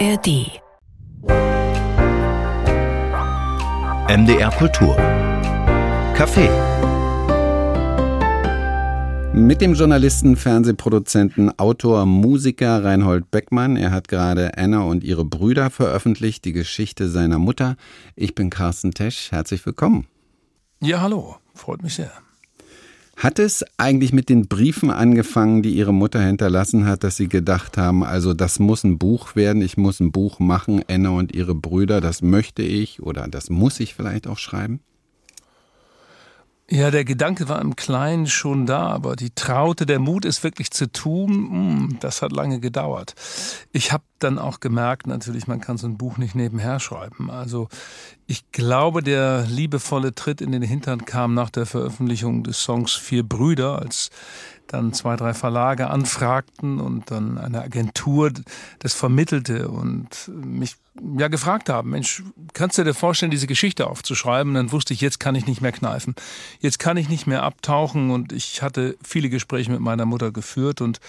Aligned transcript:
ARD. 0.00 0.60
MDR 4.08 4.50
Kultur. 4.50 4.96
Café. 6.16 6.48
Mit 9.32 9.60
dem 9.60 9.74
Journalisten, 9.74 10.34
Fernsehproduzenten, 10.36 11.56
Autor, 11.60 12.06
Musiker 12.06 12.82
Reinhold 12.82 13.30
Beckmann. 13.30 13.76
Er 13.76 13.92
hat 13.92 14.08
gerade 14.08 14.58
Anna 14.58 14.82
und 14.82 15.04
ihre 15.04 15.24
Brüder 15.24 15.70
veröffentlicht, 15.70 16.44
die 16.44 16.52
Geschichte 16.52 17.08
seiner 17.08 17.38
Mutter. 17.38 17.76
Ich 18.16 18.34
bin 18.34 18.50
Carsten 18.50 18.92
Tesch. 18.92 19.30
Herzlich 19.30 19.64
willkommen. 19.64 20.08
Ja, 20.80 21.02
hallo. 21.02 21.36
Freut 21.54 21.84
mich 21.84 21.94
sehr. 21.94 22.10
Hat 23.16 23.38
es 23.38 23.64
eigentlich 23.76 24.12
mit 24.12 24.28
den 24.28 24.48
Briefen 24.48 24.90
angefangen, 24.90 25.62
die 25.62 25.74
Ihre 25.74 25.94
Mutter 25.94 26.20
hinterlassen 26.20 26.86
hat, 26.86 27.04
dass 27.04 27.16
Sie 27.16 27.28
gedacht 27.28 27.78
haben, 27.78 28.02
also 28.02 28.34
das 28.34 28.58
muss 28.58 28.84
ein 28.84 28.98
Buch 28.98 29.36
werden, 29.36 29.62
ich 29.62 29.76
muss 29.76 30.00
ein 30.00 30.10
Buch 30.10 30.40
machen, 30.40 30.82
Anna 30.88 31.10
und 31.10 31.34
ihre 31.34 31.54
Brüder, 31.54 32.00
das 32.00 32.22
möchte 32.22 32.62
ich 32.62 33.02
oder 33.02 33.28
das 33.28 33.50
muss 33.50 33.80
ich 33.80 33.94
vielleicht 33.94 34.26
auch 34.26 34.38
schreiben? 34.38 34.80
Ja, 36.74 36.90
der 36.90 37.04
Gedanke 37.04 37.48
war 37.48 37.60
im 37.60 37.76
Kleinen 37.76 38.26
schon 38.26 38.66
da, 38.66 38.88
aber 38.88 39.14
die 39.14 39.30
Traute, 39.30 39.86
der 39.86 40.00
Mut, 40.00 40.24
es 40.24 40.42
wirklich 40.42 40.72
zu 40.72 40.90
tun, 40.90 41.30
hm, 41.30 41.98
das 42.00 42.20
hat 42.20 42.32
lange 42.32 42.58
gedauert. 42.58 43.14
Ich 43.70 43.92
habe 43.92 44.02
dann 44.18 44.40
auch 44.40 44.58
gemerkt, 44.58 45.06
natürlich, 45.06 45.46
man 45.46 45.60
kann 45.60 45.78
so 45.78 45.86
ein 45.86 45.96
Buch 45.96 46.18
nicht 46.18 46.34
nebenher 46.34 46.80
schreiben. 46.80 47.30
Also 47.30 47.68
ich 48.26 48.50
glaube, 48.50 49.04
der 49.04 49.46
liebevolle 49.46 50.16
Tritt 50.16 50.40
in 50.40 50.50
den 50.50 50.62
Hintern 50.62 51.04
kam 51.04 51.32
nach 51.32 51.50
der 51.50 51.66
Veröffentlichung 51.66 52.42
des 52.42 52.58
Songs 52.58 52.94
Vier 52.94 53.22
Brüder, 53.22 53.78
als 53.78 54.10
dann 54.66 54.92
zwei, 54.92 55.16
drei 55.16 55.34
Verlage 55.34 55.90
anfragten 55.90 56.80
und 56.80 57.10
dann 57.10 57.38
eine 57.38 57.62
Agentur 57.62 58.32
das 58.78 58.94
vermittelte 58.94 59.68
und 59.68 60.30
mich 60.32 60.76
ja 61.18 61.28
gefragt 61.28 61.68
haben, 61.68 61.90
Mensch, 61.90 62.22
kannst 62.52 62.78
du 62.78 62.84
dir 62.84 62.94
vorstellen, 62.94 63.30
diese 63.30 63.46
Geschichte 63.46 63.86
aufzuschreiben? 63.86 64.50
Und 64.50 64.54
dann 64.54 64.72
wusste 64.72 64.94
ich, 64.94 65.00
jetzt 65.00 65.20
kann 65.20 65.34
ich 65.34 65.46
nicht 65.46 65.60
mehr 65.60 65.72
kneifen. 65.72 66.14
Jetzt 66.60 66.78
kann 66.78 66.96
ich 66.96 67.08
nicht 67.08 67.26
mehr 67.26 67.42
abtauchen 67.42 68.10
und 68.10 68.32
ich 68.32 68.62
hatte 68.62 68.96
viele 69.02 69.28
Gespräche 69.28 69.70
mit 69.70 69.80
meiner 69.80 70.06
Mutter 70.06 70.30
geführt 70.30 70.80
und 70.80 71.00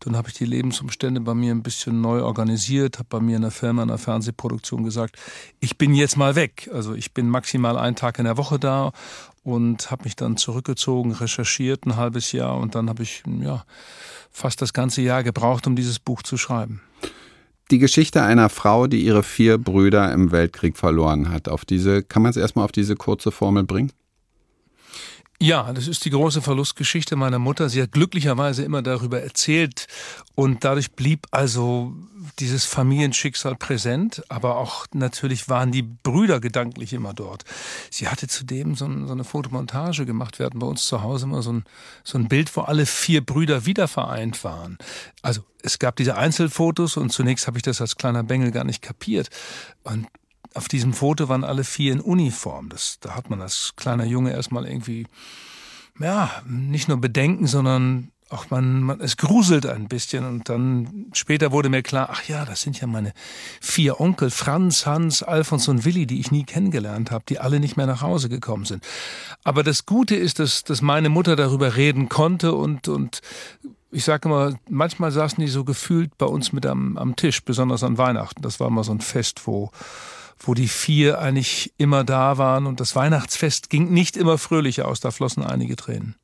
dann 0.00 0.16
habe 0.16 0.28
ich 0.28 0.34
die 0.34 0.44
Lebensumstände 0.44 1.20
bei 1.20 1.34
mir 1.34 1.52
ein 1.52 1.62
bisschen 1.62 2.00
neu 2.00 2.22
organisiert, 2.22 2.98
habe 2.98 3.08
bei 3.10 3.20
mir 3.20 3.36
in 3.36 3.42
der 3.42 3.50
Firma, 3.50 3.82
in 3.82 3.88
der 3.88 3.98
Fernsehproduktion 3.98 4.84
gesagt, 4.84 5.16
ich 5.60 5.76
bin 5.76 5.92
jetzt 5.94 6.16
mal 6.16 6.36
weg. 6.36 6.70
Also 6.72 6.94
ich 6.94 7.12
bin 7.12 7.28
maximal 7.28 7.76
einen 7.76 7.96
Tag 7.96 8.18
in 8.18 8.24
der 8.24 8.36
Woche 8.36 8.58
da 8.58 8.92
und 9.48 9.90
habe 9.90 10.04
mich 10.04 10.14
dann 10.14 10.36
zurückgezogen, 10.36 11.12
recherchiert 11.12 11.86
ein 11.86 11.96
halbes 11.96 12.32
Jahr 12.32 12.58
und 12.58 12.74
dann 12.74 12.88
habe 12.88 13.02
ich 13.02 13.22
ja 13.40 13.64
fast 14.30 14.60
das 14.60 14.72
ganze 14.72 15.00
Jahr 15.00 15.22
gebraucht, 15.22 15.66
um 15.66 15.74
dieses 15.74 15.98
Buch 15.98 16.22
zu 16.22 16.36
schreiben. 16.36 16.82
Die 17.70 17.78
Geschichte 17.78 18.22
einer 18.22 18.48
Frau, 18.50 18.86
die 18.86 19.04
ihre 19.04 19.22
vier 19.22 19.58
Brüder 19.58 20.12
im 20.12 20.32
Weltkrieg 20.32 20.76
verloren 20.76 21.30
hat. 21.30 21.48
Auf 21.48 21.64
diese, 21.64 22.02
kann 22.02 22.22
man 22.22 22.30
es 22.30 22.36
erstmal 22.36 22.64
auf 22.64 22.72
diese 22.72 22.94
kurze 22.94 23.30
Formel 23.30 23.64
bringen? 23.64 23.92
Ja, 25.40 25.72
das 25.72 25.86
ist 25.86 26.04
die 26.04 26.10
große 26.10 26.42
Verlustgeschichte 26.42 27.14
meiner 27.14 27.38
Mutter. 27.38 27.68
Sie 27.68 27.80
hat 27.80 27.92
glücklicherweise 27.92 28.64
immer 28.64 28.82
darüber 28.82 29.20
erzählt 29.20 29.86
und 30.34 30.64
dadurch 30.64 30.92
blieb 30.92 31.26
also 31.30 31.94
dieses 32.38 32.64
Familienschicksal 32.64 33.56
präsent, 33.56 34.22
aber 34.28 34.56
auch 34.56 34.86
natürlich 34.92 35.48
waren 35.48 35.72
die 35.72 35.82
Brüder 35.82 36.40
gedanklich 36.40 36.92
immer 36.92 37.14
dort. 37.14 37.44
Sie 37.90 38.08
hatte 38.08 38.28
zudem 38.28 38.74
so, 38.74 38.86
ein, 38.86 39.06
so 39.06 39.12
eine 39.12 39.24
Fotomontage 39.24 40.06
gemacht. 40.06 40.38
Wir 40.38 40.46
hatten 40.46 40.58
bei 40.58 40.66
uns 40.66 40.86
zu 40.86 41.02
Hause 41.02 41.26
immer 41.26 41.42
so 41.42 41.52
ein, 41.52 41.64
so 42.04 42.18
ein 42.18 42.28
Bild, 42.28 42.54
wo 42.56 42.62
alle 42.62 42.86
vier 42.86 43.24
Brüder 43.24 43.66
wieder 43.66 43.88
vereint 43.88 44.44
waren. 44.44 44.78
Also 45.22 45.42
es 45.62 45.78
gab 45.78 45.96
diese 45.96 46.16
Einzelfotos 46.16 46.96
und 46.96 47.10
zunächst 47.10 47.46
habe 47.46 47.58
ich 47.58 47.62
das 47.62 47.80
als 47.80 47.96
kleiner 47.96 48.22
Bengel 48.22 48.50
gar 48.50 48.64
nicht 48.64 48.82
kapiert. 48.82 49.28
Und 49.82 50.06
auf 50.54 50.68
diesem 50.68 50.92
Foto 50.92 51.28
waren 51.28 51.44
alle 51.44 51.64
vier 51.64 51.92
in 51.92 52.00
Uniform. 52.00 52.68
Das, 52.68 52.98
da 53.00 53.14
hat 53.14 53.30
man 53.30 53.42
als 53.42 53.74
kleiner 53.76 54.04
Junge 54.04 54.32
erstmal 54.32 54.66
irgendwie, 54.66 55.06
ja, 55.98 56.30
nicht 56.46 56.88
nur 56.88 57.00
Bedenken, 57.00 57.46
sondern 57.46 58.10
auch 58.30 58.50
man, 58.50 58.82
man, 58.82 59.00
es 59.00 59.16
gruselt 59.16 59.66
ein 59.66 59.88
bisschen 59.88 60.24
und 60.24 60.48
dann 60.48 61.06
später 61.12 61.52
wurde 61.52 61.68
mir 61.68 61.82
klar, 61.82 62.08
ach 62.12 62.24
ja, 62.24 62.44
das 62.44 62.62
sind 62.62 62.80
ja 62.80 62.86
meine 62.86 63.12
vier 63.60 64.00
Onkel, 64.00 64.30
Franz, 64.30 64.86
Hans, 64.86 65.22
Alfons 65.22 65.68
und 65.68 65.84
Willi, 65.84 66.06
die 66.06 66.20
ich 66.20 66.30
nie 66.30 66.44
kennengelernt 66.44 67.10
habe, 67.10 67.24
die 67.28 67.38
alle 67.38 67.60
nicht 67.60 67.76
mehr 67.76 67.86
nach 67.86 68.02
Hause 68.02 68.28
gekommen 68.28 68.64
sind. 68.64 68.84
Aber 69.44 69.62
das 69.62 69.86
Gute 69.86 70.14
ist, 70.14 70.38
dass, 70.38 70.64
dass 70.64 70.82
meine 70.82 71.08
Mutter 71.08 71.36
darüber 71.36 71.76
reden 71.76 72.08
konnte 72.08 72.54
und, 72.54 72.88
und 72.88 73.20
ich 73.90 74.04
sage 74.04 74.28
immer, 74.28 74.54
manchmal 74.68 75.10
saßen 75.10 75.40
die 75.40 75.50
so 75.50 75.64
gefühlt 75.64 76.16
bei 76.18 76.26
uns 76.26 76.52
mit 76.52 76.66
am, 76.66 76.98
am 76.98 77.16
Tisch, 77.16 77.42
besonders 77.42 77.82
an 77.82 77.96
Weihnachten. 77.96 78.42
Das 78.42 78.60
war 78.60 78.68
immer 78.68 78.84
so 78.84 78.92
ein 78.92 79.00
Fest, 79.00 79.46
wo 79.46 79.70
wo 80.40 80.54
die 80.54 80.68
vier 80.68 81.18
eigentlich 81.18 81.72
immer 81.78 82.04
da 82.04 82.38
waren 82.38 82.66
und 82.66 82.78
das 82.78 82.94
Weihnachtsfest 82.94 83.70
ging 83.70 83.90
nicht 83.90 84.16
immer 84.16 84.38
fröhlicher 84.38 84.86
aus, 84.86 85.00
da 85.00 85.10
flossen 85.10 85.42
einige 85.42 85.74
Tränen. 85.74 86.14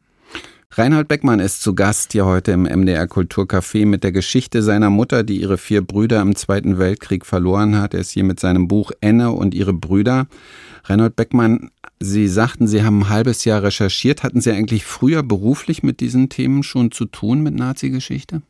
Reinhold 0.76 1.06
Beckmann 1.06 1.38
ist 1.38 1.62
zu 1.62 1.76
Gast 1.76 2.10
hier 2.14 2.26
heute 2.26 2.50
im 2.50 2.62
MDR 2.64 3.06
Kulturcafé 3.06 3.86
mit 3.86 4.02
der 4.02 4.10
Geschichte 4.10 4.60
seiner 4.60 4.90
Mutter, 4.90 5.22
die 5.22 5.40
ihre 5.40 5.56
vier 5.56 5.82
Brüder 5.82 6.20
im 6.20 6.34
Zweiten 6.34 6.78
Weltkrieg 6.80 7.24
verloren 7.24 7.78
hat. 7.78 7.94
Er 7.94 8.00
ist 8.00 8.10
hier 8.10 8.24
mit 8.24 8.40
seinem 8.40 8.66
Buch 8.66 8.90
Enne 9.00 9.30
und 9.30 9.54
ihre 9.54 9.72
Brüder. 9.72 10.26
Reinhold 10.82 11.14
Beckmann, 11.14 11.70
Sie 12.00 12.26
sagten, 12.26 12.66
Sie 12.66 12.82
haben 12.82 13.02
ein 13.02 13.08
halbes 13.08 13.44
Jahr 13.44 13.62
recherchiert. 13.62 14.24
Hatten 14.24 14.40
Sie 14.40 14.50
eigentlich 14.50 14.84
früher 14.84 15.22
beruflich 15.22 15.84
mit 15.84 16.00
diesen 16.00 16.28
Themen 16.28 16.64
schon 16.64 16.90
zu 16.90 17.04
tun, 17.04 17.44
mit 17.44 17.54
Nazi-Geschichte? 17.54 18.42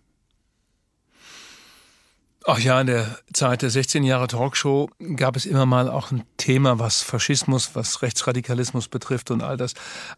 Ach 2.47 2.59
ja, 2.59 2.79
in 2.79 2.89
der 2.89 3.19
Zeit 3.33 3.63
der 3.63 3.71
16 3.71 4.05
Jahre 4.05 4.27
Talkshow 4.27 4.91
gab 5.17 5.35
es 5.35 5.47
immer 5.47 5.65
mal 5.65 5.89
auch 5.89 6.11
ein 6.11 6.25
Thema, 6.37 6.79
was 6.79 7.01
Faschismus, 7.01 7.71
was 7.75 8.03
Rechtsradikalismus 8.03 8.89
betrifft 8.89 9.31
und 9.31 9.43
all 9.43 9.57
das. 9.57 9.73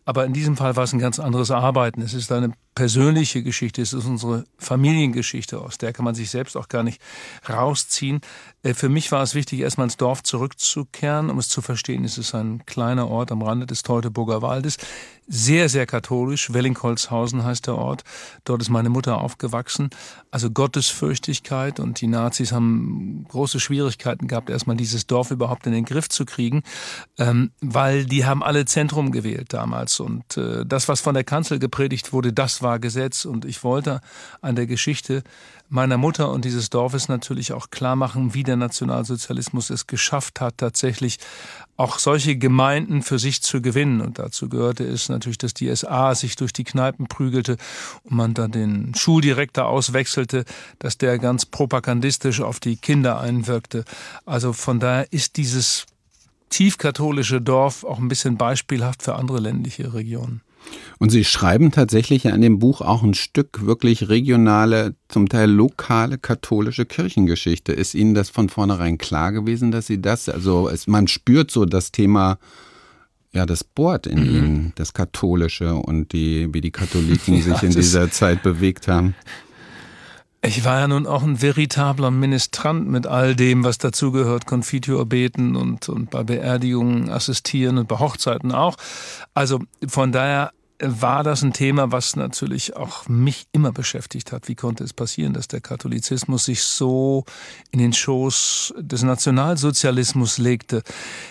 Aber 0.04 0.25
in 0.25 0.32
diesem 0.32 0.56
Fall 0.56 0.75
war 0.75 0.82
es 0.82 0.92
ein 0.92 0.98
ganz 0.98 1.20
anderes 1.20 1.53
Arbeiten. 1.53 2.03
Es 2.03 2.15
ist 2.15 2.32
eine 2.32 2.53
persönliche 2.76 3.42
Geschichte, 3.42 3.81
es 3.81 3.94
ist 3.94 4.04
unsere 4.04 4.44
Familiengeschichte, 4.59 5.59
aus 5.59 5.78
der 5.78 5.94
kann 5.94 6.04
man 6.04 6.14
sich 6.14 6.28
selbst 6.28 6.56
auch 6.56 6.69
gar 6.69 6.82
nicht 6.82 7.00
rausziehen. 7.48 8.20
Äh, 8.62 8.75
für 8.75 8.91
mich 8.91 9.10
war 9.10 9.22
es 9.22 9.34
wichtig, 9.34 9.60
erstmal 9.60 9.87
ins 9.87 9.97
Dorf 9.97 10.22
zurückzukehren, 10.22 11.31
um 11.31 11.38
es 11.38 11.48
zu 11.48 11.62
verstehen. 11.62 12.04
Es 12.04 12.19
ist 12.19 12.34
ein 12.34 12.65
kleiner 12.66 13.09
Ort 13.09 13.32
am 13.32 13.42
Rande 13.42 13.66
des 13.66 13.82
Teutoburger 13.82 14.42
Waldes, 14.42 14.76
sehr, 15.26 15.69
sehr 15.69 15.86
katholisch. 15.86 16.53
Wellingholzhausen 16.53 17.44
heißt 17.44 17.66
der 17.66 17.76
Ort. 17.76 18.04
Dort 18.44 18.60
ist 18.62 18.69
meine 18.69 18.91
Mutter 18.91 19.20
aufgewachsen. 19.20 19.91
Also 20.31 20.50
Gottesfürchtigkeit 20.50 21.81
und 21.81 22.00
die 22.00 22.06
Nazis 22.06 22.53
haben 22.53 23.25
große 23.28 23.59
Schwierigkeiten 23.59 24.28
gehabt, 24.28 24.50
erstmal 24.50 24.76
dieses 24.76 25.06
Dorf 25.06 25.31
überhaupt 25.31 25.66
in 25.66 25.72
den 25.72 25.84
Griff 25.84 26.09
zu 26.09 26.26
kriegen, 26.26 26.62
ähm, 27.19 27.50
weil 27.60 28.04
die 28.04 28.25
haben 28.25 28.42
alle 28.42 28.66
Zentrum 28.66 29.10
gewählt 29.10 29.53
damals 29.53 29.98
und 29.98 30.36
äh, 30.36 30.65
das, 30.65 30.88
was 30.88 31.00
von 31.00 31.15
der 31.15 31.25
Kanzel 31.25 31.59
gepredigt 31.59 32.12
wurde, 32.12 32.32
das 32.32 32.62
war 32.62 32.66
Gesetz 32.78 33.25
und 33.25 33.44
ich 33.44 33.65
wollte 33.65 34.00
an 34.41 34.56
der 34.56 34.66
Geschichte 34.66 35.22
meiner 35.69 35.97
Mutter 35.97 36.31
und 36.31 36.44
dieses 36.44 36.71
Dorfes 36.71 37.09
natürlich 37.09 37.53
auch 37.53 37.71
klar 37.71 37.97
machen, 37.97 38.34
wie 38.34 38.43
der 38.43 38.56
Nationalsozialismus 38.56 39.71
es 39.71 39.87
geschafft 39.87 40.41
hat, 40.41 40.59
tatsächlich 40.59 41.19
auch 41.77 41.99
solche 41.99 42.37
Gemeinden 42.37 43.03
für 43.03 43.19
sich 43.19 43.43
zu 43.43 43.60
gewinnen. 43.60 44.00
Und 44.00 44.19
dazu 44.19 44.49
gehörte 44.49 44.84
es 44.84 45.09
natürlich, 45.09 45.38
dass 45.38 45.54
die 45.54 45.75
SA 45.75 46.15
sich 46.15 46.37
durch 46.37 46.53
die 46.53 46.65
Kneipen 46.65 47.06
prügelte 47.06 47.56
und 48.04 48.16
man 48.16 48.34
dann 48.34 48.53
den 48.53 48.94
Schuldirektor 48.94 49.66
auswechselte, 49.66 50.44
dass 50.78 50.98
der 50.98 51.19
ganz 51.19 51.47
propagandistisch 51.47 52.41
auf 52.41 52.60
die 52.60 52.77
Kinder 52.77 53.21
einwirkte. 53.21 53.84
Also 54.25 54.53
von 54.53 54.81
daher 54.81 55.12
ist 55.12 55.37
dieses 55.37 55.87
tiefkatholische 56.48 57.41
Dorf 57.41 57.84
auch 57.84 57.98
ein 57.98 58.09
bisschen 58.09 58.38
beispielhaft 58.38 59.03
für 59.03 59.16
andere 59.16 59.41
ländliche 59.41 59.93
Regionen. 59.93 60.43
Und 60.99 61.10
Sie 61.10 61.25
schreiben 61.25 61.72
tatsächlich 61.72 62.25
in 62.25 62.41
dem 62.41 62.59
Buch 62.59 62.81
auch 62.81 63.03
ein 63.03 63.15
Stück 63.15 63.66
wirklich 63.66 64.09
regionale, 64.09 64.94
zum 65.09 65.28
Teil 65.28 65.50
lokale 65.50 66.18
katholische 66.18 66.86
Kirchengeschichte. 66.86 67.72
Ist 67.72 67.95
Ihnen 67.95 68.15
das 68.15 68.30
von 68.30 68.48
vornherein 68.48 68.97
klar 68.98 69.33
gewesen, 69.33 69.71
dass 69.71 69.86
Sie 69.86 70.01
das, 70.01 70.28
also 70.28 70.68
es, 70.68 70.86
man 70.86 71.07
spürt 71.09 71.51
so 71.51 71.66
das 71.66 71.92
Thema, 71.92 72.39
ja, 73.33 73.45
das 73.45 73.63
bohrt 73.63 74.07
in 74.07 74.21
mhm. 74.21 74.36
Ihnen, 74.36 74.72
das 74.77 74.95
Katholische 74.95 75.74
und 75.74 76.13
die, 76.13 76.53
wie 76.54 76.63
die 76.63 76.71
Katholiken 76.71 77.42
sich 77.42 77.63
in 77.63 77.72
dieser 77.72 78.10
Zeit 78.10 78.42
bewegt 78.42 78.89
haben. 78.89 79.15
Ich 80.47 80.65
war 80.65 80.78
ja 80.78 80.87
nun 80.87 81.09
auch 81.09 81.25
ein 81.25 81.43
veritabler 81.43 82.13
Ministrant 82.13 82.87
mit 82.89 83.09
all 83.09 83.34
dem, 83.34 83.65
was 83.65 83.78
dazugehört, 83.78 84.47
Konfitior 84.47 85.04
beten 85.04 85.57
und, 85.57 85.89
und 85.89 86.10
bei 86.10 86.22
Beerdigungen 86.22 87.10
assistieren 87.10 87.78
und 87.78 87.89
bei 87.89 87.98
Hochzeiten 87.98 88.53
auch. 88.53 88.77
Also 89.34 89.59
von 89.89 90.13
daher 90.13 90.53
war 90.78 91.25
das 91.25 91.43
ein 91.43 91.53
Thema, 91.53 91.91
was 91.91 92.15
natürlich 92.15 92.77
auch 92.77 93.09
mich 93.09 93.47
immer 93.51 93.72
beschäftigt 93.72 94.31
hat. 94.31 94.47
Wie 94.47 94.54
konnte 94.54 94.84
es 94.84 94.93
passieren, 94.93 95.33
dass 95.33 95.48
der 95.48 95.60
Katholizismus 95.60 96.45
sich 96.45 96.63
so 96.63 97.25
in 97.72 97.81
den 97.81 97.92
Schoß 97.92 98.75
des 98.78 99.03
Nationalsozialismus 99.03 100.39
legte, 100.39 100.84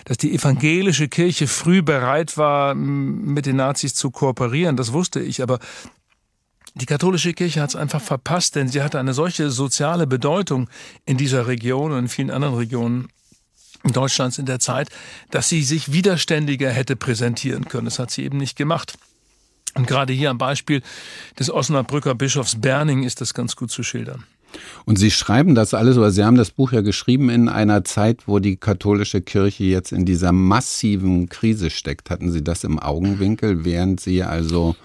dass 0.04 0.18
die 0.18 0.34
evangelische 0.34 1.08
Kirche 1.08 1.46
früh 1.46 1.80
bereit 1.80 2.36
war, 2.36 2.74
mit 2.74 3.46
den 3.46 3.56
Nazis 3.56 3.94
zu 3.94 4.10
kooperieren, 4.10 4.76
das 4.76 4.92
wusste 4.92 5.20
ich, 5.20 5.42
aber 5.42 5.58
die 6.76 6.86
katholische 6.86 7.32
Kirche 7.32 7.62
hat 7.62 7.70
es 7.70 7.76
einfach 7.76 8.02
verpasst, 8.02 8.54
denn 8.54 8.68
sie 8.68 8.82
hatte 8.82 8.98
eine 9.00 9.14
solche 9.14 9.50
soziale 9.50 10.06
Bedeutung 10.06 10.68
in 11.06 11.16
dieser 11.16 11.46
Region 11.46 11.92
und 11.92 11.98
in 11.98 12.08
vielen 12.08 12.30
anderen 12.30 12.54
Regionen 12.54 13.08
Deutschlands 13.82 14.36
in 14.36 14.44
der 14.44 14.58
Zeit, 14.58 14.90
dass 15.30 15.48
sie 15.48 15.62
sich 15.62 15.92
widerständiger 15.92 16.70
hätte 16.70 16.96
präsentieren 16.96 17.66
können. 17.66 17.86
Das 17.86 17.98
hat 17.98 18.10
sie 18.10 18.24
eben 18.24 18.36
nicht 18.36 18.56
gemacht. 18.56 18.98
Und 19.74 19.86
gerade 19.86 20.12
hier 20.12 20.28
am 20.28 20.38
Beispiel 20.38 20.82
des 21.38 21.50
Osnabrücker 21.50 22.14
Bischofs 22.14 22.60
Berning 22.60 23.04
ist 23.04 23.20
das 23.20 23.32
ganz 23.32 23.56
gut 23.56 23.70
zu 23.70 23.82
schildern. 23.82 24.24
Und 24.84 24.98
Sie 24.98 25.10
schreiben 25.10 25.54
das 25.54 25.74
alles, 25.74 25.96
oder 25.96 26.10
Sie 26.10 26.24
haben 26.24 26.36
das 26.36 26.50
Buch 26.50 26.72
ja 26.72 26.80
geschrieben 26.80 27.30
in 27.30 27.48
einer 27.48 27.84
Zeit, 27.84 28.26
wo 28.26 28.38
die 28.38 28.56
katholische 28.56 29.20
Kirche 29.20 29.64
jetzt 29.64 29.92
in 29.92 30.04
dieser 30.04 30.32
massiven 30.32 31.28
Krise 31.28 31.70
steckt. 31.70 32.10
Hatten 32.10 32.30
Sie 32.30 32.42
das 32.42 32.64
im 32.64 32.78
Augenwinkel, 32.78 33.64
während 33.64 34.00
Sie 34.00 34.22
also 34.22 34.76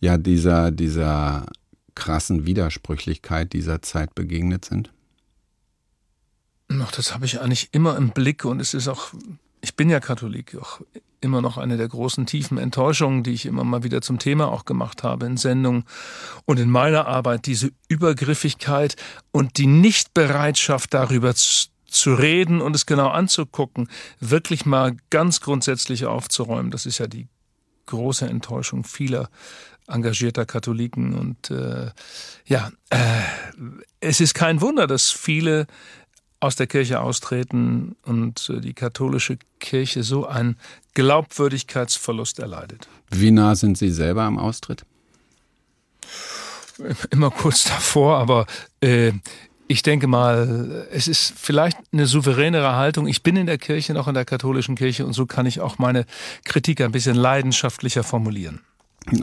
ja 0.00 0.18
dieser, 0.18 0.70
dieser 0.70 1.46
krassen 1.94 2.46
Widersprüchlichkeit 2.46 3.52
dieser 3.52 3.82
Zeit 3.82 4.14
begegnet 4.14 4.64
sind? 4.64 4.90
Ach, 6.68 6.90
das 6.92 7.14
habe 7.14 7.26
ich 7.26 7.40
eigentlich 7.40 7.68
immer 7.72 7.96
im 7.96 8.10
Blick 8.10 8.44
und 8.44 8.60
es 8.60 8.74
ist 8.74 8.88
auch, 8.88 9.12
ich 9.60 9.76
bin 9.76 9.90
ja 9.90 10.00
Katholik, 10.00 10.56
auch 10.56 10.80
immer 11.20 11.42
noch 11.42 11.58
eine 11.58 11.76
der 11.76 11.88
großen 11.88 12.26
tiefen 12.26 12.58
Enttäuschungen, 12.58 13.22
die 13.22 13.32
ich 13.32 13.44
immer 13.44 13.64
mal 13.64 13.82
wieder 13.82 14.00
zum 14.00 14.18
Thema 14.18 14.50
auch 14.50 14.64
gemacht 14.64 15.02
habe 15.02 15.26
in 15.26 15.36
Sendungen 15.36 15.84
und 16.46 16.58
in 16.58 16.70
meiner 16.70 17.06
Arbeit, 17.06 17.46
diese 17.46 17.72
Übergriffigkeit 17.88 18.96
und 19.32 19.58
die 19.58 19.66
Nichtbereitschaft 19.66 20.94
darüber 20.94 21.34
zu, 21.34 21.68
zu 21.86 22.14
reden 22.14 22.60
und 22.60 22.74
es 22.76 22.86
genau 22.86 23.08
anzugucken, 23.08 23.88
wirklich 24.20 24.64
mal 24.64 24.96
ganz 25.10 25.40
grundsätzlich 25.40 26.06
aufzuräumen. 26.06 26.70
Das 26.70 26.86
ist 26.86 26.98
ja 26.98 27.08
die 27.08 27.28
große 27.86 28.26
Enttäuschung 28.26 28.84
vieler 28.84 29.28
engagierter 29.90 30.46
Katholiken 30.46 31.14
und 31.14 31.50
äh, 31.50 31.90
ja, 32.46 32.70
äh, 32.90 32.96
es 34.00 34.20
ist 34.20 34.34
kein 34.34 34.60
Wunder, 34.60 34.86
dass 34.86 35.10
viele 35.10 35.66
aus 36.40 36.56
der 36.56 36.66
Kirche 36.66 37.00
austreten 37.00 37.96
und 38.04 38.48
äh, 38.48 38.60
die 38.60 38.72
katholische 38.72 39.38
Kirche 39.58 40.02
so 40.02 40.26
einen 40.26 40.56
Glaubwürdigkeitsverlust 40.94 42.38
erleidet. 42.38 42.88
Wie 43.10 43.30
nah 43.30 43.54
sind 43.54 43.76
Sie 43.76 43.90
selber 43.90 44.22
am 44.22 44.38
Austritt? 44.38 44.84
Immer 47.10 47.30
kurz 47.30 47.64
davor, 47.64 48.16
aber 48.16 48.46
äh, 48.80 49.12
ich 49.68 49.82
denke 49.82 50.06
mal, 50.06 50.88
es 50.90 51.06
ist 51.06 51.34
vielleicht 51.36 51.76
eine 51.92 52.06
souveränere 52.06 52.74
Haltung. 52.74 53.06
Ich 53.06 53.22
bin 53.22 53.36
in 53.36 53.46
der 53.46 53.58
Kirche, 53.58 53.92
noch 53.92 54.08
in 54.08 54.14
der 54.14 54.24
katholischen 54.24 54.74
Kirche, 54.74 55.06
und 55.06 55.12
so 55.12 55.26
kann 55.26 55.46
ich 55.46 55.60
auch 55.60 55.78
meine 55.78 56.06
Kritik 56.44 56.80
ein 56.80 56.90
bisschen 56.90 57.14
leidenschaftlicher 57.14 58.02
formulieren. 58.02 58.62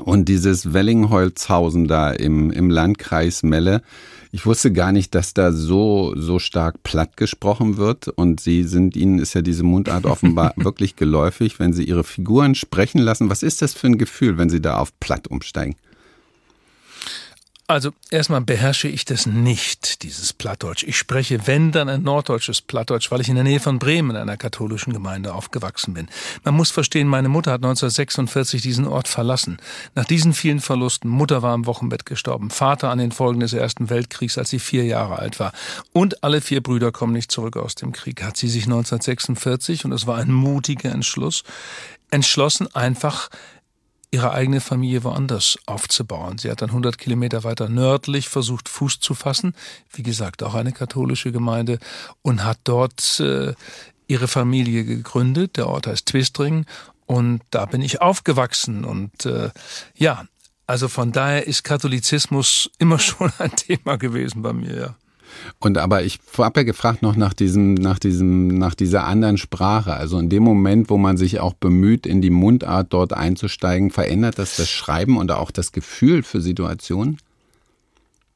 Und 0.04 0.30
dieses 0.30 0.74
Wellingholzhausen 0.74 1.88
da 1.88 2.12
im, 2.12 2.52
im 2.52 2.70
Landkreis 2.70 3.44
Melle, 3.44 3.82
ich 4.32 4.46
wusste 4.46 4.72
gar 4.74 4.92
nicht, 4.92 5.16
dass 5.16 5.34
da 5.34 5.52
so, 5.52 6.14
so 6.16 6.40
stark 6.40 6.84
platt 6.84 7.18
gesprochen 7.18 7.78
wird. 7.78 8.08
Und 8.08 8.40
Sie 8.40 8.64
sind, 8.64 8.96
Ihnen 8.96 9.20
ist 9.20 9.34
ja 9.34 9.42
diese 9.42 9.64
Mundart 9.64 10.06
offenbar 10.06 10.54
wirklich 10.58 10.96
geläufig, 10.96 11.60
wenn 11.60 11.74
Sie 11.74 11.84
Ihre 11.84 12.04
Figuren 12.04 12.56
sprechen 12.56 13.00
lassen. 13.00 13.30
Was 13.30 13.44
ist 13.44 13.62
das 13.62 13.74
für 13.74 13.88
ein 13.88 13.98
Gefühl, 13.98 14.38
wenn 14.38 14.50
Sie 14.50 14.62
da 14.62 14.78
auf 14.78 14.98
platt 15.00 15.28
umsteigen? 15.28 15.76
Also 17.70 17.92
erstmal 18.12 18.40
beherrsche 18.40 18.88
ich 18.88 19.04
das 19.04 19.26
nicht, 19.26 20.02
dieses 20.04 20.32
Plattdeutsch. 20.32 20.84
Ich 20.84 20.98
spreche, 20.98 21.48
wenn 21.48 21.74
dann 21.74 21.90
ein 21.90 22.02
norddeutsches 22.02 22.62
Plattdeutsch, 22.62 23.12
weil 23.12 23.20
ich 23.20 23.28
in 23.28 23.36
der 23.36 23.44
Nähe 23.44 23.60
von 23.60 23.78
Bremen 23.78 24.12
in 24.12 24.16
einer 24.16 24.38
katholischen 24.38 24.94
Gemeinde 24.94 25.34
aufgewachsen 25.34 25.94
bin. 25.94 26.08
Man 26.46 26.56
muss 26.56 26.72
verstehen, 26.72 27.10
meine 27.10 27.28
Mutter 27.28 27.52
hat 27.52 27.60
1946 27.60 28.62
diesen 28.62 28.88
Ort 28.88 29.10
verlassen. 29.10 29.58
Nach 29.96 30.06
diesen 30.06 30.34
vielen 30.34 30.62
Verlusten, 30.62 31.10
Mutter 31.10 31.42
war 31.42 31.54
im 31.54 31.66
Wochenbett 31.66 32.06
gestorben, 32.06 32.52
Vater 32.52 32.90
an 32.90 33.00
den 33.00 33.12
Folgen 33.12 33.42
des 33.42 33.52
Ersten 33.52 33.90
Weltkriegs, 33.90 34.38
als 34.38 34.50
sie 34.50 34.60
vier 34.60 34.86
Jahre 34.86 35.20
alt 35.20 35.42
war. 35.42 35.52
Und 35.92 36.24
alle 36.24 36.40
vier 36.40 36.64
Brüder 36.64 36.94
kommen 36.94 37.12
nicht 37.12 37.34
zurück 37.34 37.58
aus 37.58 37.76
dem 37.76 37.92
Krieg. 37.92 38.24
Hat 38.24 38.38
sie 38.38 38.48
sich 38.48 38.64
1946, 38.64 39.84
und 39.84 39.92
es 39.92 40.08
war 40.08 40.16
ein 40.16 40.32
mutiger 40.32 40.94
Entschluss, 40.94 41.44
entschlossen, 42.12 42.74
einfach 42.74 43.28
ihre 44.12 44.32
eigene 44.32 44.62
Familie 44.62 45.04
woanders 45.04 45.58
aufzubauen. 45.66 46.38
Sie 46.38 46.50
hat 46.50 46.62
dann 46.62 46.70
100 46.70 46.98
Kilometer 46.98 47.44
weiter 47.44 47.68
nördlich 47.68 48.30
versucht, 48.30 48.70
Fuß 48.70 49.00
zu 49.00 49.14
fassen. 49.14 49.54
Wie 49.92 50.04
gesagt, 50.04 50.44
auch 50.44 50.54
eine 50.54 50.72
katholische 50.72 51.32
Gemeinde 51.32 51.80
und 52.22 52.44
hat 52.44 52.60
dort 52.64 53.20
äh, 53.20 53.54
ihre 54.08 54.28
Familie 54.28 54.86
gegründet. 54.86 55.58
Der 55.58 55.68
Ort 55.68 55.88
heißt 55.88 56.06
Twistring 56.06 56.66
und 57.06 57.42
da 57.52 57.66
bin 57.66 57.82
ich 57.82 58.02
aufgewachsen 58.02 58.86
und 58.86 59.26
äh, 59.26 59.50
ja, 59.96 60.26
also 60.68 60.88
von 60.88 61.12
daher 61.12 61.48
ist 61.48 61.64
Katholizismus 61.64 62.70
immer 62.78 63.00
schon 63.00 63.32
ein 63.40 63.56
Thema 63.56 63.98
gewesen 63.98 64.42
bei 64.42 64.54
mir, 64.54 64.78
ja. 64.78 64.96
Und 65.60 65.78
aber 65.78 66.04
ich 66.04 66.20
habe 66.38 66.62
ja 66.62 66.64
gefragt 66.64 67.02
noch 67.02 67.16
nach 67.16 67.34
diesem, 67.34 67.74
nach 67.74 68.00
diesem, 68.00 68.48
nach 68.48 68.76
dieser 68.76 69.06
anderen 69.06 69.38
Sprache. 69.38 69.94
Also 69.94 70.20
in 70.20 70.30
dem 70.30 70.44
Moment, 70.44 70.90
wo 70.90 70.98
man 70.98 71.18
sich 71.18 71.40
auch 71.40 71.54
bemüht, 71.54 72.06
in 72.06 72.22
die 72.22 72.30
Mundart 72.30 72.94
dort 72.94 73.14
einzusteigen, 73.14 73.92
verändert 73.92 74.40
das 74.40 74.56
das 74.56 74.70
Schreiben 74.70 75.18
und 75.18 75.32
auch 75.32 75.52
das 75.52 75.72
Gefühl 75.72 76.24
für 76.24 76.42
Situationen? 76.42 77.18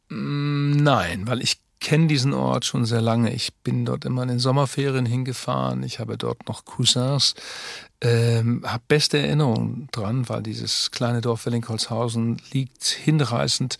Mm, 0.09 0.71
nein, 0.71 1.27
weil 1.27 1.41
ich 1.41 1.59
kenne 1.79 2.07
diesen 2.07 2.33
Ort 2.33 2.65
schon 2.65 2.85
sehr 2.85 3.01
lange. 3.01 3.33
Ich 3.33 3.53
bin 3.63 3.85
dort 3.85 4.05
immer 4.05 4.21
in 4.23 4.29
den 4.29 4.39
Sommerferien 4.39 5.05
hingefahren. 5.05 5.83
Ich 5.83 5.99
habe 5.99 6.17
dort 6.17 6.47
noch 6.47 6.63
Cousins. 6.63 7.33
Ähm, 8.03 8.63
habe 8.65 8.83
beste 8.87 9.19
Erinnerungen 9.19 9.87
dran, 9.91 10.27
weil 10.27 10.41
dieses 10.41 10.89
kleine 10.89 11.21
Dorf 11.21 11.45
Wellingholzhausen 11.45 12.41
liegt 12.51 12.83
hinreißend 12.83 13.77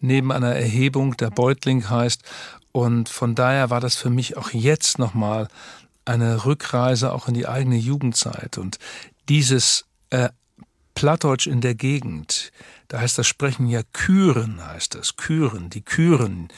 neben 0.00 0.30
einer 0.30 0.54
Erhebung, 0.54 1.16
der 1.16 1.30
Beutling 1.30 1.88
heißt. 1.88 2.22
Und 2.72 3.08
von 3.08 3.34
daher 3.34 3.70
war 3.70 3.80
das 3.80 3.96
für 3.96 4.10
mich 4.10 4.36
auch 4.36 4.50
jetzt 4.50 4.98
nochmal 4.98 5.48
eine 6.04 6.44
Rückreise 6.44 7.12
auch 7.12 7.28
in 7.28 7.34
die 7.34 7.48
eigene 7.48 7.76
Jugendzeit. 7.76 8.58
Und 8.58 8.78
dieses 9.28 9.86
äh, 10.10 10.28
Plattdeutsch 10.94 11.46
in 11.46 11.60
der 11.60 11.74
Gegend, 11.74 12.52
da 12.88 13.00
heißt 13.00 13.18
das 13.18 13.26
Sprechen 13.26 13.66
ja 13.66 13.82
Küren, 13.92 14.64
heißt 14.64 14.94
das, 14.94 15.16
Küren, 15.16 15.70
die 15.70 15.82
Küren, 15.82 16.48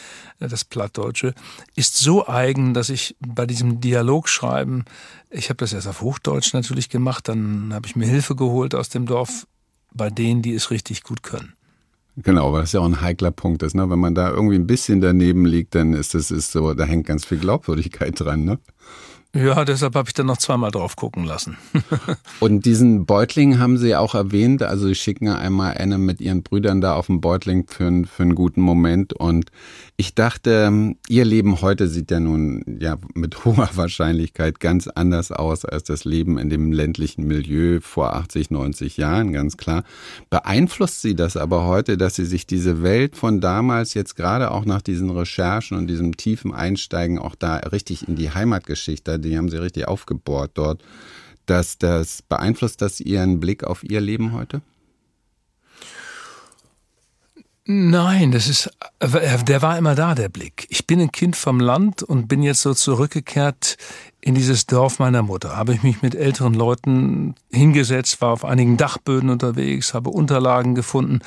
äh, 0.40 0.48
das 0.48 0.64
Plattdeutsche, 0.64 1.34
ist 1.76 1.98
so 1.98 2.26
eigen, 2.26 2.74
dass 2.74 2.88
ich 2.88 3.16
bei 3.20 3.46
diesem 3.46 3.80
Dialogschreiben, 3.80 4.84
ich 5.30 5.48
habe 5.48 5.58
das 5.58 5.72
erst 5.72 5.86
auf 5.86 6.00
Hochdeutsch 6.00 6.52
natürlich 6.52 6.88
gemacht, 6.88 7.28
dann 7.28 7.72
habe 7.72 7.86
ich 7.86 7.96
mir 7.96 8.06
Hilfe 8.06 8.36
geholt 8.36 8.74
aus 8.74 8.88
dem 8.88 9.06
Dorf 9.06 9.46
bei 9.92 10.10
denen, 10.10 10.42
die 10.42 10.54
es 10.54 10.70
richtig 10.70 11.02
gut 11.04 11.22
können. 11.22 11.54
Genau, 12.16 12.52
weil 12.52 12.60
das 12.60 12.72
ja 12.72 12.80
auch 12.80 12.84
ein 12.84 13.00
heikler 13.00 13.32
Punkt 13.32 13.62
ist. 13.64 13.74
Ne? 13.74 13.90
Wenn 13.90 13.98
man 13.98 14.14
da 14.14 14.30
irgendwie 14.30 14.54
ein 14.54 14.66
bisschen 14.66 15.00
daneben 15.00 15.46
liegt, 15.46 15.74
dann 15.74 15.94
ist 15.94 16.14
es 16.14 16.30
ist 16.30 16.52
so, 16.52 16.72
da 16.74 16.84
hängt 16.84 17.06
ganz 17.06 17.24
viel 17.24 17.38
Glaubwürdigkeit 17.38 18.18
dran. 18.18 18.44
Ne? 18.44 18.58
Ja, 19.34 19.64
deshalb 19.64 19.96
habe 19.96 20.08
ich 20.08 20.14
dann 20.14 20.26
noch 20.26 20.36
zweimal 20.36 20.70
drauf 20.70 20.94
gucken 20.94 21.24
lassen. 21.24 21.58
und 22.40 22.64
diesen 22.64 23.04
Beutling 23.04 23.58
haben 23.58 23.78
Sie 23.78 23.96
auch 23.96 24.14
erwähnt. 24.14 24.62
Also 24.62 24.86
Sie 24.86 24.94
schicken 24.94 25.28
einmal 25.28 25.76
Anne 25.76 25.98
mit 25.98 26.20
ihren 26.20 26.44
Brüdern 26.44 26.80
da 26.80 26.94
auf 26.94 27.06
den 27.06 27.20
Beutling 27.20 27.66
für, 27.66 28.04
für 28.06 28.22
einen 28.22 28.36
guten 28.36 28.60
Moment. 28.60 29.12
Und 29.12 29.50
ich 29.96 30.14
dachte, 30.14 30.94
Ihr 31.08 31.24
Leben 31.24 31.60
heute 31.62 31.88
sieht 31.88 32.12
ja 32.12 32.20
nun 32.20 32.78
ja 32.78 32.96
mit 33.14 33.44
hoher 33.44 33.70
Wahrscheinlichkeit 33.74 34.60
ganz 34.60 34.86
anders 34.86 35.32
aus 35.32 35.64
als 35.64 35.82
das 35.82 36.04
Leben 36.04 36.38
in 36.38 36.48
dem 36.48 36.70
ländlichen 36.70 37.26
Milieu 37.26 37.80
vor 37.80 38.14
80, 38.14 38.52
90 38.52 38.98
Jahren, 38.98 39.32
ganz 39.32 39.56
klar. 39.56 39.82
Beeinflusst 40.30 41.02
Sie 41.02 41.16
das 41.16 41.36
aber 41.36 41.66
heute, 41.66 41.96
dass 41.96 42.14
Sie 42.14 42.24
sich 42.24 42.46
diese 42.46 42.84
Welt 42.84 43.16
von 43.16 43.40
damals 43.40 43.94
jetzt 43.94 44.14
gerade 44.14 44.52
auch 44.52 44.64
nach 44.64 44.80
diesen 44.80 45.10
Recherchen 45.10 45.76
und 45.76 45.88
diesem 45.88 46.16
tiefen 46.16 46.54
Einsteigen 46.54 47.18
auch 47.18 47.34
da 47.34 47.56
richtig 47.56 48.06
in 48.06 48.14
die 48.14 48.30
Heimatgeschichte 48.30 49.23
die 49.24 49.36
haben 49.36 49.48
sie 49.48 49.60
richtig 49.60 49.88
aufgebohrt 49.88 50.52
dort. 50.54 50.82
Dass 51.46 51.76
das 51.78 52.22
beeinflusst 52.22 52.80
das 52.80 53.00
Ihren 53.00 53.40
Blick 53.40 53.64
auf 53.64 53.84
Ihr 53.84 54.00
Leben 54.00 54.32
heute? 54.32 54.62
Nein, 57.66 58.30
das 58.30 58.46
ist, 58.46 58.70
der 59.00 59.62
war 59.62 59.78
immer 59.78 59.94
da, 59.94 60.14
der 60.14 60.28
Blick. 60.28 60.66
Ich 60.68 60.86
bin 60.86 61.00
ein 61.00 61.12
Kind 61.12 61.34
vom 61.34 61.60
Land 61.60 62.02
und 62.02 62.28
bin 62.28 62.42
jetzt 62.42 62.60
so 62.60 62.74
zurückgekehrt 62.74 63.78
in 64.24 64.34
dieses 64.34 64.64
Dorf 64.64 65.00
meiner 65.00 65.22
Mutter. 65.22 65.54
Habe 65.54 65.74
ich 65.74 65.82
mich 65.82 66.00
mit 66.00 66.14
älteren 66.14 66.54
Leuten 66.54 67.34
hingesetzt, 67.52 68.22
war 68.22 68.30
auf 68.30 68.46
einigen 68.46 68.78
Dachböden 68.78 69.28
unterwegs, 69.28 69.92
habe 69.92 70.08
Unterlagen 70.08 70.74
gefunden 70.74 71.20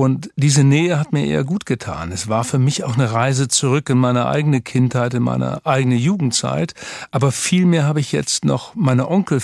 und 0.00 0.30
diese 0.36 0.64
Nähe 0.64 0.98
hat 0.98 1.12
mir 1.12 1.26
eher 1.26 1.44
gut 1.44 1.66
getan. 1.66 2.10
Es 2.10 2.28
war 2.28 2.44
für 2.44 2.58
mich 2.58 2.84
auch 2.84 2.94
eine 2.94 3.12
Reise 3.12 3.48
zurück 3.48 3.90
in 3.90 3.98
meine 3.98 4.26
eigene 4.26 4.62
Kindheit, 4.62 5.12
in 5.12 5.22
meine 5.22 5.66
eigene 5.66 5.96
Jugendzeit. 5.96 6.72
Aber 7.10 7.32
vielmehr 7.32 7.84
habe 7.84 8.00
ich 8.00 8.10
jetzt 8.10 8.46
noch 8.46 8.74
meine 8.74 9.10
Onkel 9.10 9.42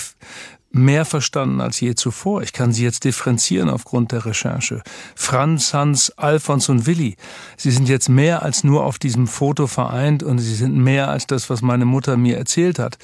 mehr 0.71 1.05
verstanden 1.05 1.61
als 1.61 1.79
je 1.79 1.95
zuvor. 1.95 2.41
Ich 2.41 2.53
kann 2.53 2.71
sie 2.71 2.83
jetzt 2.83 3.03
differenzieren 3.03 3.69
aufgrund 3.69 4.11
der 4.11 4.25
Recherche. 4.25 4.81
Franz, 5.15 5.73
Hans, 5.73 6.11
Alfons 6.17 6.69
und 6.69 6.85
Willi. 6.85 7.15
Sie 7.55 7.71
sind 7.71 7.89
jetzt 7.89 8.09
mehr 8.09 8.43
als 8.43 8.63
nur 8.63 8.83
auf 8.83 8.99
diesem 8.99 9.27
Foto 9.27 9.67
vereint 9.67 10.23
und 10.23 10.39
sie 10.39 10.55
sind 10.55 10.75
mehr 10.75 11.09
als 11.09 11.27
das, 11.27 11.49
was 11.49 11.61
meine 11.61 11.85
Mutter 11.85 12.17
mir 12.17 12.37
erzählt 12.37 12.79
hat. 12.79 12.97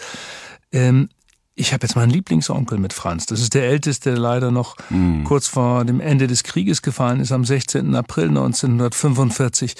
Ähm, 0.72 1.10
ich 1.56 1.72
habe 1.72 1.86
jetzt 1.86 1.96
meinen 1.96 2.10
Lieblingsonkel 2.10 2.80
mit 2.80 2.94
Franz. 2.94 3.28
Das 3.28 3.40
ist 3.40 3.54
der 3.54 3.68
älteste, 3.68 4.12
der 4.12 4.20
leider 4.20 4.50
noch 4.50 4.76
mm. 4.90 5.24
kurz 5.24 5.48
vor 5.48 5.86
dem 5.86 6.00
Ende 6.00 6.26
des 6.26 6.44
Krieges 6.44 6.82
gefallen 6.82 7.20
ist, 7.20 7.32
am 7.32 7.46
16. 7.46 7.94
April 7.94 8.30
1945. 8.30 9.76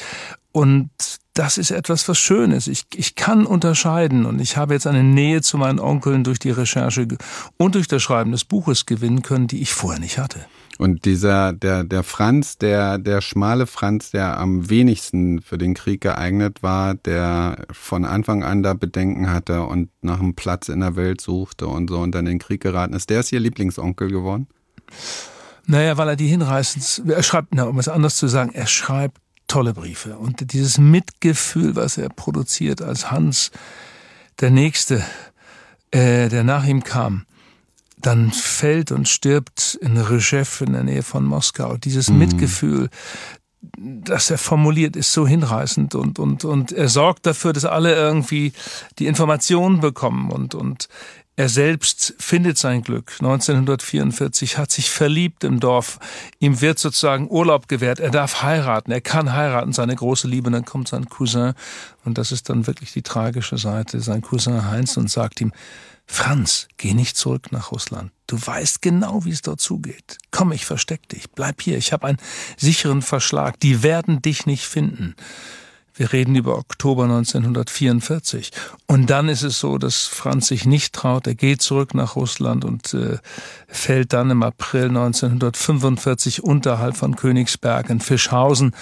Und 0.52 0.92
das 1.34 1.58
ist 1.58 1.72
etwas, 1.72 2.08
was 2.08 2.18
Schönes. 2.18 2.68
Ich, 2.68 2.86
ich 2.94 3.16
kann 3.16 3.46
unterscheiden 3.46 4.26
und 4.26 4.40
ich 4.40 4.56
habe 4.56 4.74
jetzt 4.74 4.86
eine 4.86 5.04
Nähe 5.04 5.42
zu 5.42 5.58
meinen 5.58 5.80
Onkeln 5.80 6.24
durch 6.24 6.40
die 6.40 6.52
Recherche 6.52 7.08
und 7.58 7.76
durch 7.76 7.88
das 7.88 8.04
Schreiben 8.04 8.32
des 8.32 8.46
Buches 8.46 8.86
gewinnen 8.86 9.24
können, 9.24 9.48
die 9.48 9.62
ich 9.62 9.74
vorher 9.74 10.00
nicht 10.00 10.20
hatte. 10.20 10.46
Und 10.78 11.06
dieser, 11.06 11.54
der, 11.54 11.84
der 11.84 12.04
Franz, 12.04 12.58
der, 12.58 12.98
der 12.98 13.22
schmale 13.22 13.68
Franz, 13.68 14.12
der 14.12 14.38
am 14.40 14.70
wenigsten 14.70 15.42
für 15.42 15.58
den 15.58 15.76
Krieg 15.76 16.02
geeignet 16.02 16.64
war, 16.64 16.96
der 16.96 17.66
von 17.72 18.06
Anfang 18.06 18.44
an 18.44 18.64
da 18.64 18.74
Bedenken 18.74 19.30
hatte 19.30 19.64
und 19.64 19.90
nach 20.02 20.20
einem 20.20 20.36
Platz 20.36 20.70
in 20.70 20.80
der 20.80 20.96
Welt 20.96 21.22
suchte 21.22 21.68
und 21.68 21.90
so 21.90 22.00
und 22.00 22.14
dann 22.14 22.26
in 22.26 22.34
den 22.34 22.40
Krieg 22.40 22.62
geraten 22.62 22.94
ist, 22.94 23.10
der 23.10 23.20
ist 23.20 23.32
ihr 23.32 23.40
Lieblingsonkel 23.40 24.10
geworden? 24.10 24.48
Naja, 25.66 25.98
weil 25.98 26.10
er 26.10 26.16
die 26.16 26.28
hinreißend, 26.28 27.10
er 27.10 27.24
schreibt, 27.24 27.50
na, 27.52 27.64
um 27.64 27.80
es 27.80 27.88
anders 27.88 28.18
zu 28.18 28.28
sagen, 28.28 28.52
er 28.54 28.68
schreibt 28.68 29.23
tolle 29.54 29.76
Briefe. 29.76 30.18
Und 30.18 30.52
dieses 30.52 30.80
Mitgefühl, 30.80 31.76
was 31.76 32.00
er 32.00 32.10
produziert 32.10 32.82
als 32.82 33.12
Hans, 33.12 33.52
der 34.40 34.50
Nächste, 34.50 35.04
äh, 35.92 36.28
der 36.28 36.44
nach 36.44 36.66
ihm 36.66 36.84
kam, 36.84 37.28
dann 37.98 38.32
fällt 38.32 38.92
und 38.92 39.08
stirbt 39.08 39.78
in 39.80 39.96
Rzew 40.20 40.44
in 40.62 40.74
der 40.74 40.84
Nähe 40.84 41.04
von 41.04 41.24
Moskau. 41.24 41.78
Dieses 41.78 42.10
mhm. 42.10 42.18
Mitgefühl, 42.18 42.90
das 43.78 44.32
er 44.32 44.40
formuliert, 44.40 44.96
ist 44.96 45.14
so 45.14 45.28
hinreißend 45.28 45.94
und, 45.94 46.18
und, 46.18 46.46
und 46.46 46.72
er 46.72 46.90
sorgt 46.90 47.28
dafür, 47.28 47.54
dass 47.54 47.66
alle 47.66 47.94
irgendwie 47.94 48.54
die 48.98 49.06
Informationen 49.06 49.82
bekommen 49.82 50.32
und, 50.32 50.56
und 50.56 50.90
er 51.36 51.50
selbst 51.50 52.14
findet 52.20 52.60
sein 52.60 52.84
Glück. 52.84 53.14
1944 53.14 54.60
hat 54.60 54.70
sich 54.70 54.92
verliebt 54.92 55.44
im 55.44 55.60
Dorf. 55.60 56.00
Ihm 56.40 56.62
wird 56.62 56.78
sozusagen 56.78 57.28
Urlaub 57.28 57.68
gewährt. 57.68 58.00
Er 58.00 58.12
darf 58.12 58.44
heiraten. 58.44 58.92
Er 58.92 59.02
kann 59.02 59.34
heiraten, 59.34 59.74
seine 59.74 59.96
große 59.96 60.28
Liebe. 60.28 60.48
Und 60.48 60.54
dann 60.54 60.66
kommt 60.66 60.90
sein 60.90 61.10
Cousin. 61.10 61.54
Und 62.06 62.20
das 62.20 62.32
ist 62.32 62.50
dann 62.50 62.68
wirklich 62.68 62.94
die 62.94 63.02
tragische 63.02 63.58
Seite. 63.58 64.00
Sein 64.00 64.22
Cousin 64.22 64.70
Heinz 64.70 64.96
und 64.96 65.10
sagt 65.10 65.42
ihm, 65.42 65.52
Franz, 66.06 66.68
geh 66.78 66.94
nicht 66.94 67.18
zurück 67.18 67.52
nach 67.52 67.72
Russland. 67.72 68.12
Du 68.28 68.38
weißt 68.40 68.84
genau, 68.84 69.26
wie 69.26 69.32
es 69.32 69.42
dort 69.42 69.60
zugeht. 69.60 70.20
Komm, 70.30 70.52
ich 70.52 70.66
versteck 70.66 71.10
dich. 71.10 71.32
Bleib 71.32 71.62
hier. 71.62 71.78
Ich 71.78 71.94
habe 71.94 72.06
einen 72.08 72.20
sicheren 72.58 73.02
Verschlag. 73.02 73.60
Die 73.60 73.82
werden 73.82 74.22
dich 74.22 74.46
nicht 74.46 74.66
finden. 74.66 75.16
Wir 75.96 76.12
reden 76.12 76.36
über 76.36 76.58
Oktober 76.58 77.04
1944. 77.04 78.52
Und 78.88 79.10
dann 79.10 79.30
ist 79.30 79.44
es 79.44 79.60
so, 79.60 79.78
dass 79.78 80.08
Franz 80.08 80.48
sich 80.48 80.66
nicht 80.66 80.94
traut. 80.94 81.28
Er 81.28 81.36
geht 81.36 81.62
zurück 81.62 81.94
nach 81.94 82.16
Russland 82.16 82.66
und 82.66 82.94
äh, 82.96 83.20
fällt 83.68 84.14
dann 84.14 84.32
im 84.32 84.42
April 84.42 84.86
1945 84.86 86.44
unterhalb 86.44 86.98
von 86.98 87.16
Königsberg 87.16 87.90
in 87.90 88.00
Fischhausen. 88.00 88.76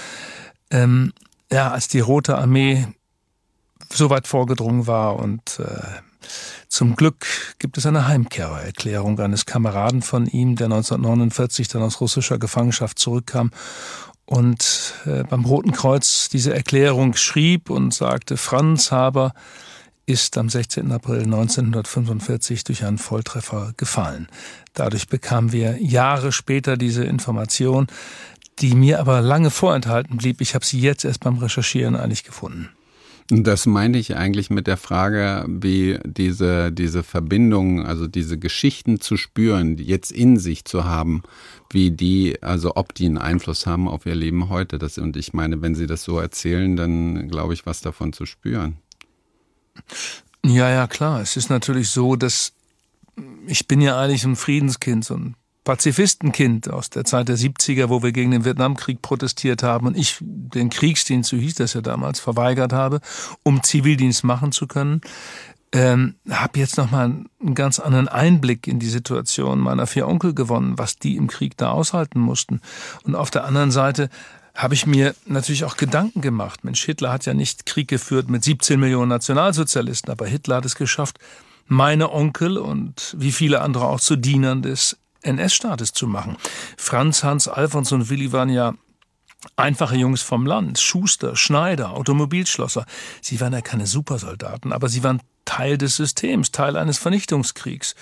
Ähm, 0.70 1.12
ja, 1.51 1.72
als 1.72 1.89
die 1.89 2.00
Rote 2.00 2.38
Armee 2.38 2.88
so 3.91 4.10
weit 4.10 4.25
vorgedrungen 4.25 4.88
war 4.88 5.18
und 5.18 5.60
äh, 5.60 5.65
zum 6.70 6.96
Glück 6.96 7.25
gibt 7.60 7.77
es 7.77 7.86
eine 7.86 8.08
Heimkehrererklärung 8.08 9.20
eines 9.20 9.46
Kameraden 9.46 10.01
von 10.01 10.27
ihm, 10.27 10.56
der 10.56 10.68
1949 10.68 11.68
dann 11.68 11.82
aus 11.82 12.00
russischer 12.00 12.38
Gefangenschaft 12.38 13.00
zurückkam 13.00 13.51
und 14.31 14.93
äh, 15.05 15.23
beim 15.23 15.43
Roten 15.43 15.73
Kreuz 15.73 16.29
diese 16.29 16.55
Erklärung 16.55 17.15
schrieb 17.15 17.69
und 17.69 17.93
sagte, 17.93 18.38
Franz 18.38 18.89
Haber 18.89 19.33
ist 20.05 20.38
am 20.38 20.47
16. 20.47 20.89
April 20.93 21.23
1945 21.23 22.63
durch 22.63 22.85
einen 22.85 22.97
Volltreffer 22.97 23.73
gefallen. 23.75 24.29
Dadurch 24.73 25.09
bekamen 25.09 25.51
wir 25.51 25.83
Jahre 25.83 26.31
später 26.31 26.77
diese 26.77 27.03
Information, 27.03 27.88
die 28.59 28.73
mir 28.73 29.01
aber 29.01 29.19
lange 29.19 29.50
vorenthalten 29.50 30.15
blieb. 30.15 30.39
Ich 30.39 30.55
habe 30.55 30.65
sie 30.65 30.79
jetzt 30.79 31.03
erst 31.03 31.19
beim 31.19 31.38
Recherchieren 31.38 31.97
eigentlich 31.97 32.23
gefunden. 32.23 32.69
Das 33.33 33.65
meine 33.65 33.97
ich 33.97 34.17
eigentlich 34.17 34.50
mit 34.50 34.67
der 34.67 34.75
Frage, 34.75 35.45
wie 35.47 35.97
diese, 36.03 36.69
diese 36.69 37.01
Verbindung, 37.01 37.85
also 37.85 38.05
diese 38.05 38.38
Geschichten 38.38 39.00
zu 39.00 39.15
spüren, 39.15 39.77
jetzt 39.77 40.11
in 40.11 40.38
sich 40.38 40.65
zu 40.65 40.83
haben, 40.83 41.23
wie 41.69 41.91
die, 41.91 42.43
also 42.43 42.73
ob 42.75 42.93
die 42.93 43.05
einen 43.05 43.17
Einfluss 43.17 43.65
haben 43.65 43.88
auf 43.88 44.05
ihr 44.05 44.15
Leben 44.15 44.50
heute. 44.50 44.77
Das, 44.77 44.97
und 44.97 45.15
ich 45.15 45.31
meine, 45.31 45.61
wenn 45.61 45.75
Sie 45.75 45.88
das 45.88 46.03
so 46.03 46.19
erzählen, 46.19 46.75
dann 46.75 47.29
glaube 47.29 47.53
ich, 47.53 47.65
was 47.65 47.79
davon 47.79 48.11
zu 48.11 48.25
spüren. 48.25 48.75
Ja, 50.45 50.69
ja, 50.69 50.88
klar. 50.88 51.21
Es 51.21 51.38
ist 51.38 51.50
natürlich 51.50 51.88
so, 51.88 52.17
dass 52.17 52.51
ich 53.47 53.65
bin 53.65 53.79
ja 53.79 53.97
eigentlich 53.97 54.25
ein 54.25 54.35
Friedenskind, 54.35 55.05
so 55.05 55.15
ein 55.15 55.35
Pazifistenkind 55.63 56.72
aus 56.72 56.89
der 56.89 57.06
Zeit 57.06 57.27
der 57.27 57.38
70er, 57.38 57.89
wo 57.89 58.01
wir 58.01 58.12
gegen 58.12 58.32
den 58.32 58.46
Vietnamkrieg 58.46 59.01
protestiert 59.01 59.62
haben 59.62 59.88
und 59.88 59.98
ich 59.98 60.18
den 60.20 60.70
Kriegsdienst, 60.70 61.30
so 61.30 61.38
hieß 61.38 61.56
das 61.56 61.74
ja 61.74 61.82
damals, 61.82 62.20
verweigert 62.20 62.74
habe, 62.74 63.00
um 63.44 63.62
Zivildienst 63.62 64.24
machen 64.24 64.51
zu 64.51 64.68
können. 64.68 65.01
Ähm, 65.74 66.15
habe 66.30 66.60
jetzt 66.60 66.77
nochmal 66.77 67.06
einen 67.06 67.56
ganz 67.56 67.80
anderen 67.80 68.10
Einblick 68.10 68.68
in 68.68 68.80
die 68.80 68.89
Situation 68.89 69.60
meiner 69.60 69.88
vier 69.88 70.08
Onkel 70.08 70.34
gewonnen, 70.34 70.77
was 70.77 70.98
die 70.98 71.15
im 71.15 71.27
Krieg 71.27 71.56
da 71.58 71.70
aushalten 71.70 72.20
mussten. 72.20 72.60
Und 73.03 73.15
auf 73.15 73.32
der 73.32 73.46
anderen 73.46 73.72
Seite 73.72 74.10
habe 74.56 74.74
ich 74.74 74.86
mir 74.86 75.15
natürlich 75.25 75.63
auch 75.63 75.77
Gedanken 75.77 76.22
gemacht. 76.22 76.65
Mensch, 76.65 76.84
Hitler 76.84 77.13
hat 77.13 77.25
ja 77.25 77.34
nicht 77.34 77.65
Krieg 77.65 77.88
geführt 77.88 78.30
mit 78.30 78.44
17 78.44 78.80
Millionen 78.80 79.10
Nationalsozialisten, 79.10 80.12
aber 80.12 80.27
Hitler 80.27 80.58
hat 80.58 80.65
es 80.65 80.75
geschafft, 80.75 81.20
meine 81.68 82.12
Onkel 82.12 82.58
und 82.58 83.15
wie 83.18 83.32
viele 83.32 83.62
andere 83.62 83.86
auch 83.86 84.01
zu 84.01 84.18
Dienern 84.18 84.62
des 84.62 84.98
NS-Staates 85.22 85.94
zu 85.94 86.08
machen. 86.08 86.38
Franz, 86.78 87.24
Hans, 87.24 87.48
Alfons 87.48 87.92
und 87.92 88.10
Willi 88.10 88.32
waren 88.32 88.50
ja 88.50 88.74
Einfache 89.56 89.96
Jungs 89.96 90.22
vom 90.22 90.46
Land, 90.46 90.80
Schuster, 90.80 91.36
Schneider, 91.36 91.92
Automobilschlosser. 91.92 92.86
Sie 93.22 93.42
waren 93.42 93.54
ja 93.54 93.62
keine 93.62 93.88
Supersoldaten, 93.88 94.72
aber 94.72 94.88
sie 94.88 95.04
waren 95.04 95.20
Teil 95.46 95.80
des 95.80 95.96
Systems, 95.96 96.51
Teil 96.51 96.78
eines 96.78 97.00
Vernichtungskriegs. 97.00 97.96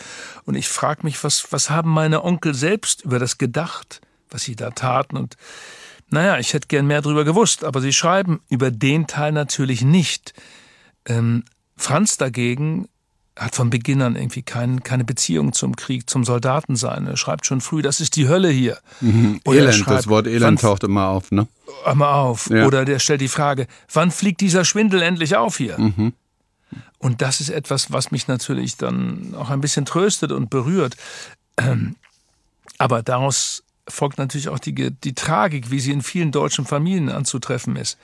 Und 0.44 0.56
ich 0.56 0.68
frage 0.68 1.04
mich, 1.04 1.24
was, 1.24 1.52
was 1.52 1.70
haben 1.70 1.92
meine 1.92 2.26
Onkel 2.26 2.54
selbst 2.54 3.06
über 3.06 3.20
das 3.20 3.38
gedacht, 3.38 4.02
was 4.30 4.44
sie 4.44 4.58
da 4.58 4.72
taten? 4.72 5.16
Und 5.16 5.38
naja, 6.10 6.40
ich 6.40 6.54
hätte 6.54 6.68
gern 6.68 6.88
mehr 6.88 7.02
darüber 7.02 7.24
gewusst, 7.24 7.64
aber 7.64 7.80
sie 7.80 7.94
schreiben 7.94 8.42
über 8.50 8.70
den 8.70 9.08
Teil 9.08 9.32
natürlich 9.32 9.82
nicht. 9.82 10.34
Ähm, 11.06 11.46
Franz 11.78 12.18
dagegen 12.18 12.90
hat 13.40 13.56
von 13.56 13.70
Beginn 13.70 14.02
an 14.02 14.16
irgendwie 14.16 14.42
kein, 14.42 14.84
keine 14.84 15.06
Beziehung 15.06 15.54
zum 15.54 15.76
Krieg, 15.76 16.10
zum 16.10 16.26
Soldatensein. 16.26 17.08
Er 17.08 17.16
schreibt 17.16 17.46
schon 17.46 17.62
früh, 17.62 17.82
das 17.82 18.02
ist 18.02 18.18
die 18.18 18.28
Hölle 18.28 18.50
hier. 18.50 18.78
Mhm. 19.00 19.40
Elend, 19.46 19.76
schreibt, 19.76 20.00
das 20.00 20.08
Wort 20.08 20.28
Elend 20.28 20.60
taucht 20.60 20.84
immer 20.84 21.08
auf, 21.08 21.32
ne? 21.32 21.48
Immer 21.90 22.16
auf. 22.16 22.50
Ja. 22.50 22.66
Oder 22.66 22.84
der 22.84 23.00
stellt 23.00 23.22
die 23.22 23.30
Frage, 23.30 23.68
wann 23.94 24.12
fliegt 24.12 24.42
dieser 24.42 24.66
Schwindel 24.66 25.02
endlich 25.02 25.38
auf 25.38 25.58
hier? 25.58 25.80
Mhm. 25.80 26.14
Und 26.98 27.22
das 27.22 27.40
ist 27.40 27.50
etwas, 27.50 27.94
was 27.94 28.12
mich 28.12 28.28
natürlich 28.28 28.76
dann 28.76 29.34
auch 29.36 29.50
ein 29.50 29.62
bisschen 29.62 29.86
tröstet 29.86 30.34
und 30.34 30.50
berührt. 30.50 30.98
Aber 32.78 33.04
daraus 33.04 33.64
folgt 33.88 34.18
natürlich 34.18 34.50
auch 34.50 34.60
die, 34.60 34.92
die 34.92 35.14
Tragik, 35.16 35.72
wie 35.72 35.80
sie 35.80 35.92
in 35.92 36.02
vielen 36.02 36.32
deutschen 36.32 36.66
Familien 36.66 37.10
anzutreffen 37.10 37.78
ist. 37.78 37.98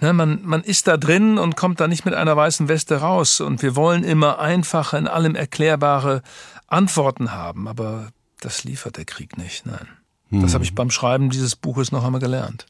Ne, 0.00 0.12
man, 0.12 0.40
man 0.42 0.62
ist 0.62 0.88
da 0.88 0.96
drin 0.96 1.38
und 1.38 1.56
kommt 1.56 1.80
da 1.80 1.88
nicht 1.88 2.04
mit 2.04 2.14
einer 2.14 2.36
weißen 2.36 2.68
Weste 2.68 2.96
raus. 2.96 3.40
Und 3.40 3.62
wir 3.62 3.76
wollen 3.76 4.04
immer 4.04 4.38
einfache, 4.38 4.98
in 4.98 5.08
allem 5.08 5.34
erklärbare 5.34 6.22
Antworten 6.66 7.32
haben. 7.32 7.66
Aber 7.66 8.08
das 8.40 8.64
liefert 8.64 8.98
der 8.98 9.06
Krieg 9.06 9.38
nicht. 9.38 9.64
Nein. 9.64 9.88
Hm. 10.30 10.42
Das 10.42 10.54
habe 10.54 10.64
ich 10.64 10.74
beim 10.74 10.90
Schreiben 10.90 11.30
dieses 11.30 11.56
Buches 11.56 11.92
noch 11.92 12.04
einmal 12.04 12.20
gelernt. 12.20 12.66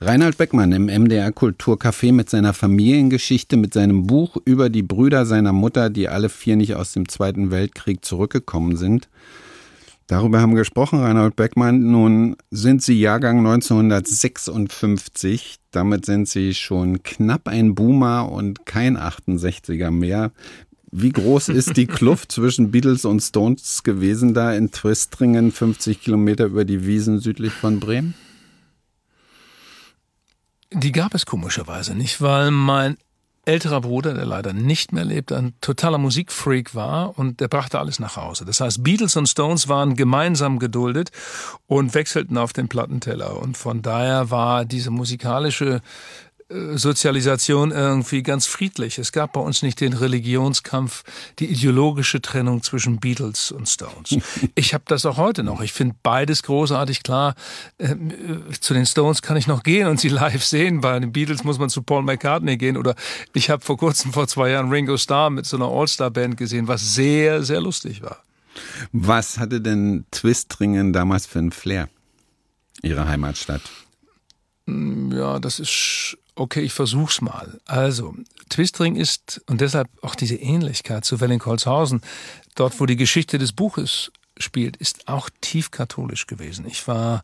Reinhard 0.00 0.38
Beckmann 0.38 0.70
im 0.70 0.86
MDR 0.86 1.30
Kulturcafé 1.30 2.12
mit 2.12 2.30
seiner 2.30 2.54
Familiengeschichte, 2.54 3.56
mit 3.56 3.74
seinem 3.74 4.06
Buch 4.06 4.36
über 4.44 4.70
die 4.70 4.84
Brüder 4.84 5.26
seiner 5.26 5.52
Mutter, 5.52 5.90
die 5.90 6.08
alle 6.08 6.28
vier 6.28 6.54
nicht 6.54 6.76
aus 6.76 6.92
dem 6.92 7.08
Zweiten 7.08 7.50
Weltkrieg 7.50 8.04
zurückgekommen 8.04 8.76
sind. 8.76 9.08
Darüber 10.08 10.40
haben 10.40 10.52
wir 10.52 10.60
gesprochen, 10.60 11.00
Reinhold 11.00 11.36
Beckmann. 11.36 11.90
Nun 11.90 12.36
sind 12.50 12.82
Sie 12.82 12.98
Jahrgang 12.98 13.46
1956. 13.46 15.56
Damit 15.70 16.06
sind 16.06 16.26
Sie 16.26 16.54
schon 16.54 17.02
knapp 17.02 17.46
ein 17.46 17.74
Boomer 17.74 18.32
und 18.32 18.64
kein 18.64 18.96
68er 18.96 19.90
mehr. 19.90 20.32
Wie 20.90 21.12
groß 21.12 21.50
ist 21.50 21.76
die 21.76 21.86
Kluft 21.86 22.32
zwischen 22.38 22.70
Beatles 22.70 23.04
und 23.04 23.20
Stones 23.20 23.82
gewesen 23.82 24.32
da 24.32 24.54
in 24.54 24.70
Twistringen, 24.70 25.52
50 25.52 26.00
Kilometer 26.00 26.46
über 26.46 26.64
die 26.64 26.86
Wiesen 26.86 27.18
südlich 27.18 27.52
von 27.52 27.78
Bremen? 27.78 28.14
Die 30.72 30.92
gab 30.92 31.14
es 31.14 31.26
komischerweise 31.26 31.94
nicht, 31.94 32.22
weil 32.22 32.50
mein 32.50 32.96
älterer 33.48 33.80
Bruder, 33.80 34.12
der 34.12 34.26
leider 34.26 34.52
nicht 34.52 34.92
mehr 34.92 35.04
lebt, 35.04 35.32
ein 35.32 35.54
totaler 35.60 35.98
Musikfreak 35.98 36.74
war 36.74 37.18
und 37.18 37.40
der 37.40 37.48
brachte 37.48 37.78
alles 37.78 37.98
nach 37.98 38.16
Hause. 38.16 38.44
Das 38.44 38.60
heißt, 38.60 38.84
Beatles 38.84 39.16
und 39.16 39.26
Stones 39.26 39.68
waren 39.68 39.96
gemeinsam 39.96 40.58
geduldet 40.58 41.10
und 41.66 41.94
wechselten 41.94 42.36
auf 42.36 42.52
den 42.52 42.68
Plattenteller. 42.68 43.40
Und 43.40 43.56
von 43.56 43.80
daher 43.80 44.30
war 44.30 44.66
diese 44.66 44.90
musikalische 44.90 45.80
Sozialisation 46.50 47.72
irgendwie 47.72 48.22
ganz 48.22 48.46
friedlich. 48.46 48.98
Es 48.98 49.12
gab 49.12 49.34
bei 49.34 49.40
uns 49.40 49.62
nicht 49.62 49.82
den 49.82 49.92
Religionskampf, 49.92 51.04
die 51.38 51.46
ideologische 51.46 52.22
Trennung 52.22 52.62
zwischen 52.62 53.00
Beatles 53.00 53.50
und 53.50 53.68
Stones. 53.68 54.16
Ich 54.54 54.74
habe 54.74 54.84
das 54.86 55.04
auch 55.06 55.18
heute 55.18 55.42
noch. 55.42 55.60
Ich 55.60 55.72
finde 55.72 55.94
beides 56.02 56.42
großartig. 56.42 57.02
Klar, 57.02 57.34
äh, 57.78 57.94
zu 58.60 58.74
den 58.74 58.86
Stones 58.86 59.22
kann 59.22 59.36
ich 59.36 59.46
noch 59.46 59.62
gehen 59.62 59.86
und 59.86 60.00
sie 60.00 60.08
live 60.08 60.42
sehen. 60.42 60.80
Bei 60.80 60.98
den 60.98 61.12
Beatles 61.12 61.44
muss 61.44 61.58
man 61.58 61.68
zu 61.68 61.82
Paul 61.82 62.02
McCartney 62.02 62.56
gehen. 62.56 62.76
Oder 62.76 62.94
ich 63.34 63.50
habe 63.50 63.64
vor 63.64 63.76
kurzem, 63.76 64.12
vor 64.12 64.26
zwei 64.26 64.50
Jahren, 64.50 64.70
Ringo 64.70 64.96
Starr 64.96 65.30
mit 65.30 65.46
so 65.46 65.56
einer 65.56 65.68
All-Star-Band 65.68 66.36
gesehen, 66.36 66.66
was 66.66 66.94
sehr, 66.94 67.42
sehr 67.42 67.60
lustig 67.60 68.02
war. 68.02 68.24
Was 68.92 69.38
hatte 69.38 69.60
denn 69.60 70.06
Twistringen 70.10 70.92
damals 70.92 71.26
für 71.26 71.38
ein 71.38 71.52
Flair? 71.52 71.88
Ihre 72.82 73.06
Heimatstadt? 73.06 73.62
Ja, 74.66 75.38
das 75.38 75.60
ist 75.60 76.16
okay, 76.38 76.60
ich 76.60 76.72
versuch's 76.72 77.20
mal. 77.20 77.60
Also, 77.66 78.14
Twistring 78.48 78.96
ist, 78.96 79.42
und 79.46 79.60
deshalb 79.60 79.88
auch 80.02 80.14
diese 80.14 80.36
Ähnlichkeit 80.36 81.04
zu 81.04 81.20
Wellingholzhausen, 81.20 82.02
dort, 82.54 82.78
wo 82.80 82.86
die 82.86 82.96
Geschichte 82.96 83.38
des 83.38 83.52
Buches 83.52 84.12
spielt, 84.38 84.76
ist 84.76 85.08
auch 85.08 85.28
tief 85.40 85.70
katholisch 85.70 86.26
gewesen. 86.26 86.64
Ich 86.66 86.86
war, 86.86 87.22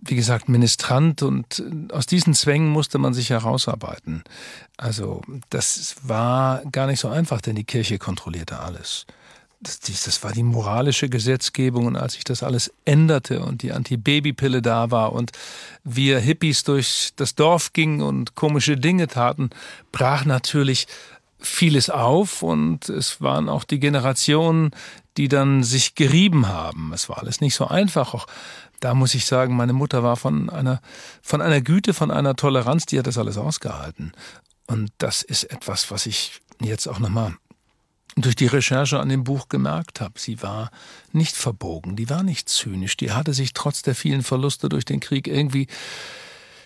wie 0.00 0.16
gesagt, 0.16 0.48
Ministrant 0.48 1.22
und 1.22 1.62
aus 1.92 2.06
diesen 2.06 2.34
Zwängen 2.34 2.68
musste 2.68 2.98
man 2.98 3.14
sich 3.14 3.30
herausarbeiten. 3.30 4.24
Also, 4.76 5.22
das 5.50 5.96
war 6.02 6.62
gar 6.72 6.86
nicht 6.86 7.00
so 7.00 7.08
einfach, 7.08 7.40
denn 7.40 7.56
die 7.56 7.64
Kirche 7.64 7.98
kontrollierte 7.98 8.60
alles 8.60 9.06
das, 9.64 10.22
war 10.22 10.32
die 10.32 10.42
moralische 10.42 11.08
Gesetzgebung 11.08 11.86
und 11.86 11.96
als 11.96 12.14
sich 12.14 12.24
das 12.24 12.42
alles 12.42 12.72
änderte 12.84 13.40
und 13.40 13.62
die 13.62 13.72
Antibabypille 13.72 14.62
da 14.62 14.90
war 14.90 15.12
und 15.12 15.32
wir 15.82 16.18
Hippies 16.18 16.64
durch 16.64 17.12
das 17.16 17.34
Dorf 17.34 17.72
gingen 17.72 18.02
und 18.02 18.34
komische 18.34 18.76
Dinge 18.76 19.08
taten, 19.08 19.50
brach 19.92 20.24
natürlich 20.24 20.86
vieles 21.38 21.90
auf 21.90 22.42
und 22.42 22.88
es 22.88 23.20
waren 23.20 23.48
auch 23.48 23.64
die 23.64 23.80
Generationen, 23.80 24.70
die 25.16 25.28
dann 25.28 25.62
sich 25.62 25.94
gerieben 25.94 26.48
haben. 26.48 26.92
Es 26.92 27.08
war 27.08 27.18
alles 27.18 27.40
nicht 27.40 27.54
so 27.54 27.66
einfach. 27.66 28.14
Auch 28.14 28.26
da 28.80 28.94
muss 28.94 29.14
ich 29.14 29.26
sagen, 29.26 29.56
meine 29.56 29.72
Mutter 29.72 30.02
war 30.02 30.16
von 30.16 30.50
einer, 30.50 30.80
von 31.22 31.40
einer 31.40 31.60
Güte, 31.60 31.94
von 31.94 32.10
einer 32.10 32.34
Toleranz, 32.34 32.86
die 32.86 32.98
hat 32.98 33.06
das 33.06 33.18
alles 33.18 33.38
ausgehalten. 33.38 34.12
Und 34.66 34.90
das 34.98 35.22
ist 35.22 35.44
etwas, 35.44 35.90
was 35.90 36.06
ich 36.06 36.40
jetzt 36.60 36.86
auch 36.86 36.98
nochmal 36.98 37.34
durch 38.16 38.36
die 38.36 38.46
Recherche 38.46 39.00
an 39.00 39.08
dem 39.08 39.24
Buch 39.24 39.48
gemerkt 39.48 40.00
habe. 40.00 40.14
Sie 40.18 40.42
war 40.42 40.70
nicht 41.12 41.36
verbogen, 41.36 41.96
die 41.96 42.08
war 42.10 42.22
nicht 42.22 42.48
zynisch, 42.48 42.96
die 42.96 43.12
hatte 43.12 43.34
sich 43.34 43.52
trotz 43.52 43.82
der 43.82 43.94
vielen 43.94 44.22
Verluste 44.22 44.68
durch 44.68 44.84
den 44.84 45.00
Krieg 45.00 45.26
irgendwie 45.26 45.66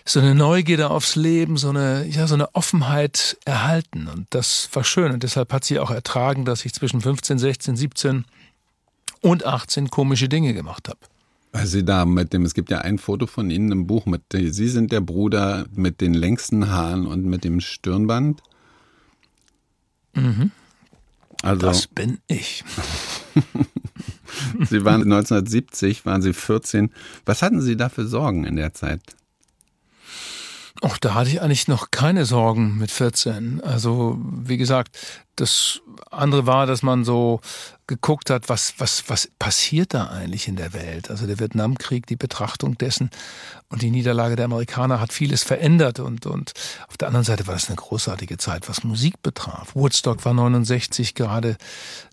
so 0.05 0.19
eine 0.19 0.33
Neugierde 0.33 0.89
aufs 0.89 1.15
Leben, 1.15 1.57
so 1.57 1.69
eine, 1.69 2.05
ja, 2.07 2.25
so 2.27 2.33
eine 2.33 2.55
Offenheit 2.55 3.37
erhalten. 3.45 4.07
Und 4.07 4.27
das 4.31 4.69
war 4.73 4.83
schön. 4.83 5.11
Und 5.11 5.23
deshalb 5.23 5.53
hat 5.53 5.63
sie 5.63 5.79
auch 5.79 5.91
ertragen, 5.91 6.45
dass 6.45 6.65
ich 6.65 6.73
zwischen 6.73 7.01
15, 7.01 7.37
16, 7.37 7.75
17 7.75 8.25
und 9.21 9.45
18 9.45 9.89
komische 9.89 10.27
Dinge 10.27 10.53
gemacht 10.53 10.87
habe. 10.87 10.99
Weil 11.51 11.65
Sie 11.65 11.83
da 11.83 12.05
mit 12.05 12.31
dem, 12.31 12.45
es 12.45 12.53
gibt 12.53 12.69
ja 12.69 12.79
ein 12.79 12.99
Foto 12.99 13.25
von 13.25 13.49
Ihnen 13.49 13.71
im 13.71 13.87
Buch 13.87 14.05
mit, 14.05 14.21
Sie 14.31 14.67
sind 14.67 14.91
der 14.91 15.01
Bruder 15.01 15.65
mit 15.73 15.99
den 15.99 16.13
längsten 16.13 16.69
Haaren 16.69 17.07
und 17.07 17.25
mit 17.25 17.43
dem 17.43 17.59
Stirnband. 17.59 18.41
Mhm. 20.13 20.51
Also, 21.41 21.67
das 21.67 21.87
bin 21.87 22.19
ich. 22.27 22.63
Sie 24.69 24.83
waren 24.85 25.03
1970, 25.03 26.05
waren 26.05 26.21
Sie 26.21 26.33
14. 26.33 26.91
Was 27.25 27.41
hatten 27.41 27.61
Sie 27.61 27.77
da 27.77 27.89
für 27.89 28.05
Sorgen 28.05 28.45
in 28.45 28.55
der 28.55 28.73
Zeit? 28.73 29.01
Ach, 30.81 30.97
da 30.97 31.13
hatte 31.13 31.29
ich 31.29 31.41
eigentlich 31.41 31.67
noch 31.67 31.91
keine 31.91 32.25
Sorgen 32.25 32.77
mit 32.77 32.91
14. 32.91 33.61
Also, 33.61 34.17
wie 34.21 34.57
gesagt, 34.57 34.97
das 35.35 35.81
andere 36.09 36.45
war, 36.45 36.67
dass 36.67 36.83
man 36.83 37.03
so 37.03 37.41
geguckt 37.89 38.29
hat, 38.29 38.49
was, 38.49 38.75
was, 38.77 39.09
was 39.09 39.29
passiert 39.39 39.95
da 39.95 40.05
eigentlich 40.05 40.47
in 40.47 40.55
der 40.55 40.73
Welt? 40.73 41.09
Also 41.09 41.25
der 41.25 41.39
Vietnamkrieg, 41.39 42.05
die 42.05 42.15
Betrachtung 42.15 42.77
dessen 42.77 43.09
und 43.67 43.81
die 43.81 43.89
Niederlage 43.89 44.35
der 44.35 44.45
Amerikaner 44.45 45.01
hat 45.01 45.11
vieles 45.11 45.43
verändert 45.43 45.99
und, 45.99 46.27
und 46.27 46.53
auf 46.87 46.97
der 46.97 47.07
anderen 47.07 47.25
Seite 47.25 47.47
war 47.47 47.55
das 47.55 47.67
eine 47.67 47.77
großartige 47.77 48.37
Zeit, 48.37 48.69
was 48.69 48.83
Musik 48.83 49.21
betraf. 49.23 49.75
Woodstock 49.75 50.23
war 50.23 50.35
69 50.35 51.15
gerade 51.15 51.57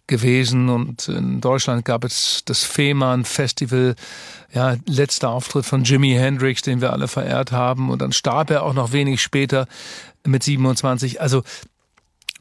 gewesen 0.07 0.71
und 0.71 1.09
in 1.09 1.43
Deutschland 1.43 1.85
gab 1.85 2.05
es 2.05 2.43
das 2.47 2.65
Fehmarn 2.65 3.27
Festival, 3.27 3.97
ja, 4.53 4.77
letzter 4.87 5.29
Auftritt 5.29 5.67
von 5.67 5.85
Jimi 5.85 6.15
Hendrix, 6.15 6.62
den 6.62 6.81
wir 6.81 6.93
alle 6.93 7.07
verehrt 7.07 7.53
haben 7.53 7.91
und 7.91 8.01
dann 8.01 8.12
starb 8.12 8.51
er 8.51 8.62
auch 8.62 8.75
noch 8.75 8.93
wenig 8.93 9.21
später 9.21 9.69
mit 10.25 10.43
27. 10.43 11.21
Also 11.21 11.43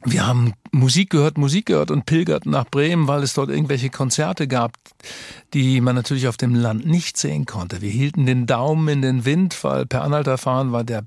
wir 0.04 0.26
haben 0.26 0.52
Musik 0.72 1.10
gehört, 1.10 1.38
Musik 1.38 1.66
gehört 1.66 1.90
und 1.90 2.06
pilgerten 2.06 2.52
nach 2.52 2.66
Bremen, 2.66 3.08
weil 3.08 3.22
es 3.22 3.34
dort 3.34 3.48
irgendwelche 3.48 3.90
Konzerte 3.90 4.46
gab, 4.46 4.72
die 5.54 5.80
man 5.80 5.94
natürlich 5.94 6.28
auf 6.28 6.36
dem 6.36 6.54
Land 6.54 6.86
nicht 6.86 7.16
sehen 7.16 7.46
konnte. 7.46 7.80
Wir 7.80 7.90
hielten 7.90 8.26
den 8.26 8.46
Daumen 8.46 8.88
in 8.88 9.02
den 9.02 9.24
Wind, 9.24 9.62
weil 9.64 9.86
per 9.86 10.02
Anhalter 10.02 10.38
fahren 10.38 10.72
war 10.72 10.84
der 10.84 11.04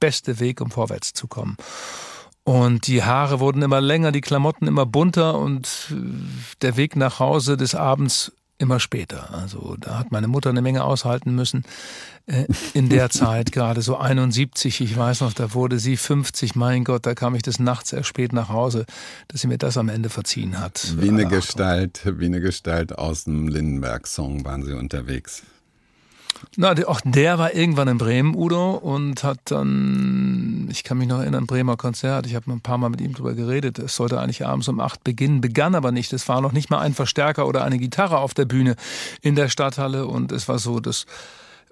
beste 0.00 0.40
Weg, 0.40 0.60
um 0.60 0.70
vorwärts 0.70 1.12
zu 1.12 1.26
kommen. 1.26 1.56
Und 2.44 2.86
die 2.86 3.02
Haare 3.02 3.40
wurden 3.40 3.62
immer 3.62 3.80
länger, 3.80 4.12
die 4.12 4.20
Klamotten 4.20 4.68
immer 4.68 4.86
bunter 4.86 5.38
und 5.38 5.92
der 6.62 6.76
Weg 6.76 6.94
nach 6.94 7.18
Hause 7.18 7.56
des 7.56 7.74
Abends 7.74 8.32
immer 8.58 8.80
später. 8.80 9.32
Also 9.34 9.76
da 9.78 9.98
hat 9.98 10.12
meine 10.12 10.28
Mutter 10.28 10.50
eine 10.50 10.62
Menge 10.62 10.84
aushalten 10.84 11.34
müssen 11.34 11.64
äh, 12.26 12.46
in 12.74 12.88
der 12.88 13.10
Zeit, 13.10 13.52
gerade 13.52 13.82
so 13.82 13.96
71, 13.96 14.80
ich 14.80 14.96
weiß 14.96 15.20
noch, 15.20 15.32
da 15.32 15.54
wurde 15.54 15.78
sie 15.78 15.96
50, 15.96 16.54
mein 16.54 16.84
Gott, 16.84 17.06
da 17.06 17.14
kam 17.14 17.34
ich 17.34 17.42
des 17.42 17.58
Nachts 17.58 17.92
erst 17.92 18.08
spät 18.08 18.32
nach 18.32 18.48
Hause, 18.48 18.86
dass 19.28 19.40
sie 19.42 19.48
mir 19.48 19.58
das 19.58 19.76
am 19.76 19.88
Ende 19.88 20.08
verziehen 20.08 20.58
hat. 20.60 20.94
Wie 20.98 21.08
eine 21.08 21.26
Gestalt, 21.26 22.02
wie 22.04 22.26
eine 22.26 22.40
Gestalt 22.40 22.96
aus 22.96 23.24
dem 23.24 23.48
Lindenberg-Song 23.48 24.44
waren 24.44 24.64
sie 24.64 24.74
unterwegs. 24.74 25.42
Na, 26.56 26.74
auch 26.86 27.00
der 27.04 27.38
war 27.38 27.54
irgendwann 27.54 27.88
in 27.88 27.98
Bremen, 27.98 28.34
Udo, 28.34 28.72
und 28.72 29.24
hat 29.24 29.38
dann, 29.46 30.68
ich 30.70 30.84
kann 30.84 30.98
mich 30.98 31.08
noch 31.08 31.20
erinnern, 31.20 31.46
Bremer 31.46 31.76
Konzert, 31.76 32.26
ich 32.26 32.34
habe 32.34 32.50
ein 32.50 32.60
paar 32.60 32.78
Mal 32.78 32.88
mit 32.88 33.00
ihm 33.00 33.12
drüber 33.12 33.34
geredet, 33.34 33.78
es 33.78 33.96
sollte 33.96 34.20
eigentlich 34.20 34.46
abends 34.46 34.68
um 34.68 34.80
acht 34.80 35.04
beginnen, 35.04 35.40
begann 35.40 35.74
aber 35.74 35.92
nicht, 35.92 36.12
es 36.12 36.28
war 36.28 36.40
noch 36.40 36.52
nicht 36.52 36.70
mal 36.70 36.78
ein 36.78 36.94
Verstärker 36.94 37.46
oder 37.46 37.64
eine 37.64 37.78
Gitarre 37.78 38.18
auf 38.18 38.32
der 38.32 38.46
Bühne 38.46 38.76
in 39.20 39.34
der 39.34 39.48
Stadthalle 39.48 40.06
und 40.06 40.32
es 40.32 40.48
war 40.48 40.58
so, 40.58 40.80
dass 40.80 41.04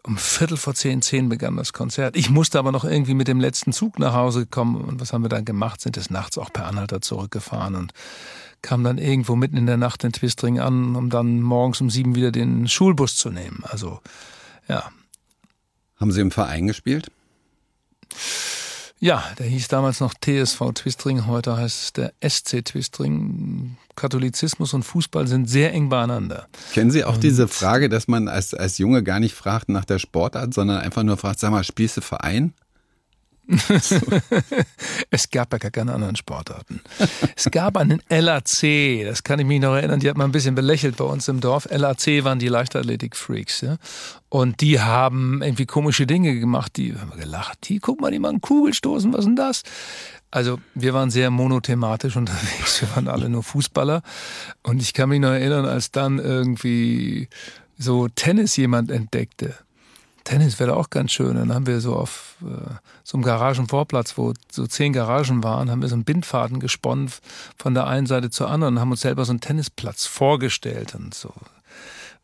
um 0.06 0.18
Viertel 0.18 0.58
vor 0.58 0.74
zehn, 0.74 1.00
zehn 1.00 1.30
begann 1.30 1.56
das 1.56 1.72
Konzert. 1.72 2.14
Ich 2.14 2.28
musste 2.28 2.58
aber 2.58 2.72
noch 2.72 2.84
irgendwie 2.84 3.14
mit 3.14 3.26
dem 3.26 3.40
letzten 3.40 3.72
Zug 3.72 3.98
nach 3.98 4.12
Hause 4.12 4.44
kommen 4.44 4.76
und 4.76 5.00
was 5.00 5.14
haben 5.14 5.22
wir 5.22 5.30
dann 5.30 5.46
gemacht? 5.46 5.80
Sind 5.80 5.96
des 5.96 6.10
Nachts 6.10 6.36
auch 6.36 6.52
per 6.52 6.66
Anhalter 6.66 7.00
zurückgefahren 7.00 7.74
und 7.74 7.94
kam 8.60 8.84
dann 8.84 8.98
irgendwo 8.98 9.34
mitten 9.34 9.56
in 9.56 9.66
der 9.66 9.76
Nacht 9.78 10.04
in 10.04 10.12
Twistring 10.12 10.60
an, 10.60 10.94
um 10.94 11.08
dann 11.08 11.40
morgens 11.40 11.80
um 11.80 11.88
sieben 11.88 12.14
wieder 12.14 12.32
den 12.32 12.68
Schulbus 12.68 13.16
zu 13.16 13.30
nehmen. 13.30 13.62
Also 13.64 14.00
ja. 14.68 14.90
Haben 15.96 16.12
Sie 16.12 16.20
im 16.20 16.30
Verein 16.30 16.66
gespielt? 16.66 17.10
Ja, 19.00 19.22
der 19.38 19.46
hieß 19.46 19.68
damals 19.68 20.00
noch 20.00 20.14
TSV 20.14 20.72
Twistring, 20.74 21.26
heute 21.26 21.56
heißt 21.56 21.82
es 21.82 21.92
der 21.92 22.12
SC 22.26 22.64
Twistring. 22.64 23.76
Katholizismus 23.96 24.72
und 24.72 24.82
Fußball 24.82 25.26
sind 25.26 25.48
sehr 25.48 25.72
eng 25.72 25.88
beieinander. 25.88 26.48
Kennen 26.72 26.90
Sie 26.90 27.04
auch 27.04 27.16
und 27.16 27.22
diese 27.22 27.46
Frage, 27.46 27.88
dass 27.88 28.08
man 28.08 28.28
als, 28.28 28.54
als 28.54 28.78
Junge 28.78 29.02
gar 29.02 29.20
nicht 29.20 29.34
fragt 29.34 29.68
nach 29.68 29.84
der 29.84 29.98
Sportart, 29.98 30.54
sondern 30.54 30.78
einfach 30.78 31.02
nur 31.02 31.16
fragt, 31.16 31.38
sag 31.38 31.50
mal, 31.50 31.64
spielst 31.64 31.96
du 31.98 32.00
Verein? 32.00 32.54
es 35.10 35.30
gab 35.30 35.52
ja 35.52 35.58
gar 35.58 35.70
keine 35.70 35.92
anderen 35.92 36.16
Sportarten. 36.16 36.80
Es 37.36 37.50
gab 37.50 37.76
einen 37.76 38.00
LAC, 38.08 39.04
das 39.04 39.22
kann 39.22 39.38
ich 39.38 39.46
mich 39.46 39.60
noch 39.60 39.74
erinnern, 39.74 40.00
die 40.00 40.08
hat 40.08 40.16
man 40.16 40.30
ein 40.30 40.32
bisschen 40.32 40.54
belächelt 40.54 40.96
bei 40.96 41.04
uns 41.04 41.28
im 41.28 41.40
Dorf. 41.40 41.68
LAC 41.70 42.24
waren 42.24 42.38
die 42.38 42.48
Leichtathletik-Freaks. 42.48 43.60
Ja? 43.60 43.76
Und 44.30 44.60
die 44.60 44.80
haben 44.80 45.42
irgendwie 45.42 45.66
komische 45.66 46.06
Dinge 46.06 46.38
gemacht, 46.38 46.76
die 46.76 46.94
haben 46.94 47.18
gelacht. 47.18 47.68
Die, 47.68 47.80
guck 47.80 48.00
mal, 48.00 48.10
die 48.10 48.18
machen 48.18 48.40
Kugelstoßen, 48.40 49.12
was 49.12 49.20
ist 49.20 49.26
denn 49.26 49.36
das? 49.36 49.62
Also 50.30 50.58
wir 50.74 50.94
waren 50.94 51.10
sehr 51.10 51.30
monothematisch 51.30 52.16
unterwegs, 52.16 52.80
wir 52.80 52.96
waren 52.96 53.08
alle 53.08 53.28
nur 53.28 53.42
Fußballer. 53.42 54.02
Und 54.62 54.80
ich 54.80 54.94
kann 54.94 55.10
mich 55.10 55.20
noch 55.20 55.30
erinnern, 55.30 55.66
als 55.66 55.90
dann 55.90 56.18
irgendwie 56.18 57.28
so 57.76 58.08
Tennis 58.08 58.56
jemand 58.56 58.90
entdeckte 58.90 59.54
Tennis 60.24 60.58
wäre 60.58 60.76
auch 60.76 60.90
ganz 60.90 61.12
schön. 61.12 61.36
Dann 61.36 61.52
haben 61.52 61.66
wir 61.66 61.80
so 61.80 61.94
auf 61.94 62.36
äh, 62.42 62.74
so 63.04 63.16
einem 63.16 63.24
Garagenvorplatz, 63.24 64.16
wo 64.16 64.32
so 64.50 64.66
zehn 64.66 64.92
Garagen 64.92 65.44
waren, 65.44 65.70
haben 65.70 65.82
wir 65.82 65.88
so 65.88 65.94
einen 65.94 66.04
Bindfaden 66.04 66.60
gesponnen 66.60 67.10
von 67.56 67.74
der 67.74 67.86
einen 67.86 68.06
Seite 68.06 68.30
zur 68.30 68.50
anderen 68.50 68.74
und 68.74 68.80
haben 68.80 68.90
uns 68.90 69.02
selber 69.02 69.24
so 69.24 69.32
einen 69.32 69.40
Tennisplatz 69.40 70.06
vorgestellt 70.06 70.94
und 70.94 71.14
so. 71.14 71.32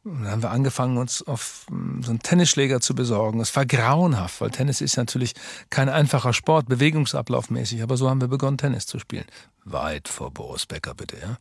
Und 0.03 0.25
dann 0.25 0.31
haben 0.31 0.43
wir 0.43 0.51
angefangen, 0.51 0.97
uns 0.97 1.23
auf 1.27 1.67
hm, 1.69 2.03
so 2.03 2.11
einen 2.11 2.21
Tennisschläger 2.21 2.81
zu 2.81 2.95
besorgen. 2.95 3.41
Es 3.41 3.55
war 3.55 3.67
grauenhaft, 3.67 4.41
weil 4.41 4.51
Tennis 4.51 4.81
ist 4.81 4.97
natürlich 4.97 5.35
kein 5.69 5.91
einfacher 5.91 6.33
Sport, 6.33 6.69
bewegungsablaufmäßig. 6.69 7.83
Aber 7.83 7.97
so 7.97 8.09
haben 8.09 8.21
wir 8.21 8.29
begonnen, 8.29 8.57
Tennis 8.57 8.87
zu 8.87 8.99
spielen. 8.99 9.27
Weit 9.65 10.09
vor 10.09 10.31
Boris 10.31 10.65
Becker, 10.65 10.95
bitte, 10.95 11.19
ja. 11.21 11.37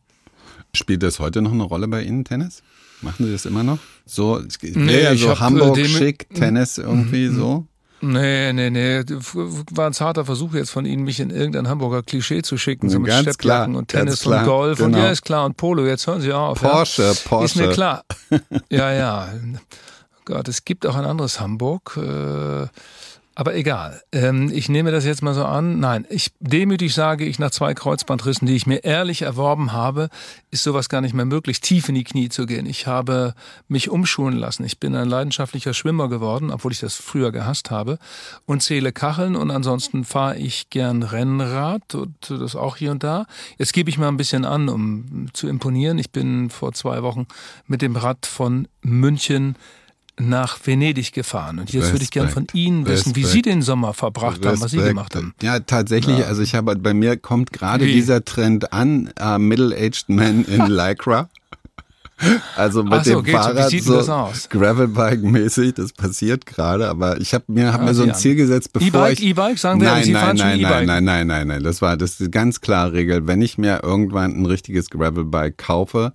Spielt 0.74 1.02
das 1.02 1.18
heute 1.18 1.40
noch 1.40 1.52
eine 1.52 1.62
Rolle 1.62 1.88
bei 1.88 2.02
Ihnen, 2.02 2.24
Tennis? 2.24 2.62
Machen 3.02 3.26
Sie 3.26 3.32
das 3.32 3.46
immer 3.46 3.62
noch? 3.62 3.78
So, 4.06 4.42
nee, 4.62 5.02
ja 5.02 5.16
so 5.16 5.38
Hamburg 5.38 5.74
dem, 5.74 5.86
schick, 5.86 6.28
Tennis 6.34 6.78
irgendwie 6.78 7.28
mhm. 7.28 7.36
so. 7.36 7.66
Nee, 8.02 8.52
nee, 8.52 8.70
nee. 8.70 9.02
War 9.04 9.86
ein 9.86 9.92
zarter 9.92 10.24
Versuch 10.24 10.54
jetzt 10.54 10.70
von 10.70 10.86
Ihnen, 10.86 11.04
mich 11.04 11.20
in 11.20 11.30
irgendein 11.30 11.68
Hamburger 11.68 12.02
Klischee 12.02 12.40
zu 12.42 12.56
schicken, 12.56 12.88
so 12.88 12.98
mit 12.98 13.10
Ganz 13.10 13.36
klar, 13.36 13.68
und 13.68 13.88
Tennis 13.88 14.22
ganz 14.22 14.26
und 14.26 14.32
klar, 14.32 14.44
Golf 14.44 14.80
und 14.80 14.92
genau. 14.92 15.04
ja, 15.04 15.10
ist 15.10 15.22
klar 15.22 15.44
und 15.44 15.56
Polo. 15.56 15.86
Jetzt 15.86 16.06
hören 16.06 16.22
Sie 16.22 16.32
auf. 16.32 16.60
Porsche, 16.60 17.02
ja. 17.02 17.12
Porsche. 17.28 17.44
Ist 17.44 17.56
mir 17.56 17.70
klar. 17.70 18.04
Ja, 18.70 18.92
ja. 18.92 19.28
Gott, 20.24 20.48
es 20.48 20.64
gibt 20.64 20.86
auch 20.86 20.94
ein 20.94 21.04
anderes 21.04 21.40
Hamburg. 21.40 21.96
Äh, 21.96 22.68
aber 23.40 23.54
egal. 23.54 24.02
Ähm, 24.12 24.50
ich 24.52 24.68
nehme 24.68 24.92
das 24.92 25.06
jetzt 25.06 25.22
mal 25.22 25.32
so 25.32 25.46
an. 25.46 25.80
Nein, 25.80 26.06
ich 26.10 26.30
demütig 26.40 26.92
sage 26.92 27.24
ich 27.24 27.38
nach 27.38 27.50
zwei 27.50 27.72
Kreuzbandrissen, 27.72 28.46
die 28.46 28.54
ich 28.54 28.66
mir 28.66 28.84
ehrlich 28.84 29.22
erworben 29.22 29.72
habe, 29.72 30.10
ist 30.50 30.62
sowas 30.62 30.90
gar 30.90 31.00
nicht 31.00 31.14
mehr 31.14 31.24
möglich, 31.24 31.62
tief 31.62 31.88
in 31.88 31.94
die 31.94 32.04
Knie 32.04 32.28
zu 32.28 32.44
gehen. 32.44 32.66
Ich 32.66 32.86
habe 32.86 33.32
mich 33.66 33.88
umschulen 33.88 34.36
lassen. 34.36 34.64
Ich 34.64 34.78
bin 34.78 34.94
ein 34.94 35.08
leidenschaftlicher 35.08 35.72
Schwimmer 35.72 36.10
geworden, 36.10 36.50
obwohl 36.50 36.72
ich 36.72 36.80
das 36.80 36.96
früher 36.96 37.32
gehasst 37.32 37.70
habe 37.70 37.98
und 38.44 38.62
zähle 38.62 38.92
Kacheln 38.92 39.36
und 39.36 39.50
ansonsten 39.50 40.04
fahre 40.04 40.36
ich 40.36 40.68
gern 40.68 41.02
Rennrad 41.02 41.94
und 41.94 42.14
das 42.28 42.54
auch 42.54 42.76
hier 42.76 42.90
und 42.90 43.02
da. 43.02 43.24
Jetzt 43.56 43.72
gebe 43.72 43.88
ich 43.88 43.96
mal 43.96 44.08
ein 44.08 44.18
bisschen 44.18 44.44
an, 44.44 44.68
um 44.68 45.28
zu 45.32 45.48
imponieren. 45.48 45.98
Ich 45.98 46.10
bin 46.10 46.50
vor 46.50 46.74
zwei 46.74 47.02
Wochen 47.02 47.26
mit 47.66 47.80
dem 47.80 47.96
Rad 47.96 48.26
von 48.26 48.68
München 48.82 49.56
nach 50.20 50.58
Venedig 50.64 51.12
gefahren. 51.12 51.58
Und 51.58 51.72
jetzt 51.72 51.92
würde 51.92 52.04
ich 52.04 52.10
gern 52.10 52.28
von 52.28 52.42
Respekt. 52.44 52.54
Ihnen 52.54 52.86
wissen, 52.86 53.16
wie 53.16 53.20
Respekt. 53.22 53.32
Sie 53.32 53.42
den 53.42 53.62
Sommer 53.62 53.94
verbracht 53.94 54.44
haben, 54.44 54.60
was 54.60 54.70
Sie 54.70 54.76
Respekt. 54.76 54.94
gemacht 54.94 55.16
haben. 55.16 55.34
Ja, 55.42 55.60
tatsächlich. 55.60 56.24
Also 56.26 56.42
ich 56.42 56.54
habe 56.54 56.76
bei 56.76 56.94
mir 56.94 57.16
kommt 57.16 57.52
gerade 57.52 57.86
Wie? 57.86 57.92
dieser 57.92 58.24
Trend 58.24 58.72
an, 58.72 59.12
äh, 59.18 59.38
middle-aged 59.38 60.08
men 60.08 60.44
in 60.44 60.66
Lycra. 60.68 61.28
Also 62.54 62.82
mit 62.82 63.04
so, 63.04 63.10
dem 63.10 63.18
so. 63.20 63.26
Wie 63.26 63.30
Fahrrad 63.30 63.70
so 63.70 63.98
aus? 64.12 64.48
Gravelbike-mäßig, 64.50 65.74
das 65.74 65.92
passiert 65.92 66.44
gerade, 66.44 66.88
aber 66.88 67.18
ich 67.18 67.32
habe 67.32 67.44
mir, 67.48 67.72
hab 67.72 67.80
Ah, 67.80 67.84
mir 67.84 67.94
so 67.94 68.02
ein. 68.02 68.14
Ziel 68.14 68.34
gesetzt, 68.34 68.72
bevor 68.74 68.86
E-Bike, 68.88 69.18
ich... 69.18 69.24
E-Bike, 69.24 69.58
sagen 69.58 69.80
wir, 69.80 69.88
nein, 69.88 70.04
Sie 70.04 70.12
nein, 70.12 70.36
nein, 70.36 70.60
nein, 70.60 70.86
nein, 70.86 71.04
nein, 71.04 71.26
nein, 71.26 71.46
nein, 71.48 71.62
das 71.62 71.80
war 71.80 71.96
das 71.96 72.10
ist 72.12 72.20
die 72.20 72.30
ganz 72.30 72.60
klare 72.60 72.92
Regel. 72.92 73.26
Wenn 73.26 73.40
ich 73.40 73.56
mir 73.56 73.80
irgendwann 73.82 74.32
ein 74.32 74.44
richtiges 74.44 74.90
Gravelbike 74.90 75.56
kaufe, 75.56 76.12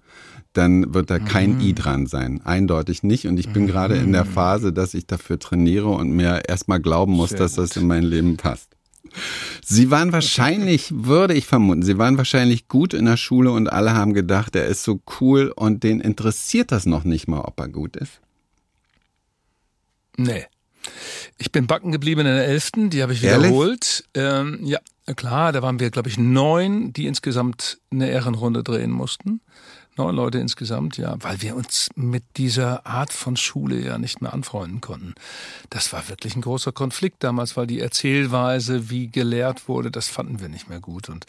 dann 0.58 0.94
wird 0.94 1.10
da 1.10 1.20
Mhm. 1.20 1.26
kein 1.26 1.60
i 1.62 1.74
dran 1.74 2.08
sein. 2.08 2.42
Eindeutig 2.44 3.04
nicht. 3.04 3.28
Und 3.28 3.40
ich 3.40 3.50
bin 3.50 3.68
gerade 3.68 3.96
in 3.96 4.12
der 4.12 4.26
Phase, 4.26 4.74
dass 4.74 4.94
ich 4.94 5.06
dafür 5.08 5.40
trainiere 5.40 5.88
und 5.90 6.12
mir 6.12 6.44
erstmal 6.48 6.80
glauben 6.80 7.14
muss, 7.14 7.32
Sehr 7.32 7.40
dass 7.40 7.56
das 7.56 7.76
in 7.78 7.88
mein 7.88 8.04
Leben 8.04 8.38
passt. 8.38 8.70
Sie 9.64 9.92
waren 9.92 10.12
wahrscheinlich, 10.12 10.92
würde 10.94 11.34
ich 11.34 11.46
vermuten, 11.46 11.84
Sie 11.84 11.98
waren 11.98 12.18
wahrscheinlich 12.18 12.68
gut 12.68 12.94
in 12.94 13.06
der 13.06 13.16
Schule 13.18 13.52
und 13.52 13.72
alle 13.72 13.94
haben 13.94 14.14
gedacht, 14.14 14.56
er 14.56 14.66
ist 14.66 14.84
so 14.84 15.00
cool 15.22 15.54
und 15.56 15.84
den 15.84 16.02
interessiert 16.02 16.72
das 16.72 16.86
noch 16.86 17.06
nicht 17.06 17.28
mal, 17.28 17.42
ob 17.42 17.60
er 17.60 17.70
gut 17.70 17.96
ist. 17.96 18.20
Nee. 20.18 20.46
Ich 21.38 21.52
bin 21.52 21.68
backen 21.68 21.92
geblieben 21.92 22.22
in 22.22 22.28
der 22.28 22.46
Elften, 22.46 22.90
die 22.90 23.02
habe 23.02 23.14
ich 23.14 23.22
wiederholt. 23.22 24.04
Ähm, 24.14 24.60
ja, 24.64 24.80
klar, 25.16 25.52
da 25.52 25.62
waren 25.62 25.80
wir, 25.80 25.90
glaube 25.90 26.10
ich, 26.10 26.18
neun, 26.18 26.94
die 26.94 27.08
insgesamt 27.08 27.80
eine 27.92 28.10
Ehrenrunde 28.10 28.64
drehen 28.64 28.92
mussten. 28.92 29.42
Neun 29.98 30.16
Leute 30.16 30.40
insgesamt, 30.40 30.98
ja, 30.98 31.16
weil 31.20 31.42
wir 31.42 31.56
uns 31.56 31.90
mit 31.96 32.24
dieser 32.36 32.86
Art 32.86 33.14
von 33.14 33.38
Schule 33.38 33.80
ja 33.80 33.98
nicht 33.98 34.22
mehr 34.22 34.34
anfreunden 34.34 34.82
konnten. 34.82 35.16
Das 35.70 35.94
war 35.94 36.10
wirklich 36.10 36.36
ein 36.36 36.42
großer 36.42 36.74
Konflikt 36.74 37.24
damals, 37.24 37.56
weil 37.56 37.66
die 37.66 37.80
Erzählweise, 37.80 38.90
wie 38.90 39.08
gelehrt 39.08 39.70
wurde, 39.70 39.92
das 39.92 40.10
fanden 40.10 40.42
wir 40.42 40.50
nicht 40.50 40.68
mehr 40.68 40.82
gut. 40.82 41.08
Und 41.08 41.26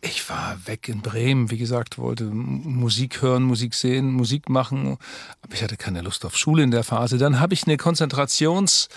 ich 0.00 0.28
war 0.30 0.56
weg 0.66 0.88
in 0.88 1.02
Bremen, 1.02 1.50
wie 1.50 1.58
gesagt, 1.58 1.98
wollte 1.98 2.24
Musik 2.24 3.22
hören, 3.22 3.42
Musik 3.42 3.74
sehen, 3.74 4.12
Musik 4.12 4.48
machen, 4.48 4.98
aber 5.42 5.54
ich 5.54 5.64
hatte 5.64 5.76
keine 5.76 6.02
Lust 6.02 6.24
auf 6.24 6.36
Schule 6.36 6.62
in 6.62 6.70
der 6.70 6.84
Phase. 6.84 7.18
Dann 7.18 7.40
habe 7.40 7.54
ich 7.54 7.66
eine 7.66 7.76
Konzentrations, 7.76 8.88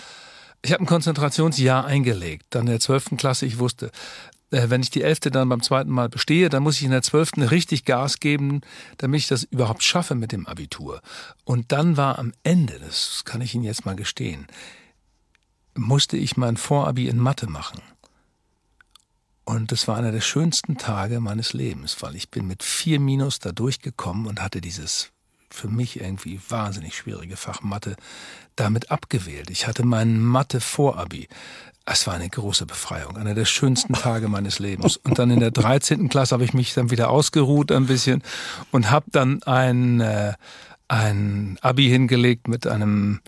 ich 0.62 0.72
habe 0.72 0.84
ein 0.84 0.86
Konzentrationsjahr 0.86 1.84
eingelegt, 1.84 2.46
dann 2.50 2.66
der 2.66 2.80
zwölften 2.80 3.16
Klasse. 3.16 3.46
Ich 3.46 3.58
wusste, 3.58 3.90
wenn 4.50 4.82
ich 4.82 4.90
die 4.90 5.02
elfte 5.02 5.30
dann 5.30 5.48
beim 5.48 5.62
zweiten 5.62 5.90
Mal 5.90 6.08
bestehe, 6.08 6.48
dann 6.48 6.62
muss 6.62 6.76
ich 6.76 6.84
in 6.84 6.90
der 6.90 7.02
zwölften 7.02 7.42
richtig 7.42 7.84
Gas 7.84 8.18
geben, 8.18 8.62
damit 8.98 9.20
ich 9.20 9.28
das 9.28 9.44
überhaupt 9.44 9.82
schaffe 9.82 10.14
mit 10.14 10.32
dem 10.32 10.46
Abitur. 10.46 11.00
Und 11.44 11.72
dann 11.72 11.96
war 11.96 12.18
am 12.18 12.32
Ende, 12.42 12.78
das 12.80 13.22
kann 13.24 13.40
ich 13.40 13.54
Ihnen 13.54 13.64
jetzt 13.64 13.86
mal 13.86 13.96
gestehen, 13.96 14.46
musste 15.74 16.16
ich 16.16 16.36
mein 16.36 16.56
Vorabi 16.56 17.08
in 17.08 17.18
Mathe 17.18 17.46
machen. 17.46 17.80
Und 19.44 19.72
das 19.72 19.88
war 19.88 19.96
einer 19.96 20.12
der 20.12 20.20
schönsten 20.20 20.78
Tage 20.78 21.20
meines 21.20 21.52
Lebens, 21.52 22.02
weil 22.02 22.14
ich 22.14 22.30
bin 22.30 22.46
mit 22.46 22.62
vier 22.62 23.00
Minus 23.00 23.38
da 23.38 23.52
durchgekommen 23.52 24.26
und 24.26 24.40
hatte 24.40 24.60
dieses 24.60 25.10
für 25.50 25.68
mich 25.68 26.00
irgendwie 26.00 26.40
wahnsinnig 26.48 26.96
schwierige 26.96 27.36
Fach 27.36 27.62
Mathe 27.62 27.96
damit 28.54 28.90
abgewählt. 28.90 29.50
Ich 29.50 29.66
hatte 29.66 29.84
mein 29.84 30.20
Mathe-Vorabi. 30.20 31.28
Es 31.86 32.06
war 32.06 32.14
eine 32.14 32.28
große 32.28 32.66
Befreiung, 32.66 33.16
einer 33.16 33.34
der 33.34 33.46
schönsten 33.46 33.94
Tage 33.94 34.28
meines 34.28 34.58
Lebens. 34.58 34.96
Und 34.98 35.18
dann 35.18 35.30
in 35.30 35.40
der 35.40 35.50
13. 35.50 36.08
Klasse 36.08 36.34
habe 36.34 36.44
ich 36.44 36.54
mich 36.54 36.74
dann 36.74 36.90
wieder 36.90 37.10
ausgeruht 37.10 37.72
ein 37.72 37.86
bisschen 37.86 38.22
und 38.70 38.90
habe 38.90 39.06
dann 39.10 39.42
ein, 39.44 40.00
äh, 40.00 40.34
ein 40.88 41.58
Abi 41.62 41.88
hingelegt 41.88 42.48
mit 42.48 42.66
einem, 42.66 43.20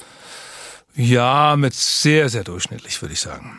ja, 0.95 1.57
mit 1.57 1.75
sehr, 1.75 2.29
sehr 2.29 2.45
durchschnittlich, 2.45 3.01
würde 3.03 3.15
ich 3.15 3.21
sagen. 3.21 3.59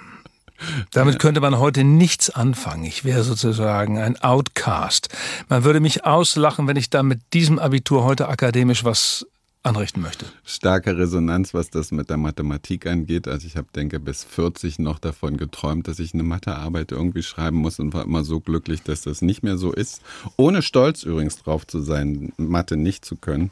Damit 0.91 1.19
könnte 1.19 1.41
man 1.41 1.59
heute 1.59 1.83
nichts 1.83 2.29
anfangen. 2.29 2.85
Ich 2.85 3.03
wäre 3.03 3.23
sozusagen 3.23 3.97
ein 3.97 4.21
Outcast. 4.21 5.09
Man 5.49 5.63
würde 5.63 5.79
mich 5.79 6.05
auslachen, 6.05 6.67
wenn 6.67 6.77
ich 6.77 6.89
da 6.89 7.03
mit 7.03 7.21
diesem 7.33 7.59
Abitur 7.59 8.03
heute 8.03 8.29
akademisch 8.29 8.83
was 8.83 9.25
anrichten 9.63 10.01
möchte. 10.01 10.25
Starke 10.45 10.97
Resonanz, 10.97 11.53
was 11.53 11.69
das 11.69 11.91
mit 11.91 12.09
der 12.09 12.17
Mathematik 12.17 12.85
angeht. 12.85 13.27
Also 13.27 13.47
ich 13.47 13.55
habe, 13.55 13.67
denke, 13.73 13.99
bis 13.99 14.23
40 14.23 14.79
noch 14.79 14.99
davon 14.99 15.37
geträumt, 15.37 15.87
dass 15.87 15.99
ich 15.99 16.13
eine 16.13 16.23
Mathearbeit 16.23 16.91
irgendwie 16.91 17.23
schreiben 17.23 17.57
muss 17.57 17.79
und 17.79 17.93
war 17.93 18.03
immer 18.03 18.23
so 18.23 18.41
glücklich, 18.41 18.83
dass 18.83 19.01
das 19.01 19.21
nicht 19.21 19.41
mehr 19.41 19.57
so 19.57 19.71
ist. 19.71 20.01
Ohne 20.35 20.61
stolz 20.61 21.03
übrigens 21.03 21.37
drauf 21.37 21.65
zu 21.65 21.81
sein, 21.81 22.33
Mathe 22.37 22.75
nicht 22.75 23.05
zu 23.05 23.15
können. 23.15 23.51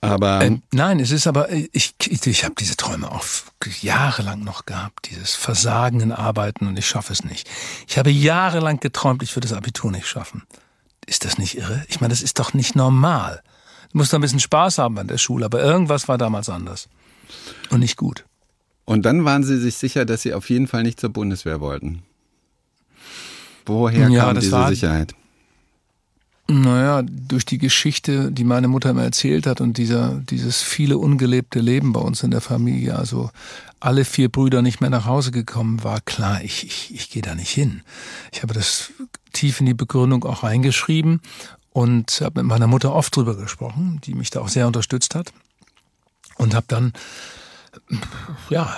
Aber 0.00 0.42
Ähm, 0.42 0.62
nein, 0.72 1.00
es 1.00 1.10
ist 1.10 1.26
aber, 1.26 1.50
ich, 1.50 1.94
ich, 2.06 2.26
ich 2.26 2.44
habe 2.44 2.54
diese 2.58 2.76
Träume 2.76 3.10
auch 3.10 3.24
jahrelang 3.80 4.44
noch 4.44 4.66
gehabt, 4.66 5.08
dieses 5.10 5.34
Versagen 5.34 6.00
in 6.00 6.12
Arbeiten 6.12 6.66
und 6.66 6.78
ich 6.78 6.86
schaffe 6.86 7.12
es 7.12 7.24
nicht. 7.24 7.48
Ich 7.88 7.96
habe 7.96 8.10
jahrelang 8.10 8.78
geträumt, 8.78 9.22
ich 9.22 9.34
würde 9.34 9.48
das 9.48 9.56
Abitur 9.56 9.90
nicht 9.90 10.06
schaffen. 10.06 10.42
Ist 11.06 11.24
das 11.24 11.38
nicht 11.38 11.56
irre? 11.56 11.84
Ich 11.88 12.00
meine, 12.00 12.12
das 12.12 12.22
ist 12.22 12.38
doch 12.38 12.52
nicht 12.52 12.76
normal. 12.76 13.42
Du 13.96 14.00
musst 14.00 14.12
doch 14.12 14.18
ein 14.18 14.20
bisschen 14.20 14.40
Spaß 14.40 14.76
haben 14.76 14.98
an 14.98 15.06
der 15.08 15.16
Schule, 15.16 15.46
aber 15.46 15.64
irgendwas 15.64 16.06
war 16.06 16.18
damals 16.18 16.50
anders. 16.50 16.90
Und 17.70 17.80
nicht 17.80 17.96
gut. 17.96 18.26
Und 18.84 19.06
dann 19.06 19.24
waren 19.24 19.42
Sie 19.42 19.56
sich 19.56 19.76
sicher, 19.76 20.04
dass 20.04 20.20
Sie 20.20 20.34
auf 20.34 20.50
jeden 20.50 20.66
Fall 20.66 20.82
nicht 20.82 21.00
zur 21.00 21.08
Bundeswehr 21.08 21.62
wollten. 21.62 22.02
Woher 23.64 24.10
Ja, 24.10 24.24
kam 24.26 24.34
das 24.34 24.44
diese 24.44 24.52
war- 24.56 24.68
Sicherheit? 24.68 25.14
Naja, 26.46 27.04
durch 27.08 27.46
die 27.46 27.56
Geschichte, 27.56 28.30
die 28.30 28.44
meine 28.44 28.68
Mutter 28.68 28.92
mir 28.92 29.02
erzählt 29.02 29.46
hat 29.46 29.62
und 29.62 29.78
dieser, 29.78 30.20
dieses 30.28 30.60
viele 30.60 30.98
ungelebte 30.98 31.60
Leben 31.60 31.94
bei 31.94 32.00
uns 32.00 32.22
in 32.22 32.30
der 32.30 32.42
Familie, 32.42 32.96
also 32.98 33.30
alle 33.80 34.04
vier 34.04 34.28
Brüder 34.28 34.60
nicht 34.60 34.82
mehr 34.82 34.90
nach 34.90 35.06
Hause 35.06 35.30
gekommen, 35.30 35.82
war 35.84 36.02
klar, 36.02 36.44
ich, 36.44 36.66
ich, 36.66 36.94
ich 36.94 37.08
gehe 37.08 37.22
da 37.22 37.34
nicht 37.34 37.50
hin. 37.50 37.80
Ich 38.30 38.42
habe 38.42 38.52
das 38.52 38.92
tief 39.32 39.58
in 39.60 39.64
die 39.64 39.72
Begründung 39.74 40.22
auch 40.26 40.42
reingeschrieben 40.42 41.22
und 41.76 42.22
habe 42.22 42.40
mit 42.40 42.48
meiner 42.48 42.66
Mutter 42.66 42.94
oft 42.94 43.14
drüber 43.14 43.36
gesprochen, 43.36 44.00
die 44.02 44.14
mich 44.14 44.30
da 44.30 44.40
auch 44.40 44.48
sehr 44.48 44.66
unterstützt 44.66 45.14
hat 45.14 45.34
und 46.36 46.54
habe 46.54 46.64
dann 46.68 46.94
ja 48.48 48.74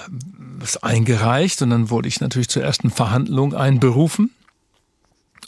es 0.61 0.79
eingereicht 0.79 1.63
und 1.63 1.71
dann 1.71 1.91
wurde 1.91 2.09
ich 2.09 2.21
natürlich 2.21 2.49
zur 2.49 2.65
ersten 2.65 2.91
Verhandlung 2.91 3.55
einberufen 3.55 4.33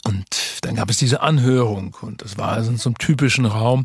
und 0.05 0.25
dann 0.61 0.75
gab 0.75 0.89
es 0.89 0.95
diese 0.95 1.19
Anhörung 1.19 1.97
und 1.99 2.21
das 2.21 2.37
war 2.37 2.53
also 2.53 2.71
in 2.71 2.77
so 2.77 2.87
einem 2.87 2.97
typischen 2.97 3.45
Raum 3.45 3.83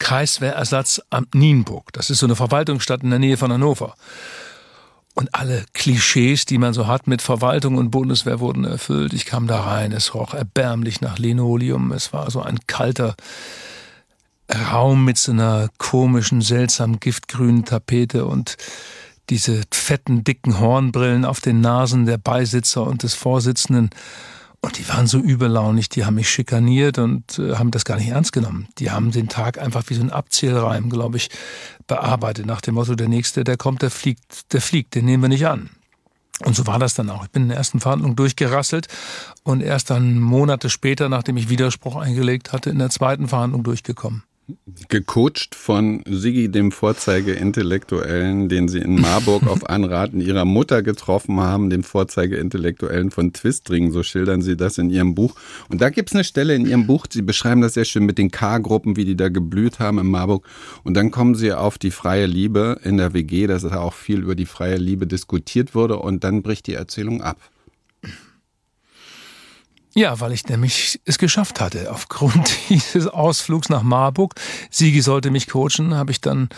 Kreiswehrersatzamt 0.00 1.36
Nienburg. 1.36 1.92
Das 1.92 2.10
ist 2.10 2.18
so 2.18 2.26
eine 2.26 2.34
Verwaltungsstadt 2.34 3.04
in 3.04 3.10
der 3.10 3.20
Nähe 3.20 3.36
von 3.36 3.52
Hannover. 3.52 3.94
Und 5.18 5.34
alle 5.34 5.64
Klischees, 5.72 6.44
die 6.44 6.58
man 6.58 6.74
so 6.74 6.86
hat 6.86 7.08
mit 7.08 7.22
Verwaltung 7.22 7.76
und 7.76 7.90
Bundeswehr, 7.90 8.38
wurden 8.38 8.64
erfüllt. 8.64 9.12
Ich 9.12 9.26
kam 9.26 9.48
da 9.48 9.62
rein, 9.62 9.90
es 9.90 10.14
roch 10.14 10.32
erbärmlich 10.32 11.00
nach 11.00 11.18
Linoleum. 11.18 11.90
Es 11.90 12.12
war 12.12 12.30
so 12.30 12.40
ein 12.40 12.60
kalter 12.68 13.16
Raum 14.70 15.04
mit 15.04 15.18
so 15.18 15.32
einer 15.32 15.70
komischen, 15.76 16.40
seltsam 16.40 17.00
giftgrünen 17.00 17.64
Tapete 17.64 18.26
und 18.26 18.58
diese 19.28 19.62
fetten, 19.72 20.22
dicken 20.22 20.60
Hornbrillen 20.60 21.24
auf 21.24 21.40
den 21.40 21.60
Nasen 21.60 22.06
der 22.06 22.18
Beisitzer 22.18 22.84
und 22.84 23.02
des 23.02 23.14
Vorsitzenden. 23.14 23.90
Und 24.60 24.76
die 24.78 24.88
waren 24.88 25.06
so 25.06 25.18
überlaunig, 25.18 25.88
die 25.88 26.04
haben 26.04 26.14
mich 26.16 26.28
schikaniert 26.28 26.98
und 26.98 27.38
äh, 27.38 27.54
haben 27.54 27.70
das 27.70 27.84
gar 27.84 27.96
nicht 27.96 28.08
ernst 28.08 28.32
genommen. 28.32 28.66
Die 28.78 28.90
haben 28.90 29.12
den 29.12 29.28
Tag 29.28 29.58
einfach 29.58 29.84
wie 29.86 29.94
so 29.94 30.02
ein 30.02 30.10
Abzählreim, 30.10 30.90
glaube 30.90 31.16
ich, 31.16 31.30
bearbeitet, 31.86 32.46
nach 32.46 32.60
dem 32.60 32.74
Motto, 32.74 32.96
der 32.96 33.08
Nächste, 33.08 33.44
der 33.44 33.56
kommt, 33.56 33.82
der 33.82 33.90
fliegt, 33.90 34.52
der 34.52 34.60
fliegt, 34.60 34.96
den 34.96 35.04
nehmen 35.04 35.22
wir 35.22 35.28
nicht 35.28 35.46
an. 35.46 35.70
Und 36.44 36.54
so 36.54 36.66
war 36.66 36.78
das 36.78 36.94
dann 36.94 37.10
auch. 37.10 37.24
Ich 37.24 37.30
bin 37.30 37.42
in 37.44 37.48
der 37.48 37.58
ersten 37.58 37.80
Verhandlung 37.80 38.16
durchgerasselt 38.16 38.88
und 39.42 39.60
erst 39.60 39.90
dann 39.90 40.18
Monate 40.18 40.70
später, 40.70 41.08
nachdem 41.08 41.36
ich 41.36 41.48
Widerspruch 41.48 41.96
eingelegt 41.96 42.52
hatte, 42.52 42.70
in 42.70 42.78
der 42.78 42.90
zweiten 42.90 43.28
Verhandlung 43.28 43.64
durchgekommen. 43.64 44.22
Gecoacht 44.88 45.54
von 45.54 46.02
Sigi, 46.06 46.50
dem 46.50 46.72
Vorzeige-Intellektuellen, 46.72 48.48
den 48.48 48.68
sie 48.68 48.78
in 48.78 48.98
Marburg 48.98 49.46
auf 49.46 49.68
Anraten 49.68 50.22
ihrer 50.22 50.46
Mutter 50.46 50.82
getroffen 50.82 51.38
haben, 51.38 51.68
dem 51.68 51.82
Vorzeige-Intellektuellen 51.82 53.10
von 53.10 53.34
Twistring, 53.34 53.92
so 53.92 54.02
schildern 54.02 54.40
sie 54.40 54.56
das 54.56 54.78
in 54.78 54.88
ihrem 54.88 55.14
Buch. 55.14 55.34
Und 55.68 55.82
da 55.82 55.90
gibt 55.90 56.08
es 56.08 56.14
eine 56.14 56.24
Stelle 56.24 56.54
in 56.54 56.64
ihrem 56.64 56.86
Buch, 56.86 57.04
sie 57.10 57.20
beschreiben 57.20 57.60
das 57.60 57.74
sehr 57.74 57.84
schön 57.84 58.06
mit 58.06 58.16
den 58.16 58.30
K-Gruppen, 58.30 58.96
wie 58.96 59.04
die 59.04 59.16
da 59.16 59.28
geblüht 59.28 59.80
haben 59.80 59.98
in 59.98 60.06
Marburg. 60.06 60.46
Und 60.82 60.94
dann 60.94 61.10
kommen 61.10 61.34
sie 61.34 61.52
auf 61.52 61.76
die 61.76 61.90
freie 61.90 62.24
Liebe 62.24 62.80
in 62.82 62.96
der 62.96 63.12
WG, 63.12 63.46
dass 63.48 63.64
da 63.64 63.80
auch 63.80 63.92
viel 63.92 64.20
über 64.22 64.34
die 64.34 64.46
freie 64.46 64.76
Liebe 64.76 65.06
diskutiert 65.06 65.74
wurde 65.74 65.98
und 65.98 66.24
dann 66.24 66.40
bricht 66.40 66.68
die 66.68 66.74
Erzählung 66.74 67.20
ab. 67.20 67.36
Ja, 69.98 70.20
weil 70.20 70.32
ich 70.32 70.46
nämlich 70.46 71.00
es 71.06 71.18
geschafft 71.18 71.60
hatte. 71.60 71.90
Aufgrund 71.90 72.50
dieses 72.68 73.08
Ausflugs 73.08 73.68
nach 73.68 73.82
Marburg, 73.82 74.34
Sigi 74.70 75.00
sollte 75.00 75.32
mich 75.32 75.48
coachen, 75.48 75.94
habe 75.96 76.12
ich 76.12 76.20
dann 76.20 76.50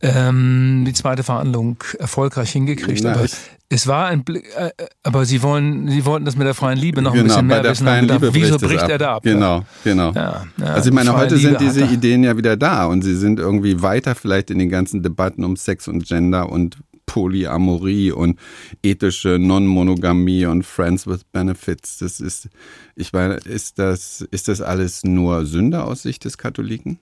ähm, 0.00 0.84
die 0.86 0.92
zweite 0.92 1.24
Verhandlung 1.24 1.76
erfolgreich 1.98 2.52
hingekriegt. 2.52 3.02
Na, 3.02 3.14
aber 3.14 3.26
es 3.68 3.86
war 3.88 4.06
ein 4.06 4.22
Blick, 4.22 4.46
äh, 4.56 4.70
aber 5.02 5.24
Sie 5.24 5.42
wollen, 5.42 5.88
Sie 5.88 6.04
wollten 6.04 6.24
das 6.24 6.36
mit 6.36 6.46
der 6.46 6.54
freien 6.54 6.78
Liebe 6.78 7.02
noch 7.02 7.12
ein 7.12 7.18
genau, 7.18 7.34
bisschen 7.34 7.48
bei 7.48 7.54
mehr 7.54 7.62
der 7.62 7.70
wissen. 7.72 7.84
freien 7.84 7.96
Haben 8.08 8.22
Liebe 8.22 8.32
gedacht, 8.32 8.34
Wieso 8.34 8.58
bricht 8.58 8.82
ab. 8.84 8.90
er 8.90 8.98
da 8.98 9.14
ab? 9.16 9.22
Genau, 9.24 9.64
genau. 9.82 10.12
Ja, 10.12 10.44
ja, 10.56 10.66
also 10.66 10.90
ich 10.90 10.94
meine, 10.94 11.16
heute 11.16 11.38
sind 11.38 11.58
Liebe 11.58 11.66
hat 11.66 11.76
diese. 11.76 11.84
Ideen 11.86 12.22
ja 12.22 12.36
wieder 12.36 12.56
da 12.56 12.86
und 12.86 13.02
sie 13.02 13.16
sind 13.16 13.40
irgendwie 13.40 13.82
weiter 13.82 14.14
vielleicht 14.14 14.50
in 14.52 14.60
den 14.60 14.68
ganzen 14.68 15.02
Debatten 15.02 15.42
um 15.42 15.56
Sex 15.56 15.88
und 15.88 16.06
Gender 16.06 16.48
und 16.48 16.76
Polyamorie 17.06 18.12
und 18.12 18.38
ethische 18.82 19.38
Non-Monogamie 19.38 20.46
und 20.46 20.64
Friends 20.64 21.06
with 21.06 21.24
Benefits. 21.24 21.98
Das 21.98 22.20
ist, 22.20 22.48
ich 22.96 23.12
meine, 23.12 23.34
ist 23.34 23.78
das, 23.78 24.20
ist 24.30 24.48
das 24.48 24.60
alles 24.60 25.04
nur 25.04 25.44
Sünde 25.46 25.84
aus 25.84 26.02
Sicht 26.02 26.24
des 26.24 26.38
Katholiken? 26.38 26.98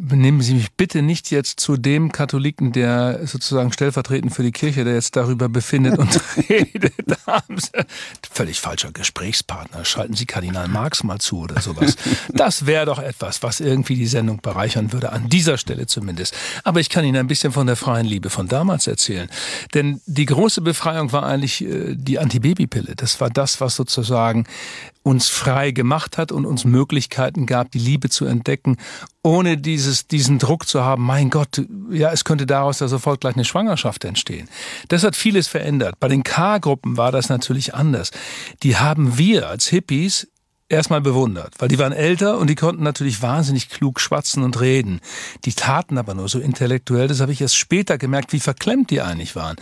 Nehmen 0.00 0.40
Sie 0.40 0.54
mich 0.54 0.72
bitte 0.72 1.02
nicht 1.02 1.30
jetzt 1.30 1.60
zu 1.60 1.76
dem 1.76 2.10
Katholiken, 2.10 2.72
der 2.72 3.26
sozusagen 3.28 3.72
stellvertretend 3.72 4.34
für 4.34 4.42
die 4.42 4.50
Kirche, 4.50 4.82
der 4.82 4.94
jetzt 4.94 5.14
darüber 5.14 5.48
befindet 5.48 5.98
und 5.98 6.20
redet. 6.48 6.94
Völlig 8.28 8.60
falscher 8.60 8.90
Gesprächspartner. 8.90 9.84
Schalten 9.84 10.14
Sie 10.14 10.26
Kardinal 10.26 10.66
Marx 10.66 11.04
mal 11.04 11.20
zu 11.20 11.42
oder 11.42 11.60
sowas. 11.60 11.94
Das 12.28 12.66
wäre 12.66 12.86
doch 12.86 12.98
etwas, 12.98 13.42
was 13.44 13.60
irgendwie 13.60 13.94
die 13.94 14.06
Sendung 14.06 14.40
bereichern 14.40 14.92
würde, 14.92 15.12
an 15.12 15.28
dieser 15.28 15.58
Stelle 15.58 15.86
zumindest. 15.86 16.34
Aber 16.64 16.80
ich 16.80 16.88
kann 16.88 17.04
Ihnen 17.04 17.16
ein 17.16 17.28
bisschen 17.28 17.52
von 17.52 17.68
der 17.68 17.76
freien 17.76 18.06
Liebe 18.06 18.30
von 18.30 18.48
damals 18.48 18.88
erzählen. 18.88 19.30
Denn 19.74 20.00
die 20.06 20.26
große 20.26 20.60
Befreiung 20.60 21.12
war 21.12 21.22
eigentlich 21.24 21.64
äh, 21.64 21.94
die 21.94 22.18
Antibabypille. 22.18 22.96
Das 22.96 23.20
war 23.20 23.30
das, 23.30 23.60
was 23.60 23.76
sozusagen 23.76 24.46
uns 25.02 25.28
frei 25.28 25.70
gemacht 25.70 26.18
hat 26.18 26.30
und 26.30 26.44
uns 26.44 26.64
Möglichkeiten 26.64 27.46
gab, 27.46 27.70
die 27.70 27.78
Liebe 27.78 28.10
zu 28.10 28.26
entdecken, 28.26 28.76
ohne 29.22 29.56
dieses, 29.56 30.06
diesen 30.06 30.38
Druck 30.38 30.68
zu 30.68 30.84
haben, 30.84 31.04
mein 31.04 31.30
Gott, 31.30 31.62
ja, 31.90 32.10
es 32.10 32.24
könnte 32.24 32.46
daraus 32.46 32.80
ja 32.80 32.88
sofort 32.88 33.20
gleich 33.20 33.34
eine 33.34 33.44
Schwangerschaft 33.44 34.04
entstehen. 34.04 34.48
Das 34.88 35.02
hat 35.02 35.16
vieles 35.16 35.48
verändert. 35.48 35.94
Bei 36.00 36.08
den 36.08 36.22
K-Gruppen 36.22 36.96
war 36.96 37.12
das 37.12 37.28
natürlich 37.28 37.74
anders. 37.74 38.10
Die 38.62 38.76
haben 38.76 39.16
wir 39.16 39.48
als 39.48 39.68
Hippies 39.68 40.28
erstmal 40.70 41.00
bewundert, 41.00 41.54
weil 41.58 41.68
die 41.68 41.78
waren 41.78 41.92
älter 41.92 42.38
und 42.38 42.48
die 42.48 42.54
konnten 42.54 42.82
natürlich 42.82 43.20
wahnsinnig 43.22 43.68
klug 43.68 44.00
schwatzen 44.00 44.42
und 44.42 44.60
reden. 44.60 45.00
Die 45.44 45.52
taten 45.52 45.98
aber 45.98 46.14
nur 46.14 46.28
so 46.28 46.38
intellektuell, 46.38 47.08
das 47.08 47.20
habe 47.20 47.32
ich 47.32 47.40
erst 47.40 47.56
später 47.56 47.98
gemerkt, 47.98 48.32
wie 48.32 48.40
verklemmt 48.40 48.90
die 48.90 49.00
eigentlich 49.00 49.36
waren. 49.36 49.56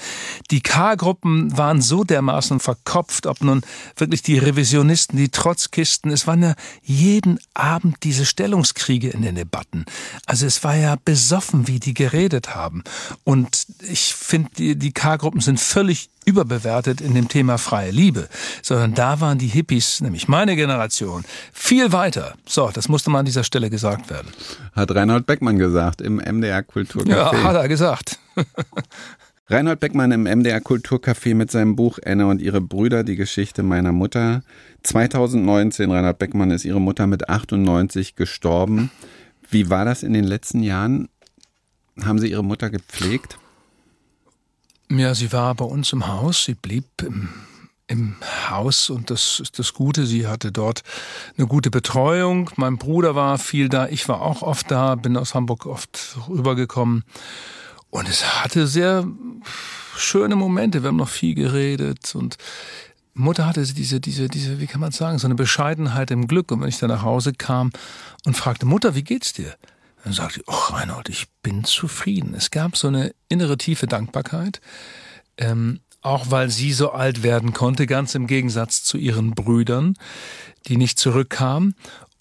Die 0.50 0.60
K-Gruppen 0.60 1.56
waren 1.56 1.80
so 1.80 2.04
dermaßen 2.04 2.60
verkopft, 2.60 3.26
ob 3.26 3.42
nun 3.42 3.62
wirklich 3.96 4.22
die 4.22 4.38
Revisionisten, 4.38 5.18
die 5.18 5.30
Trotzkisten, 5.30 6.10
es 6.10 6.26
waren 6.26 6.42
ja 6.42 6.54
jeden 6.82 7.38
Abend 7.54 7.96
diese 8.04 8.26
Stellungskriege 8.26 9.08
in 9.08 9.22
den 9.22 9.34
Debatten. 9.34 9.86
Also 10.26 10.46
es 10.46 10.62
war 10.62 10.76
ja 10.76 10.96
besoffen, 11.04 11.66
wie 11.66 11.80
die 11.80 11.94
geredet 11.94 12.54
haben. 12.54 12.84
Und 13.24 13.66
ich 13.80 14.14
finde, 14.14 14.50
die, 14.56 14.92
K-Gruppen 14.92 15.40
sind 15.40 15.58
völlig 15.58 16.10
überbewertet 16.28 17.00
in 17.00 17.14
dem 17.14 17.28
Thema 17.28 17.56
freie 17.56 17.90
Liebe, 17.90 18.28
sondern 18.62 18.94
da 18.94 19.20
waren 19.20 19.38
die 19.38 19.46
Hippies, 19.46 20.02
nämlich 20.02 20.28
meine 20.28 20.56
Generation, 20.56 21.24
viel 21.52 21.90
weiter. 21.92 22.34
So, 22.46 22.70
das 22.72 22.88
musste 22.88 23.08
mal 23.08 23.20
an 23.20 23.24
dieser 23.24 23.44
Stelle 23.44 23.70
gesagt 23.70 24.10
werden. 24.10 24.28
Hat 24.74 24.94
Reinhold 24.94 25.24
Beckmann 25.26 25.58
gesagt 25.58 26.02
im 26.02 26.16
MDR 26.16 26.62
Kulturcafé. 26.62 27.08
Ja, 27.08 27.42
hat 27.42 27.56
er 27.56 27.68
gesagt. 27.68 28.18
Reinhold 29.50 29.80
Beckmann 29.80 30.12
im 30.12 30.24
MDR 30.24 30.60
Kulturcafé 30.60 31.34
mit 31.34 31.50
seinem 31.50 31.74
Buch 31.74 31.98
Anne 32.04 32.26
und 32.26 32.42
ihre 32.42 32.60
Brüder, 32.60 33.02
die 33.02 33.16
Geschichte 33.16 33.62
meiner 33.62 33.92
Mutter. 33.92 34.42
2019, 34.82 35.90
Reinhold 35.90 36.18
Beckmann, 36.18 36.50
ist 36.50 36.66
ihre 36.66 36.82
Mutter 36.82 37.06
mit 37.06 37.30
98 37.30 38.14
gestorben. 38.14 38.90
Wie 39.50 39.70
war 39.70 39.86
das 39.86 40.02
in 40.02 40.12
den 40.12 40.24
letzten 40.24 40.62
Jahren? 40.62 41.08
Haben 42.04 42.18
Sie 42.18 42.30
Ihre 42.30 42.44
Mutter 42.44 42.70
gepflegt? 42.70 43.38
Ja, 44.90 45.14
sie 45.14 45.32
war 45.32 45.54
bei 45.54 45.64
uns 45.64 45.92
im 45.92 46.06
Haus, 46.06 46.44
sie 46.44 46.54
blieb 46.54 46.86
im, 47.02 47.28
im 47.88 48.16
Haus 48.48 48.88
und 48.88 49.10
das 49.10 49.38
ist 49.38 49.58
das 49.58 49.74
Gute, 49.74 50.06
sie 50.06 50.26
hatte 50.26 50.50
dort 50.50 50.82
eine 51.36 51.46
gute 51.46 51.70
Betreuung. 51.70 52.50
Mein 52.56 52.78
Bruder 52.78 53.14
war 53.14 53.38
viel 53.38 53.68
da, 53.68 53.86
ich 53.88 54.08
war 54.08 54.22
auch 54.22 54.40
oft 54.42 54.70
da, 54.70 54.94
bin 54.94 55.16
aus 55.16 55.34
Hamburg 55.34 55.66
oft 55.66 56.16
rübergekommen 56.28 57.04
und 57.90 58.08
es 58.08 58.42
hatte 58.42 58.66
sehr 58.66 59.06
schöne 59.96 60.36
Momente, 60.36 60.82
wir 60.82 60.88
haben 60.88 60.96
noch 60.96 61.08
viel 61.08 61.34
geredet 61.34 62.14
und 62.14 62.38
Mutter 63.18 63.46
hatte 63.46 63.62
diese, 63.64 64.00
diese, 64.00 64.28
diese, 64.28 64.60
wie 64.60 64.66
kann 64.66 64.80
man 64.80 64.92
sagen, 64.92 65.18
so 65.18 65.26
eine 65.26 65.34
Bescheidenheit 65.34 66.10
im 66.12 66.28
Glück. 66.28 66.52
Und 66.52 66.60
wenn 66.60 66.68
ich 66.68 66.78
dann 66.78 66.88
nach 66.88 67.02
Hause 67.02 67.32
kam 67.32 67.72
und 68.24 68.36
fragte, 68.36 68.64
Mutter, 68.64 68.94
wie 68.94 69.02
geht's 69.02 69.32
dir? 69.32 69.54
Dann 70.04 70.12
sagte 70.12 70.40
ich, 70.40 70.48
ach 70.48 70.72
Reinhold, 70.72 71.08
ich 71.08 71.26
bin 71.42 71.64
zufrieden. 71.64 72.34
Es 72.34 72.50
gab 72.50 72.76
so 72.76 72.88
eine 72.88 73.14
innere 73.28 73.58
tiefe 73.58 73.86
Dankbarkeit, 73.86 74.60
ähm, 75.36 75.80
auch 76.00 76.30
weil 76.30 76.50
sie 76.50 76.72
so 76.72 76.92
alt 76.92 77.22
werden 77.22 77.52
konnte, 77.52 77.86
ganz 77.86 78.14
im 78.14 78.26
Gegensatz 78.26 78.84
zu 78.84 78.96
ihren 78.96 79.32
Brüdern, 79.32 79.94
die 80.66 80.76
nicht 80.76 80.98
zurückkamen. 80.98 81.74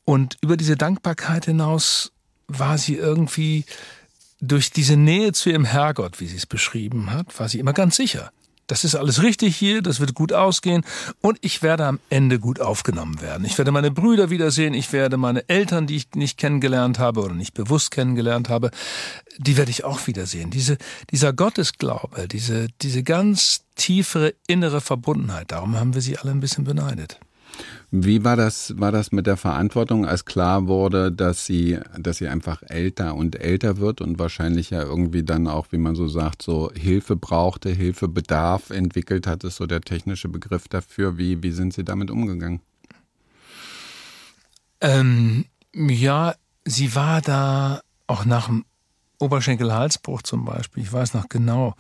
Und 0.06 0.38
über 0.42 0.58
diese 0.58 0.76
Dankbarkeit 0.76 1.46
hinaus 1.46 2.12
war 2.48 2.78
sie 2.78 2.96
irgendwie 2.96 3.66
durch 4.40 4.72
diese 4.72 4.98
Nähe 4.98 5.34
zu 5.34 5.50
ihrem 5.50 5.66
Herrgott, 5.66 6.20
wie 6.20 6.28
sie 6.28 6.38
es 6.38 6.46
beschrieben 6.46 7.12
hat, 7.12 7.40
war 7.40 7.50
sie 7.50 7.60
immer 7.60 7.74
ganz 7.74 7.96
sicher. 7.96 8.32
Das 8.68 8.84
ist 8.84 8.96
alles 8.96 9.24
richtig 9.24 9.56
hier, 9.56 9.82
das 9.82 10.00
wird 10.00 10.14
gut 10.14 10.34
ausgehen 10.34 10.84
und 11.22 11.38
ich 11.42 11.64
werde 11.64 11.86
am 11.86 12.00
Ende 12.10 12.38
gut 12.38 12.60
aufgenommen 12.60 13.22
werden. 13.22 13.46
Ich 13.46 13.58
werde 13.58 13.72
meine 13.72 13.92
Brüder 13.92 14.30
wiedersehen, 14.30 14.74
ich 14.74 14.92
werde 14.92 15.16
meine 15.16 15.48
Eltern, 15.48 15.88
die 15.88 15.96
ich 15.96 16.08
nicht 16.16 16.38
kennengelernt 16.38 17.00
habe 17.00 17.22
oder 17.22 17.34
nicht 17.34 17.54
bewusst 17.54 17.92
kennengelernt 17.92 18.50
habe, 18.50 18.72
die 19.38 19.56
werde 19.56 19.72
ich 19.72 19.86
auch 19.86 20.06
wiedersehen. 20.08 20.52
Diese, 20.52 20.78
dieser 21.12 21.32
Gottesglaube, 21.32 22.28
diese, 22.28 22.68
diese 22.82 23.04
ganz 23.04 23.62
tiefere 23.76 24.34
innere 24.48 24.82
Verbundenheit, 24.82 25.52
darum 25.52 25.78
haben 25.78 25.94
wir 25.94 26.02
sie 26.02 26.18
alle 26.18 26.32
ein 26.32 26.42
bisschen 26.42 26.66
beneidet. 26.66 27.20
Wie 27.92 28.24
war 28.24 28.36
das, 28.36 28.74
war 28.78 28.92
das 28.92 29.12
mit 29.12 29.28
der 29.28 29.38
Verantwortung, 29.38 30.06
als 30.06 30.26
klar 30.26 30.68
wurde, 30.68 31.12
dass 31.12 31.46
sie, 31.46 31.80
dass 31.98 32.18
sie 32.18 32.28
einfach 32.28 32.62
älter 32.64 33.16
und 33.16 33.40
älter 33.40 33.78
wird 33.78 34.02
und 34.02 34.20
wahrscheinlich 34.20 34.72
ja 34.72 34.82
irgendwie 34.82 35.24
dann 35.24 35.48
auch, 35.48 35.68
wie 35.72 35.78
man 35.78 35.96
so 35.96 36.08
sagt, 36.08 36.42
so 36.42 36.72
Hilfe 36.74 37.16
brauchte, 37.16 37.70
Hilfebedarf 37.70 38.70
entwickelt 38.70 39.28
hat, 39.28 39.44
ist 39.44 39.56
so 39.56 39.66
der 39.66 39.82
technische 39.82 40.28
Begriff 40.28 40.68
dafür. 40.68 41.18
Wie, 41.18 41.42
wie 41.44 41.52
sind 41.52 41.74
Sie 41.74 41.84
damit 41.84 42.12
umgegangen? 42.12 42.62
Ähm, 44.82 45.46
ja, 45.74 46.36
sie 46.66 46.94
war 46.96 47.22
da 47.22 47.82
auch 48.06 48.26
nach 48.26 48.48
dem 48.48 48.66
Oberschenkelhalsbruch 49.20 50.22
zum 50.22 50.46
Beispiel. 50.46 50.84
Ich 50.84 50.94
weiß 50.94 51.14
noch 51.14 51.30
genau. 51.30 51.76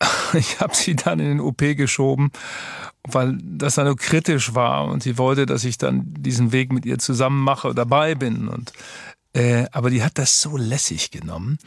Ich 0.34 0.60
habe 0.60 0.74
sie 0.74 0.94
dann 0.94 1.20
in 1.20 1.26
den 1.26 1.40
OP 1.40 1.58
geschoben, 1.58 2.30
weil 3.04 3.38
das 3.42 3.76
dann 3.76 3.86
so 3.86 3.96
kritisch 3.96 4.54
war 4.54 4.84
und 4.84 5.02
sie 5.02 5.16
wollte, 5.18 5.46
dass 5.46 5.64
ich 5.64 5.78
dann 5.78 6.02
diesen 6.06 6.52
Weg 6.52 6.72
mit 6.72 6.84
ihr 6.84 6.98
zusammen 6.98 7.42
mache, 7.42 7.74
dabei 7.74 8.14
bin. 8.14 8.48
Und 8.48 8.72
äh, 9.32 9.66
aber 9.72 9.90
die 9.90 10.02
hat 10.02 10.18
das 10.18 10.40
so 10.40 10.56
lässig 10.56 11.10
genommen. 11.10 11.58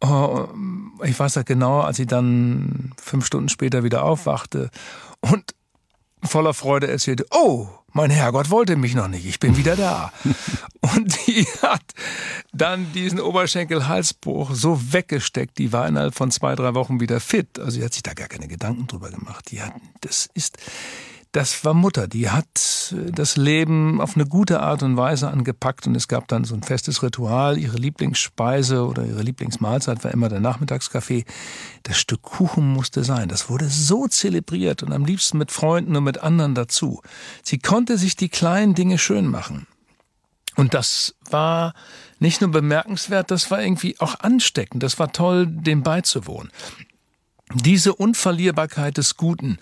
Oh, 0.00 0.48
ich 1.04 1.18
weiß 1.18 1.36
noch 1.36 1.44
genau, 1.44 1.80
als 1.80 1.96
sie 1.98 2.06
dann 2.06 2.92
fünf 3.00 3.24
Stunden 3.24 3.48
später 3.48 3.84
wieder 3.84 4.02
aufwachte 4.02 4.70
und 5.20 5.54
voller 6.24 6.54
Freude 6.54 6.88
erzählte, 6.88 7.26
oh, 7.30 7.68
mein 7.92 8.10
Herrgott 8.10 8.50
wollte 8.50 8.76
mich 8.76 8.94
noch 8.94 9.08
nicht, 9.08 9.26
ich 9.26 9.38
bin 9.38 9.56
wieder 9.56 9.76
da. 9.76 10.12
Und 10.80 11.26
die 11.26 11.46
hat 11.62 11.82
dann 12.52 12.92
diesen 12.92 13.20
Oberschenkel-Halsbruch 13.20 14.54
so 14.54 14.92
weggesteckt, 14.92 15.58
die 15.58 15.72
war 15.72 15.86
innerhalb 15.86 16.14
von 16.14 16.30
zwei, 16.30 16.54
drei 16.54 16.74
Wochen 16.74 17.00
wieder 17.00 17.20
fit. 17.20 17.58
Also 17.58 17.72
sie 17.72 17.84
hat 17.84 17.92
sich 17.92 18.02
da 18.02 18.14
gar 18.14 18.28
keine 18.28 18.48
Gedanken 18.48 18.86
drüber 18.86 19.10
gemacht. 19.10 19.50
Die 19.50 19.62
hat, 19.62 19.74
das 20.00 20.28
ist, 20.34 20.58
das 21.32 21.64
war 21.64 21.72
Mutter, 21.72 22.08
die 22.08 22.28
hat 22.28 22.94
das 23.10 23.38
Leben 23.38 24.02
auf 24.02 24.16
eine 24.16 24.26
gute 24.26 24.60
Art 24.60 24.82
und 24.82 24.98
Weise 24.98 25.28
angepackt 25.28 25.86
und 25.86 25.94
es 25.94 26.06
gab 26.06 26.28
dann 26.28 26.44
so 26.44 26.54
ein 26.54 26.62
festes 26.62 27.02
Ritual. 27.02 27.56
Ihre 27.56 27.78
Lieblingsspeise 27.78 28.86
oder 28.86 29.06
ihre 29.06 29.22
Lieblingsmahlzeit 29.22 30.04
war 30.04 30.10
immer 30.10 30.28
der 30.28 30.40
Nachmittagskaffee. 30.40 31.24
Das 31.84 31.98
Stück 31.98 32.20
Kuchen 32.20 32.70
musste 32.70 33.02
sein. 33.02 33.28
Das 33.28 33.48
wurde 33.48 33.68
so 33.68 34.06
zelebriert 34.08 34.82
und 34.82 34.92
am 34.92 35.06
liebsten 35.06 35.38
mit 35.38 35.50
Freunden 35.50 35.96
und 35.96 36.04
mit 36.04 36.18
anderen 36.18 36.54
dazu. 36.54 37.00
Sie 37.42 37.58
konnte 37.58 37.96
sich 37.96 38.14
die 38.14 38.28
kleinen 38.28 38.74
Dinge 38.74 38.98
schön 38.98 39.26
machen. 39.26 39.66
Und 40.56 40.74
das 40.74 41.14
war 41.30 41.72
nicht 42.18 42.42
nur 42.42 42.50
bemerkenswert, 42.50 43.30
das 43.30 43.50
war 43.50 43.62
irgendwie 43.62 43.98
auch 44.00 44.20
ansteckend. 44.20 44.82
Das 44.82 44.98
war 44.98 45.12
toll, 45.12 45.46
dem 45.46 45.82
beizuwohnen. 45.82 46.52
Diese 47.54 47.94
Unverlierbarkeit 47.94 48.98
des 48.98 49.16
Guten. 49.16 49.58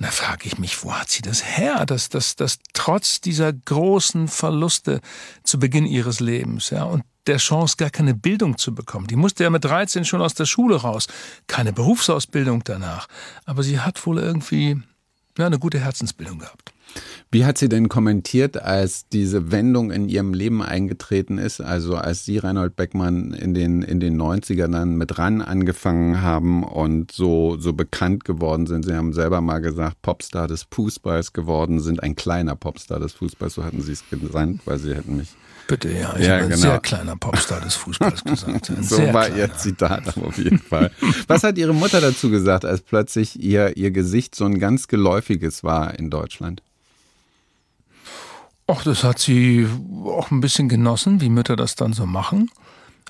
Und 0.00 0.06
da 0.06 0.12
frage 0.12 0.46
ich 0.46 0.56
mich, 0.56 0.82
wo 0.82 0.94
hat 0.94 1.10
sie 1.10 1.20
das 1.20 1.44
her, 1.44 1.84
dass, 1.84 2.08
dass, 2.08 2.34
dass 2.34 2.58
trotz 2.72 3.20
dieser 3.20 3.52
großen 3.52 4.28
Verluste 4.28 5.02
zu 5.42 5.58
Beginn 5.58 5.84
ihres 5.84 6.20
Lebens, 6.20 6.70
ja, 6.70 6.84
und 6.84 7.04
der 7.26 7.36
Chance, 7.36 7.76
gar 7.76 7.90
keine 7.90 8.14
Bildung 8.14 8.56
zu 8.56 8.74
bekommen. 8.74 9.08
Die 9.08 9.16
musste 9.16 9.44
ja 9.44 9.50
mit 9.50 9.62
13 9.62 10.06
schon 10.06 10.22
aus 10.22 10.32
der 10.32 10.46
Schule 10.46 10.76
raus. 10.76 11.06
Keine 11.48 11.74
Berufsausbildung 11.74 12.64
danach. 12.64 13.08
Aber 13.44 13.62
sie 13.62 13.78
hat 13.78 14.06
wohl 14.06 14.18
irgendwie 14.18 14.80
ja, 15.36 15.44
eine 15.44 15.58
gute 15.58 15.78
Herzensbildung 15.78 16.38
gehabt. 16.38 16.72
Wie 17.32 17.44
hat 17.44 17.58
sie 17.58 17.68
denn 17.68 17.88
kommentiert, 17.88 18.60
als 18.60 19.08
diese 19.08 19.52
Wendung 19.52 19.92
in 19.92 20.08
ihrem 20.08 20.34
Leben 20.34 20.62
eingetreten 20.62 21.38
ist? 21.38 21.60
Also 21.60 21.94
als 21.94 22.24
Sie, 22.24 22.38
Reinhold 22.38 22.74
Beckmann, 22.74 23.32
in 23.32 23.54
den, 23.54 23.82
in 23.82 24.00
den 24.00 24.20
90ern 24.20 24.72
dann 24.72 24.96
mit 24.96 25.16
RAN 25.16 25.40
angefangen 25.40 26.22
haben 26.22 26.64
und 26.64 27.12
so, 27.12 27.56
so 27.56 27.72
bekannt 27.72 28.24
geworden 28.24 28.66
sind. 28.66 28.84
Sie 28.84 28.94
haben 28.94 29.12
selber 29.12 29.40
mal 29.40 29.60
gesagt, 29.60 30.02
Popstar 30.02 30.48
des 30.48 30.66
Fußballs 30.72 31.32
geworden 31.32 31.78
sind, 31.78 32.02
ein 32.02 32.16
kleiner 32.16 32.56
Popstar 32.56 32.98
des 32.98 33.12
Fußballs, 33.12 33.54
so 33.54 33.64
hatten 33.64 33.80
Sie 33.80 33.92
es 33.92 34.02
gesandt, 34.10 34.62
weil 34.64 34.78
Sie 34.78 34.94
hätten 34.94 35.16
mich 35.16 35.28
Bitte, 35.68 35.88
ja. 35.88 36.16
Ich 36.18 36.26
ja, 36.26 36.32
habe 36.32 36.42
genau. 36.42 36.54
ein 36.54 36.60
sehr 36.60 36.80
kleiner 36.80 37.14
Popstar 37.14 37.60
des 37.60 37.76
Fußballs 37.76 38.24
gesagt. 38.24 38.72
so 38.80 38.98
war 39.12 39.26
kleiner. 39.26 39.36
ihr 39.36 39.54
Zitat 39.54 40.16
auf 40.18 40.36
jeden 40.36 40.58
Fall. 40.58 40.90
Was 41.28 41.44
hat 41.44 41.58
Ihre 41.58 41.72
Mutter 41.72 42.00
dazu 42.00 42.28
gesagt, 42.28 42.64
als 42.64 42.80
plötzlich 42.80 43.40
ihr, 43.40 43.76
ihr 43.76 43.92
Gesicht 43.92 44.34
so 44.34 44.46
ein 44.46 44.58
ganz 44.58 44.88
geläufiges 44.88 45.62
war 45.62 45.96
in 45.96 46.10
Deutschland? 46.10 46.60
Ach, 48.70 48.84
das 48.84 49.02
hat 49.02 49.18
sie 49.18 49.66
auch 50.04 50.30
ein 50.30 50.40
bisschen 50.40 50.68
genossen, 50.68 51.20
wie 51.20 51.28
Mütter 51.28 51.56
das 51.56 51.74
dann 51.74 51.92
so 51.92 52.06
machen 52.06 52.50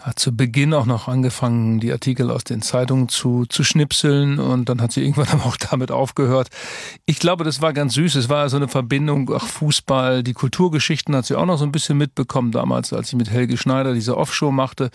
hat 0.02 0.18
zu 0.18 0.34
Beginn 0.34 0.72
auch 0.72 0.86
noch 0.86 1.08
angefangen, 1.08 1.78
die 1.78 1.92
Artikel 1.92 2.30
aus 2.30 2.44
den 2.44 2.62
Zeitungen 2.62 3.08
zu, 3.08 3.44
zu 3.46 3.64
schnipseln 3.64 4.38
und 4.38 4.68
dann 4.68 4.80
hat 4.80 4.92
sie 4.92 5.02
irgendwann 5.02 5.28
aber 5.28 5.44
auch 5.46 5.56
damit 5.56 5.90
aufgehört. 5.90 6.48
Ich 7.06 7.18
glaube, 7.18 7.44
das 7.44 7.60
war 7.60 7.72
ganz 7.72 7.94
süß. 7.94 8.14
Es 8.16 8.28
war 8.28 8.48
so 8.48 8.56
eine 8.56 8.68
Verbindung, 8.68 9.30
ach, 9.34 9.46
Fußball, 9.46 10.22
die 10.22 10.32
Kulturgeschichten 10.32 11.14
hat 11.14 11.26
sie 11.26 11.36
auch 11.36 11.46
noch 11.46 11.58
so 11.58 11.64
ein 11.64 11.72
bisschen 11.72 11.98
mitbekommen 11.98 12.50
damals, 12.50 12.92
als 12.92 13.08
sie 13.08 13.16
mit 13.16 13.30
Helge 13.30 13.56
Schneider 13.56 13.92
diese 13.92 14.16
Offshow 14.16 14.50
machte 14.50 14.90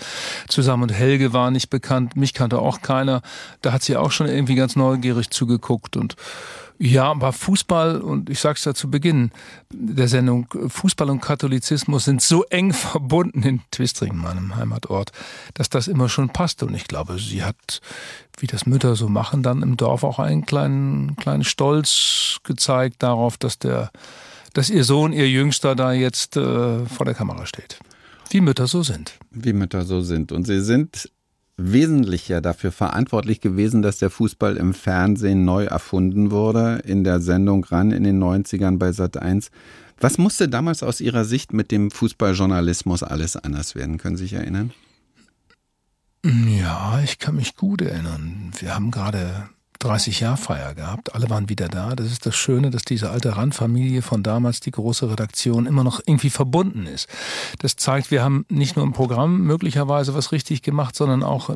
zusammen 0.48 0.84
und 0.84 0.94
Helge 0.94 1.34
war 1.34 1.52
nicht 1.52 1.70
bekannt, 1.70 2.16
mich 2.16 2.34
kannte 2.34 2.60
auch 2.60 2.82
keiner. 2.82 3.22
Da 3.62 3.74
hat 3.74 3.84
sie 3.84 3.98
auch 3.98 4.12
schon 4.12 4.28
irgendwie 4.28 4.56
ganz 4.56 4.76
neugierig 4.76 5.30
zugeguckt 5.30 5.98
und 5.98 6.16
ja, 6.78 7.06
aber 7.06 7.32
Fußball, 7.32 8.02
und 8.02 8.30
ich 8.30 8.40
sag's 8.40 8.66
ja 8.66 8.74
zu 8.74 8.90
Beginn 8.90 9.32
der 9.72 10.08
Sendung, 10.08 10.48
Fußball 10.68 11.10
und 11.10 11.22
Katholizismus 11.22 12.06
sind 12.06 12.22
so 12.22 12.44
eng 12.46 12.74
verbunden 12.74 13.44
in 13.44 13.62
Twistringen, 13.72 14.18
meinem 14.18 14.56
Heimatort, 14.56 15.12
dass 15.54 15.70
das 15.70 15.88
immer 15.88 16.10
schon 16.10 16.30
passte. 16.30 16.66
Und 16.66 16.76
ich 16.76 16.88
glaube, 16.88 17.18
sie 17.18 17.44
hat, 17.44 17.82
wie 18.40 18.48
das 18.48 18.66
Mütter 18.66 18.96
so 18.96 19.08
machen, 19.08 19.42
dann 19.42 19.62
im 19.62 19.78
Dorf 19.78 20.04
auch 20.04 20.20
einen 20.20 20.46
kleinen, 20.46 21.16
kleinen 21.16 21.44
Stolz 21.46 22.40
gezeigt 22.44 23.04
darauf, 23.04 23.38
dass 23.38 23.58
der, 23.58 23.92
dass 24.54 24.70
ihr 24.70 24.84
Sohn, 24.84 25.14
ihr 25.14 25.30
Jüngster 25.30 25.76
da 25.76 25.94
jetzt 25.94 26.36
äh, 26.36 26.86
vor 26.86 27.06
der 27.06 27.16
Kamera 27.16 27.46
steht. 27.46 27.80
Wie 28.32 28.42
Mütter 28.42 28.68
so 28.68 28.84
sind. 28.84 29.14
Wie 29.32 29.54
Mütter 29.54 29.86
so 29.86 30.02
sind. 30.02 30.32
Und 30.34 30.46
sie 30.46 30.60
sind 30.60 31.10
wesentlich 31.58 32.28
ja 32.28 32.42
dafür 32.42 32.72
verantwortlich 32.72 33.40
gewesen, 33.40 33.82
dass 33.82 33.98
der 33.98 34.10
Fußball 34.10 34.58
im 34.58 34.74
Fernsehen 34.74 35.46
neu 35.46 35.66
erfunden 35.66 36.32
wurde, 36.32 36.82
in 36.86 37.04
der 37.04 37.22
Sendung 37.22 37.64
ran 37.64 37.92
in 37.92 38.04
den 38.04 38.22
90ern 38.22 38.78
bei 38.78 38.92
Sat 38.92 39.18
1. 39.18 39.52
Was 40.00 40.18
musste 40.18 40.50
damals 40.50 40.84
aus 40.84 41.00
Ihrer 41.00 41.24
Sicht 41.24 41.54
mit 41.54 41.72
dem 41.72 41.92
Fußballjournalismus 41.92 43.04
alles 43.04 43.38
anders 43.38 43.76
werden? 43.76 43.98
Können 43.98 44.18
Sie 44.18 44.24
sich 44.24 44.34
erinnern? 44.34 44.74
Ja, 46.26 47.00
ich 47.04 47.20
kann 47.20 47.36
mich 47.36 47.56
gut 47.56 47.82
erinnern. 47.82 48.52
Wir 48.60 48.76
haben 48.76 48.92
gerade 48.92 49.50
30-Jahr-Feier 49.82 50.76
gehabt. 50.76 51.14
Alle 51.16 51.30
waren 51.30 51.50
wieder 51.50 51.68
da. 51.68 51.96
Das 51.96 52.08
ist 52.08 52.26
das 52.26 52.36
Schöne, 52.36 52.70
dass 52.70 52.84
diese 52.84 53.10
alte 53.10 53.38
Randfamilie 53.38 54.02
von 54.02 54.24
damals, 54.24 54.60
die 54.60 54.72
große 54.72 55.10
Redaktion, 55.10 55.66
immer 55.66 55.84
noch 55.84 56.02
irgendwie 56.06 56.30
verbunden 56.30 56.86
ist. 56.86 57.08
Das 57.60 57.76
zeigt, 57.76 58.12
wir 58.12 58.24
haben 58.24 58.46
nicht 58.50 58.76
nur 58.76 58.86
im 58.86 58.94
Programm 58.94 59.42
möglicherweise 59.42 60.14
was 60.14 60.32
richtig 60.32 60.62
gemacht, 60.62 60.96
sondern 60.96 61.24
auch 61.24 61.50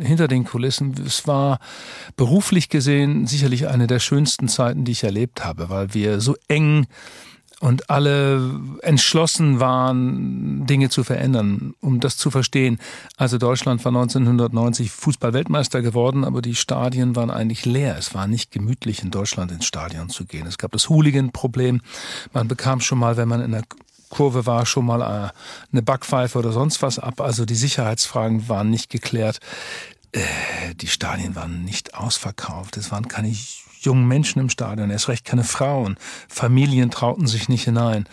hinter 0.00 0.28
den 0.28 0.44
Kulissen. 0.44 0.94
Es 1.06 1.26
war 1.26 1.58
beruflich 2.16 2.68
gesehen 2.68 3.26
sicherlich 3.26 3.68
eine 3.68 3.86
der 3.86 3.98
schönsten 3.98 4.48
Zeiten, 4.48 4.84
die 4.84 4.92
ich 4.92 5.04
erlebt 5.04 5.44
habe, 5.44 5.68
weil 5.70 5.94
wir 5.94 6.20
so 6.20 6.36
eng 6.48 6.86
und 7.64 7.88
alle 7.88 8.60
entschlossen 8.82 9.58
waren, 9.58 10.66
Dinge 10.66 10.90
zu 10.90 11.02
verändern, 11.02 11.74
um 11.80 11.98
das 11.98 12.18
zu 12.18 12.30
verstehen. 12.30 12.78
Also 13.16 13.38
Deutschland 13.38 13.82
war 13.86 13.90
1990 13.90 14.90
Fußballweltmeister 14.90 15.80
geworden, 15.80 16.26
aber 16.26 16.42
die 16.42 16.56
Stadien 16.56 17.16
waren 17.16 17.30
eigentlich 17.30 17.64
leer. 17.64 17.96
Es 17.98 18.14
war 18.14 18.26
nicht 18.26 18.50
gemütlich, 18.50 19.02
in 19.02 19.10
Deutschland 19.10 19.50
ins 19.50 19.64
Stadion 19.64 20.10
zu 20.10 20.26
gehen. 20.26 20.46
Es 20.46 20.58
gab 20.58 20.72
das 20.72 20.90
Hooligan-Problem. 20.90 21.80
Man 22.34 22.48
bekam 22.48 22.80
schon 22.80 22.98
mal, 22.98 23.16
wenn 23.16 23.28
man 23.28 23.40
in 23.40 23.52
der 23.52 23.64
Kurve 24.10 24.44
war, 24.44 24.66
schon 24.66 24.84
mal 24.84 25.00
äh, 25.00 25.30
eine 25.72 25.82
Backpfeife 25.82 26.38
oder 26.38 26.52
sonst 26.52 26.82
was 26.82 26.98
ab. 26.98 27.22
Also 27.22 27.46
die 27.46 27.54
Sicherheitsfragen 27.54 28.46
waren 28.46 28.68
nicht 28.68 28.90
geklärt. 28.90 29.40
Äh, 30.12 30.20
die 30.74 30.88
Stadien 30.88 31.34
waren 31.34 31.64
nicht 31.64 31.94
ausverkauft. 31.94 32.76
Es 32.76 32.92
waren 32.92 33.08
keine 33.08 33.28
jungen 33.84 34.06
Menschen 34.06 34.40
im 34.40 34.50
Stadion, 34.50 34.90
erst 34.90 35.08
recht 35.08 35.24
keine 35.24 35.44
Frauen. 35.44 35.96
Familien 36.28 36.90
trauten 36.90 37.26
sich 37.26 37.48
nicht 37.48 37.64
hinein. 37.64 38.06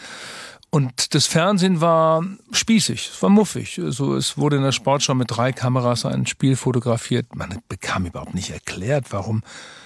Und 0.70 1.14
das 1.14 1.26
Fernsehen 1.26 1.82
war 1.82 2.24
spießig, 2.54 3.12
es 3.14 3.22
war 3.22 3.30
muffig. 3.30 3.78
Also 3.80 4.16
es 4.16 4.38
wurde 4.38 4.56
in 4.56 4.64
der 4.64 4.72
Sportschau 4.72 5.14
mit 5.14 5.30
drei 5.30 5.52
Kameras 5.52 6.06
ein 6.06 6.26
Spiel 6.26 6.56
fotografiert. 6.56 7.36
Man 7.36 7.62
bekam 7.68 8.06
überhaupt 8.06 8.34
nicht 8.34 8.52
erklärt, 8.52 9.08
warum 9.10 9.44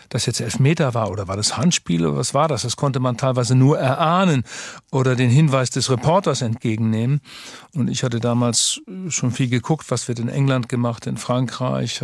das 0.10 0.26
jetzt 0.26 0.40
Elfmeter 0.40 0.94
war 0.94 1.10
oder 1.12 1.28
war 1.28 1.38
das 1.38 1.58
Handspiel 1.58 2.06
oder 2.06 2.18
was 2.18 2.34
war 2.34 2.48
das? 2.48 2.64
Das 2.64 2.76
konnte 2.76 3.00
man 3.00 3.18
teilweise 3.18 3.56
nur 3.56 3.78
erahnen 3.78 4.44
oder 4.92 5.16
den 5.16 5.30
Hinweis 5.30 5.70
des 5.70 5.90
Reporters 5.90 6.42
entgegennehmen. 6.42 7.22
Und 7.74 7.90
ich 7.90 8.04
hatte 8.04 8.20
damals 8.20 8.82
schon 9.10 9.32
viel 9.32 9.50
geguckt, 9.50 9.90
was 9.90 10.08
wird 10.08 10.20
in 10.20 10.30
England 10.30 10.70
gemacht, 10.70 11.08
in 11.08 11.18
Frankreich, 11.18 12.02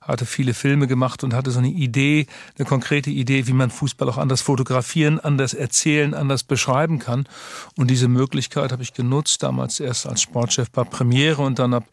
hatte 0.00 0.26
viele 0.26 0.54
Filme 0.54 0.86
gemacht 0.86 1.24
und 1.24 1.34
hatte 1.34 1.50
so 1.50 1.58
eine 1.58 1.70
Idee, 1.70 2.26
eine 2.58 2.66
konkrete 2.66 3.10
Idee, 3.10 3.46
wie 3.46 3.52
man 3.52 3.70
Fußball 3.70 4.08
auch 4.08 4.18
anders 4.18 4.40
fotografieren, 4.40 5.18
anders 5.18 5.54
erzählen, 5.54 6.14
anders 6.14 6.44
beschreiben 6.44 6.98
kann. 6.98 7.26
Und 7.76 7.90
diese 7.90 8.08
Möglichkeit 8.08 8.72
habe 8.72 8.82
ich 8.82 8.94
genutzt, 8.94 9.42
damals 9.42 9.80
erst 9.80 10.06
als 10.06 10.22
Sportchef 10.22 10.70
bei 10.70 10.84
Premiere 10.84 11.42
und 11.42 11.58
dann 11.58 11.74
ab 11.74 11.84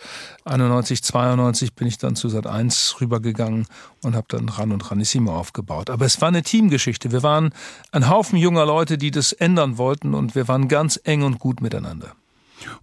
91, 0.46 1.04
92 1.04 1.74
bin 1.74 1.88
ich 1.88 1.98
dann 1.98 2.16
zu 2.16 2.30
Sat 2.30 2.48
1 2.48 2.98
rübergegangen 3.02 3.68
und 4.04 4.16
habe 4.16 4.28
dann 4.30 4.50
Ran 4.50 4.72
und 4.72 4.90
Ranissimo 4.90 5.29
aufgebaut. 5.30 5.90
Aber 5.90 6.06
es 6.06 6.22
war 6.22 6.28
eine 6.30 6.44
Teamgeschichte. 6.44 7.12
Wir 7.12 7.24
waren 7.24 7.54
ein 7.92 8.10
Haufen 8.10 8.38
junger 8.38 8.66
Leute, 8.66 8.98
die 8.98 9.12
das 9.12 9.32
ändern 9.32 9.78
wollten 9.78 10.14
und 10.14 10.36
wir 10.36 10.48
waren 10.48 10.68
ganz 10.68 11.00
eng 11.04 11.24
und 11.24 11.40
gut 11.40 11.62
miteinander. 11.62 12.16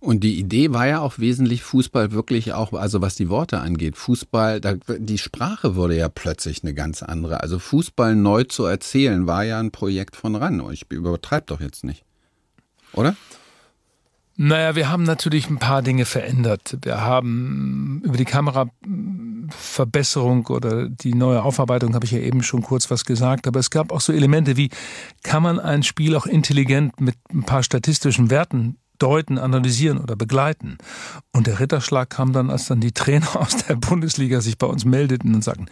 Und 0.01 0.21
die 0.25 0.39
Idee 0.39 0.73
war 0.73 0.87
ja 0.87 1.01
auch 1.01 1.19
wesentlich 1.19 1.63
Fußball 1.63 2.13
wirklich 2.13 2.53
auch, 2.53 2.73
also 2.73 3.03
was 3.03 3.15
die 3.15 3.29
Worte 3.29 3.61
angeht, 3.61 3.97
Fußball, 3.97 4.61
da, 4.61 4.75
die 4.99 5.19
Sprache 5.19 5.77
wurde 5.77 5.97
ja 5.97 6.09
plötzlich 6.09 6.63
eine 6.63 6.75
ganz 6.75 7.03
andere. 7.03 7.41
Also 7.41 7.59
Fußball 7.59 8.17
neu 8.17 8.45
zu 8.45 8.65
erzählen 8.65 9.27
war 9.27 9.45
ja 9.45 9.61
ein 9.61 9.71
Projekt 9.71 10.17
von 10.17 10.35
RAN. 10.35 10.63
Ich 10.73 10.91
übertreibe 10.91 11.47
doch 11.47 11.61
jetzt 11.61 11.85
nicht. 11.85 12.05
Oder? 12.93 13.17
Naja, 14.39 14.77
wir 14.77 14.91
haben 14.91 15.05
natürlich 15.05 15.49
ein 15.49 15.59
paar 15.59 15.81
Dinge 15.81 16.05
verändert. 16.05 16.77
Wir 16.83 17.01
haben 17.01 18.03
über 18.05 18.19
die 18.19 18.27
Kameraverbesserung 18.27 20.49
oder 20.49 20.91
die 20.91 21.15
neue 21.15 21.43
Aufarbeitung 21.43 21.95
habe 21.95 22.05
ich 22.05 22.11
ja 22.11 22.19
eben 22.19 22.43
schon 22.43 22.61
kurz 22.61 22.91
was 22.91 23.07
gesagt, 23.07 23.47
aber 23.47 23.61
es 23.61 23.71
gab 23.71 23.93
auch 23.93 24.03
so 24.03 24.13
Elemente 24.13 24.59
wie, 24.59 24.69
kann 25.23 25.43
man 25.43 25.59
ein 25.59 25.83
Spiel 25.83 26.15
auch 26.15 26.27
intelligent 26.27 27.01
mit 27.01 27.15
ein 27.33 27.45
paar 27.45 27.63
statistischen 27.63 28.29
Werten 28.29 28.77
deuten, 28.99 29.39
analysieren 29.39 29.99
oder 29.99 30.17
begleiten. 30.17 30.79
Und 31.33 31.47
der 31.47 31.61
Ritterschlag 31.61 32.11
kam 32.11 32.33
dann, 32.33 32.51
als 32.51 32.67
dann 32.67 32.81
die 32.81 32.93
Trainer 32.93 33.37
aus 33.37 33.57
der 33.57 33.77
Bundesliga 33.77 34.41
sich 34.41 34.59
bei 34.59 34.67
uns 34.67 34.85
meldeten 34.85 35.35
und 35.35 35.45
sagten, 35.45 35.67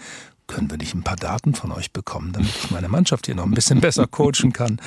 können 0.46 0.70
wir 0.70 0.76
nicht 0.76 0.94
ein 0.94 1.02
paar 1.02 1.16
Daten 1.16 1.54
von 1.54 1.72
euch 1.72 1.92
bekommen, 1.92 2.32
damit 2.32 2.50
ich 2.50 2.70
meine 2.70 2.88
Mannschaft 2.88 3.26
hier 3.26 3.34
noch 3.34 3.44
ein 3.44 3.52
bisschen 3.52 3.80
besser 3.80 4.06
coachen 4.06 4.52
kann. 4.52 4.80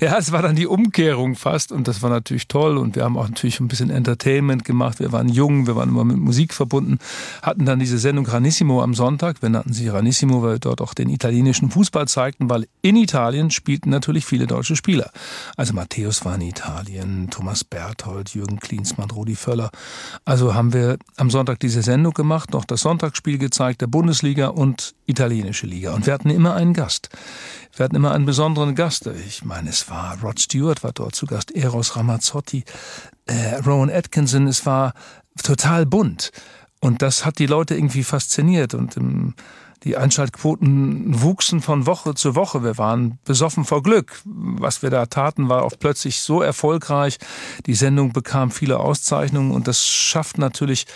Ja, 0.00 0.16
es 0.16 0.32
war 0.32 0.42
dann 0.42 0.56
die 0.56 0.66
Umkehrung 0.66 1.36
fast 1.36 1.70
und 1.70 1.86
das 1.86 2.02
war 2.02 2.10
natürlich 2.10 2.48
toll 2.48 2.78
und 2.78 2.96
wir 2.96 3.04
haben 3.04 3.16
auch 3.16 3.28
natürlich 3.28 3.60
ein 3.60 3.68
bisschen 3.68 3.90
Entertainment 3.90 4.64
gemacht. 4.64 5.00
Wir 5.00 5.12
waren 5.12 5.28
jung, 5.28 5.66
wir 5.66 5.76
waren 5.76 5.90
immer 5.90 6.04
mit 6.04 6.16
Musik 6.16 6.54
verbunden, 6.54 6.98
hatten 7.42 7.66
dann 7.66 7.78
diese 7.78 7.98
Sendung 7.98 8.26
Ranissimo 8.26 8.82
am 8.82 8.94
Sonntag. 8.94 9.42
Wir 9.42 9.50
nannten 9.50 9.72
sie 9.72 9.88
Ranissimo, 9.88 10.42
weil 10.42 10.54
wir 10.54 10.58
dort 10.58 10.80
auch 10.80 10.94
den 10.94 11.10
italienischen 11.10 11.70
Fußball 11.70 12.08
zeigten, 12.08 12.48
weil 12.48 12.66
in 12.80 12.96
Italien 12.96 13.50
spielten 13.50 13.90
natürlich 13.90 14.24
viele 14.24 14.46
deutsche 14.46 14.76
Spieler. 14.76 15.10
Also 15.56 15.74
Matthäus 15.74 16.24
war 16.24 16.34
in 16.36 16.42
Italien, 16.42 17.28
Thomas 17.30 17.64
Berthold, 17.64 18.30
Jürgen 18.34 18.60
Klinsmann, 18.60 19.10
Rudi 19.10 19.36
Völler. 19.36 19.70
Also 20.24 20.54
haben 20.54 20.72
wir 20.72 20.98
am 21.16 21.30
Sonntag 21.30 21.60
diese 21.60 21.82
Sendung 21.82 22.14
gemacht, 22.14 22.52
noch 22.52 22.64
das 22.64 22.80
Sonntagsspiel 22.80 23.38
gezeigt 23.38 23.82
der 23.82 23.86
Bundesliga 23.86 24.48
und 24.48 24.94
italienische 25.06 25.66
Liga. 25.66 25.94
Und 25.94 26.06
wir 26.06 26.12
hatten 26.12 26.30
immer 26.30 26.54
einen 26.54 26.74
Gast. 26.74 27.08
Wir 27.74 27.84
hatten 27.84 27.96
immer 27.96 28.12
einen 28.12 28.26
besonderen 28.26 28.74
Gast. 28.74 29.06
Ich 29.26 29.44
meine, 29.44 29.70
es 29.70 29.88
war 29.90 30.18
Rod 30.20 30.40
Stewart 30.40 30.84
war 30.84 30.92
dort 30.92 31.14
zu 31.14 31.26
Gast, 31.26 31.50
Eros 31.54 31.96
Ramazzotti, 31.96 32.64
äh, 33.26 33.56
Rowan 33.56 33.90
Atkinson. 33.90 34.46
Es 34.46 34.66
war 34.66 34.94
total 35.42 35.86
bunt. 35.86 36.30
Und 36.80 37.02
das 37.02 37.24
hat 37.24 37.38
die 37.38 37.46
Leute 37.46 37.74
irgendwie 37.74 38.04
fasziniert. 38.04 38.74
Und 38.74 38.96
im 38.96 39.34
die 39.84 39.96
Einschaltquoten 39.96 41.22
wuchsen 41.22 41.60
von 41.60 41.86
Woche 41.86 42.14
zu 42.14 42.34
Woche. 42.34 42.62
Wir 42.62 42.78
waren 42.78 43.18
besoffen 43.24 43.64
vor 43.64 43.82
Glück. 43.82 44.20
Was 44.24 44.82
wir 44.82 44.90
da 44.90 45.06
taten, 45.06 45.48
war 45.48 45.62
auch 45.62 45.72
plötzlich 45.78 46.20
so 46.20 46.42
erfolgreich. 46.42 47.18
Die 47.66 47.74
Sendung 47.74 48.12
bekam 48.12 48.50
viele 48.50 48.78
Auszeichnungen 48.78 49.50
und 49.50 49.66
das 49.66 49.86
schafft 49.86 50.38
natürlich 50.38 50.86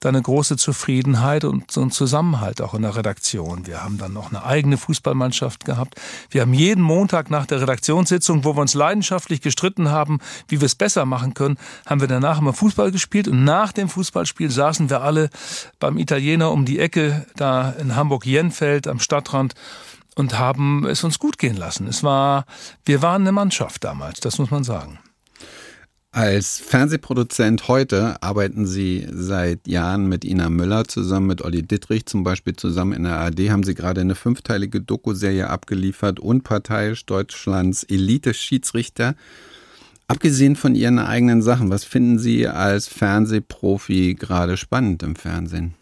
da 0.00 0.08
eine 0.10 0.22
große 0.22 0.56
Zufriedenheit 0.56 1.44
und 1.44 1.70
so 1.70 1.80
einen 1.80 1.90
Zusammenhalt 1.90 2.60
auch 2.60 2.74
in 2.74 2.82
der 2.82 2.96
Redaktion. 2.96 3.66
Wir 3.66 3.82
haben 3.82 3.98
dann 3.98 4.12
noch 4.12 4.30
eine 4.30 4.44
eigene 4.44 4.76
Fußballmannschaft 4.76 5.64
gehabt. 5.64 6.00
Wir 6.30 6.42
haben 6.42 6.54
jeden 6.54 6.82
Montag 6.82 7.30
nach 7.30 7.46
der 7.46 7.60
Redaktionssitzung, 7.60 8.44
wo 8.44 8.56
wir 8.56 8.60
uns 8.60 8.74
leidenschaftlich 8.74 9.40
gestritten 9.40 9.90
haben, 9.90 10.18
wie 10.48 10.60
wir 10.60 10.66
es 10.66 10.74
besser 10.74 11.04
machen 11.04 11.34
können, 11.34 11.56
haben 11.86 12.00
wir 12.00 12.08
danach 12.08 12.38
immer 12.38 12.52
Fußball 12.52 12.92
gespielt 12.92 13.28
und 13.28 13.44
nach 13.44 13.72
dem 13.72 13.88
Fußballspiel 13.88 14.50
saßen 14.50 14.90
wir 14.90 15.02
alle 15.02 15.30
beim 15.78 15.98
Italiener 15.98 16.52
um 16.52 16.64
die 16.64 16.78
Ecke 16.78 17.26
da 17.36 17.70
in 17.70 17.96
Hamburg 17.96 18.26
Jenfeld 18.36 18.86
am 18.86 19.00
Stadtrand 19.00 19.54
und 20.14 20.38
haben 20.38 20.84
es 20.84 21.04
uns 21.04 21.18
gut 21.18 21.38
gehen 21.38 21.56
lassen. 21.56 21.86
Es 21.86 22.02
war, 22.02 22.44
wir 22.84 23.00
waren 23.00 23.22
eine 23.22 23.32
Mannschaft 23.32 23.82
damals, 23.82 24.20
das 24.20 24.38
muss 24.38 24.50
man 24.50 24.62
sagen. 24.62 24.98
Als 26.12 26.58
Fernsehproduzent 26.60 27.68
heute 27.68 28.22
arbeiten 28.22 28.66
Sie 28.66 29.06
seit 29.10 29.66
Jahren 29.66 30.06
mit 30.06 30.24
Ina 30.24 30.48
Müller 30.50 30.86
zusammen, 30.86 31.26
mit 31.26 31.42
Olli 31.42 31.62
Dittrich 31.62 32.06
zum 32.06 32.24
Beispiel 32.24 32.56
zusammen 32.56 32.92
in 32.92 33.04
der 33.04 33.18
ARD, 33.18 33.50
haben 33.50 33.64
Sie 33.64 33.74
gerade 33.74 34.02
eine 34.02 34.14
fünfteilige 34.14 34.80
Doku-Serie 34.80 35.48
abgeliefert, 35.48 36.20
unparteiisch 36.20 37.04
Deutschlands 37.06 37.84
Elite-Schiedsrichter. 37.84 39.14
Abgesehen 40.08 40.56
von 40.56 40.74
Ihren 40.74 40.98
eigenen 40.98 41.42
Sachen, 41.42 41.70
was 41.70 41.84
finden 41.84 42.18
Sie 42.18 42.46
als 42.46 42.86
Fernsehprofi 42.88 44.14
gerade 44.14 44.56
spannend 44.56 45.02
im 45.02 45.16
Fernsehen? 45.16 45.74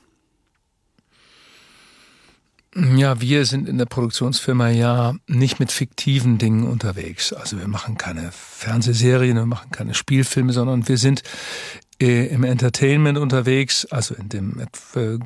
Ja, 2.74 3.20
wir 3.20 3.44
sind 3.44 3.68
in 3.68 3.78
der 3.78 3.86
Produktionsfirma 3.86 4.68
ja 4.70 5.14
nicht 5.28 5.60
mit 5.60 5.70
fiktiven 5.70 6.38
Dingen 6.38 6.66
unterwegs. 6.66 7.32
Also 7.32 7.58
wir 7.58 7.68
machen 7.68 7.96
keine 7.96 8.30
Fernsehserien, 8.32 9.36
wir 9.36 9.46
machen 9.46 9.70
keine 9.70 9.94
Spielfilme, 9.94 10.52
sondern 10.52 10.88
wir 10.88 10.98
sind 10.98 11.22
äh, 12.00 12.26
im 12.26 12.42
Entertainment 12.42 13.16
unterwegs, 13.16 13.86
also 13.86 14.16
in 14.16 14.28
dem, 14.28 14.60
äh, 14.96 15.18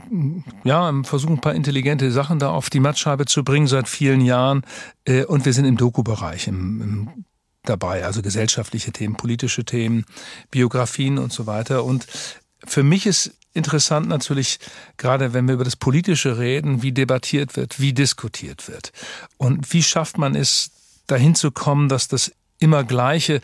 ja, 0.64 0.92
versuchen 1.05 1.36
ein 1.36 1.40
paar 1.40 1.55
intelligente 1.55 2.12
Sachen 2.12 2.38
da 2.38 2.51
auf 2.51 2.68
die 2.68 2.80
Mattscheibe 2.80 3.24
zu 3.24 3.42
bringen 3.44 3.66
seit 3.66 3.88
vielen 3.88 4.20
Jahren. 4.20 4.62
Äh, 5.07 5.24
und 5.24 5.46
wir 5.46 5.55
sind 5.55 5.64
im 5.64 5.78
Doku-Bereich, 5.78 6.49
im, 6.49 6.82
im 6.82 7.24
dabei, 7.62 8.05
also 8.05 8.22
gesellschaftliche 8.22 8.92
Themen, 8.92 9.16
politische 9.16 9.64
Themen, 9.64 10.05
Biografien 10.51 11.18
und 11.18 11.32
so 11.32 11.46
weiter. 11.46 11.84
Und 11.84 12.07
für 12.64 12.82
mich 12.82 13.07
ist 13.07 13.32
interessant 13.59 14.09
natürlich, 14.09 14.59
gerade 14.96 15.34
wenn 15.34 15.46
wir 15.46 15.54
über 15.54 15.64
das 15.64 15.76
Politische 15.76 16.38
reden, 16.38 16.82
wie 16.82 16.92
debattiert 16.92 17.56
wird, 17.56 17.78
wie 17.78 17.92
diskutiert 17.92 18.68
wird. 18.68 18.92
Und 19.36 19.72
wie 19.72 19.82
schafft 19.82 20.16
man 20.16 20.34
es, 20.34 20.70
dahin 21.06 21.34
zu 21.34 21.50
kommen, 21.50 21.88
dass 21.88 22.09
das 22.09 22.32
immer 22.59 22.84
Gleiche 22.84 23.40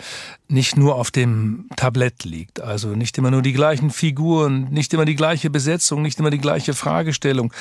nicht 0.49 0.77
nur 0.77 0.97
auf 0.97 1.11
dem 1.11 1.69
Tablett 1.77 2.25
liegt. 2.25 2.61
Also 2.61 2.89
nicht 2.89 3.17
immer 3.17 3.31
nur 3.31 3.43
die 3.43 3.53
gleichen 3.53 3.91
Figuren, 3.91 4.65
nicht 4.71 4.93
immer 4.93 5.05
die 5.05 5.15
gleiche 5.15 5.51
Besetzung, 5.51 6.03
nicht 6.03 6.19
immer 6.19 6.31
die 6.31 6.39
gleiche 6.39 6.75
Fragestellung. 6.75 7.53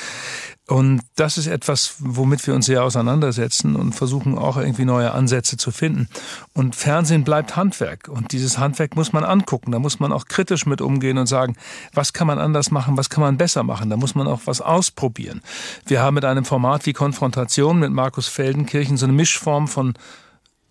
Und 0.66 1.02
das 1.14 1.38
ist 1.38 1.46
etwas, 1.46 1.96
womit 1.98 2.46
wir 2.46 2.54
uns 2.54 2.66
sehr 2.66 2.82
auseinandersetzen 2.82 3.76
und 3.76 3.94
versuchen 3.94 4.38
auch 4.38 4.56
irgendwie 4.56 4.84
neue 4.84 5.12
Ansätze 5.12 5.56
zu 5.56 5.70
finden. 5.70 6.08
Und 6.54 6.74
Fernsehen 6.74 7.24
bleibt 7.24 7.56
Handwerk. 7.56 8.08
Und 8.08 8.32
dieses 8.32 8.58
Handwerk 8.58 8.96
muss 8.96 9.12
man 9.12 9.24
angucken. 9.24 9.72
Da 9.72 9.78
muss 9.78 10.00
man 10.00 10.12
auch 10.12 10.26
kritisch 10.26 10.66
mit 10.66 10.80
umgehen 10.80 11.18
und 11.18 11.26
sagen, 11.26 11.56
was 11.92 12.12
kann 12.12 12.26
man 12.26 12.38
anders 12.38 12.70
machen, 12.70 12.96
was 12.96 13.10
kann 13.10 13.22
man 13.22 13.36
besser 13.36 13.62
machen. 13.62 13.90
Da 13.90 13.96
muss 13.96 14.14
man 14.14 14.26
auch 14.26 14.42
was 14.46 14.60
ausprobieren. 14.60 15.42
Wir 15.86 16.00
haben 16.00 16.14
mit 16.14 16.24
einem 16.24 16.44
Format 16.44 16.86
wie 16.86 16.92
Konfrontation 16.92 17.78
mit 17.78 17.92
Markus 17.92 18.28
Feldenkirchen 18.28 18.96
so 18.96 19.06
eine 19.06 19.12
Mischform 19.12 19.68
von 19.68 19.94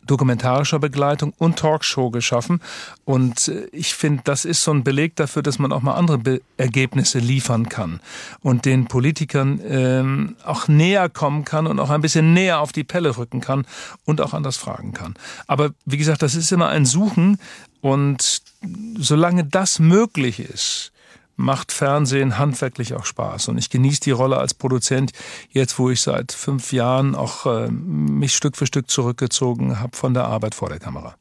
dokumentarischer 0.05 0.79
Begleitung 0.79 1.33
und 1.37 1.57
Talkshow 1.57 2.09
geschaffen. 2.09 2.61
Und 3.05 3.47
äh, 3.47 3.67
ich 3.71 3.93
finde, 3.93 4.21
das 4.23 4.45
ist 4.45 4.63
so 4.63 4.71
ein 4.71 4.83
Beleg 4.83 5.15
dafür, 5.15 5.43
dass 5.43 5.59
man 5.59 5.71
auch 5.71 5.81
mal 5.81 5.93
andere 5.93 6.17
Be 6.17 6.41
Ergebnisse 6.57 7.19
liefern 7.19 7.67
kann 7.67 7.99
und 8.41 8.65
den 8.65 8.85
Politikern 8.85 9.59
ähm, 9.67 10.35
auch 10.45 10.67
näher 10.67 11.09
kommen 11.09 11.45
kann 11.45 11.67
und 11.67 11.79
auch 11.79 11.89
ein 11.89 12.01
bisschen 12.01 12.33
näher 12.33 12.59
auf 12.59 12.71
die 12.71 12.83
Pelle 12.83 13.17
rücken 13.17 13.41
kann 13.41 13.65
und 14.05 14.21
auch 14.21 14.33
anders 14.33 14.57
fragen 14.57 14.93
kann. 14.93 15.15
Aber 15.47 15.71
wie 15.85 15.97
gesagt, 15.97 16.21
das 16.21 16.35
ist 16.35 16.51
immer 16.51 16.69
ein 16.69 16.85
Suchen 16.85 17.37
und 17.81 18.41
solange 18.97 19.43
das 19.43 19.79
möglich 19.79 20.39
ist, 20.39 20.92
macht 21.35 21.71
Fernsehen 21.71 22.37
handwerklich 22.37 22.93
auch 22.93 23.05
Spaß. 23.05 23.47
Und 23.47 23.57
ich 23.57 23.69
genieße 23.69 24.01
die 24.01 24.11
Rolle 24.11 24.37
als 24.37 24.53
Produzent 24.53 25.11
jetzt, 25.49 25.79
wo 25.79 25.89
ich 25.89 26.01
seit 26.01 26.31
fünf 26.31 26.71
Jahren 26.73 27.15
auch 27.15 27.45
äh, 27.45 27.69
mich 27.69 28.35
Stück 28.35 28.57
für 28.57 28.67
Stück 28.67 28.89
zurückgezogen 28.89 29.79
habe 29.79 29.95
von 29.95 30.13
der 30.13 30.25
Arbeit 30.25 30.55
vor 30.55 30.69
der 30.69 30.79
Kamera. 30.79 31.15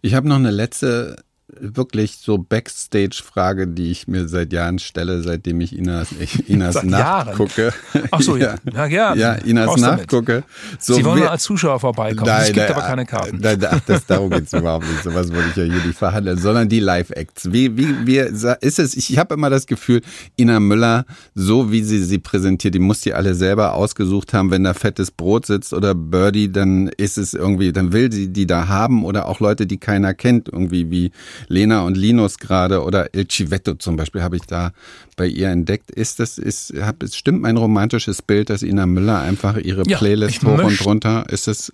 Ich 0.00 0.14
habe 0.14 0.28
noch 0.28 0.36
eine 0.36 0.50
letzte 0.50 1.24
wirklich 1.60 2.16
so 2.16 2.36
Backstage-Frage, 2.38 3.68
die 3.68 3.90
ich 3.90 4.06
mir 4.06 4.28
seit 4.28 4.52
Jahren 4.52 4.78
stelle, 4.78 5.22
seitdem 5.22 5.60
ich 5.60 5.76
Inas, 5.76 6.08
ich 6.18 6.48
Inas 6.48 6.82
nachgucke. 6.82 7.72
Ach 8.10 8.20
so, 8.20 8.36
ja. 8.36 8.56
Ja, 8.72 8.86
ja, 8.86 9.14
ja 9.14 9.32
Inas 9.32 9.76
nachgucke. 9.78 10.44
So, 10.78 10.94
Sie 10.94 11.04
wollen 11.04 11.22
wir, 11.22 11.30
als 11.30 11.44
Zuschauer 11.44 11.80
vorbeikommen. 11.80 12.26
Nein, 12.26 12.40
es 12.42 12.46
gibt 12.48 12.58
nein, 12.58 12.72
aber 12.72 12.82
keine 12.82 13.06
Karten. 13.06 13.38
Nein, 13.40 13.58
nein, 13.60 13.80
das, 13.86 14.04
darum 14.06 14.30
geht 14.30 14.44
es 14.46 14.52
überhaupt 14.52 14.86
nicht. 14.86 15.02
So 15.02 15.14
was 15.14 15.32
wollte 15.32 15.48
ich 15.50 15.56
ja 15.56 15.64
hier 15.64 15.86
nicht 15.86 15.98
verhandeln, 15.98 16.38
sondern 16.38 16.68
die 16.68 16.80
Live-Acts. 16.80 17.50
Wie, 17.50 17.76
wie, 17.76 18.06
wie 18.06 18.18
ist 18.18 18.78
es? 18.78 18.94
Ich 18.96 19.16
habe 19.18 19.34
immer 19.34 19.48
das 19.48 19.66
Gefühl, 19.66 20.02
Ina 20.38 20.60
Müller, 20.60 21.06
so 21.34 21.72
wie 21.72 21.82
sie 21.82 22.02
sie 22.02 22.18
präsentiert, 22.18 22.74
die 22.74 22.78
muss 22.78 23.00
die 23.00 23.14
alle 23.14 23.34
selber 23.34 23.72
ausgesucht 23.72 24.34
haben. 24.34 24.50
Wenn 24.50 24.64
da 24.64 24.74
fettes 24.74 25.10
Brot 25.10 25.46
sitzt 25.46 25.72
oder 25.72 25.94
Birdie, 25.94 26.52
dann 26.52 26.88
ist 26.88 27.16
es 27.16 27.32
irgendwie, 27.32 27.72
dann 27.72 27.92
will 27.92 28.12
sie 28.12 28.28
die 28.28 28.46
da 28.46 28.68
haben 28.68 29.04
oder 29.04 29.26
auch 29.26 29.40
Leute, 29.40 29.66
die 29.66 29.78
keiner 29.78 30.12
kennt, 30.12 30.48
irgendwie 30.48 30.90
wie 30.90 31.10
Lena 31.46 31.82
und 31.82 31.96
Linus 31.96 32.38
gerade 32.38 32.82
oder 32.82 33.14
El 33.14 33.28
Civetto 33.28 33.74
zum 33.74 33.96
Beispiel 33.96 34.22
habe 34.22 34.36
ich 34.36 34.42
da 34.42 34.72
bei 35.16 35.26
ihr 35.26 35.48
entdeckt. 35.48 35.90
Ist 35.90 36.18
das, 36.20 36.38
ist, 36.38 36.74
hab, 36.80 37.02
es 37.02 37.16
stimmt 37.16 37.42
mein 37.42 37.56
romantisches 37.56 38.22
Bild, 38.22 38.50
dass 38.50 38.62
Ina 38.62 38.86
Müller 38.86 39.20
einfach 39.20 39.56
ihre 39.56 39.82
ja, 39.86 39.98
Playlist 39.98 40.42
hoch 40.44 40.62
und 40.62 40.84
runter, 40.84 41.26
ist 41.28 41.46
das, 41.46 41.72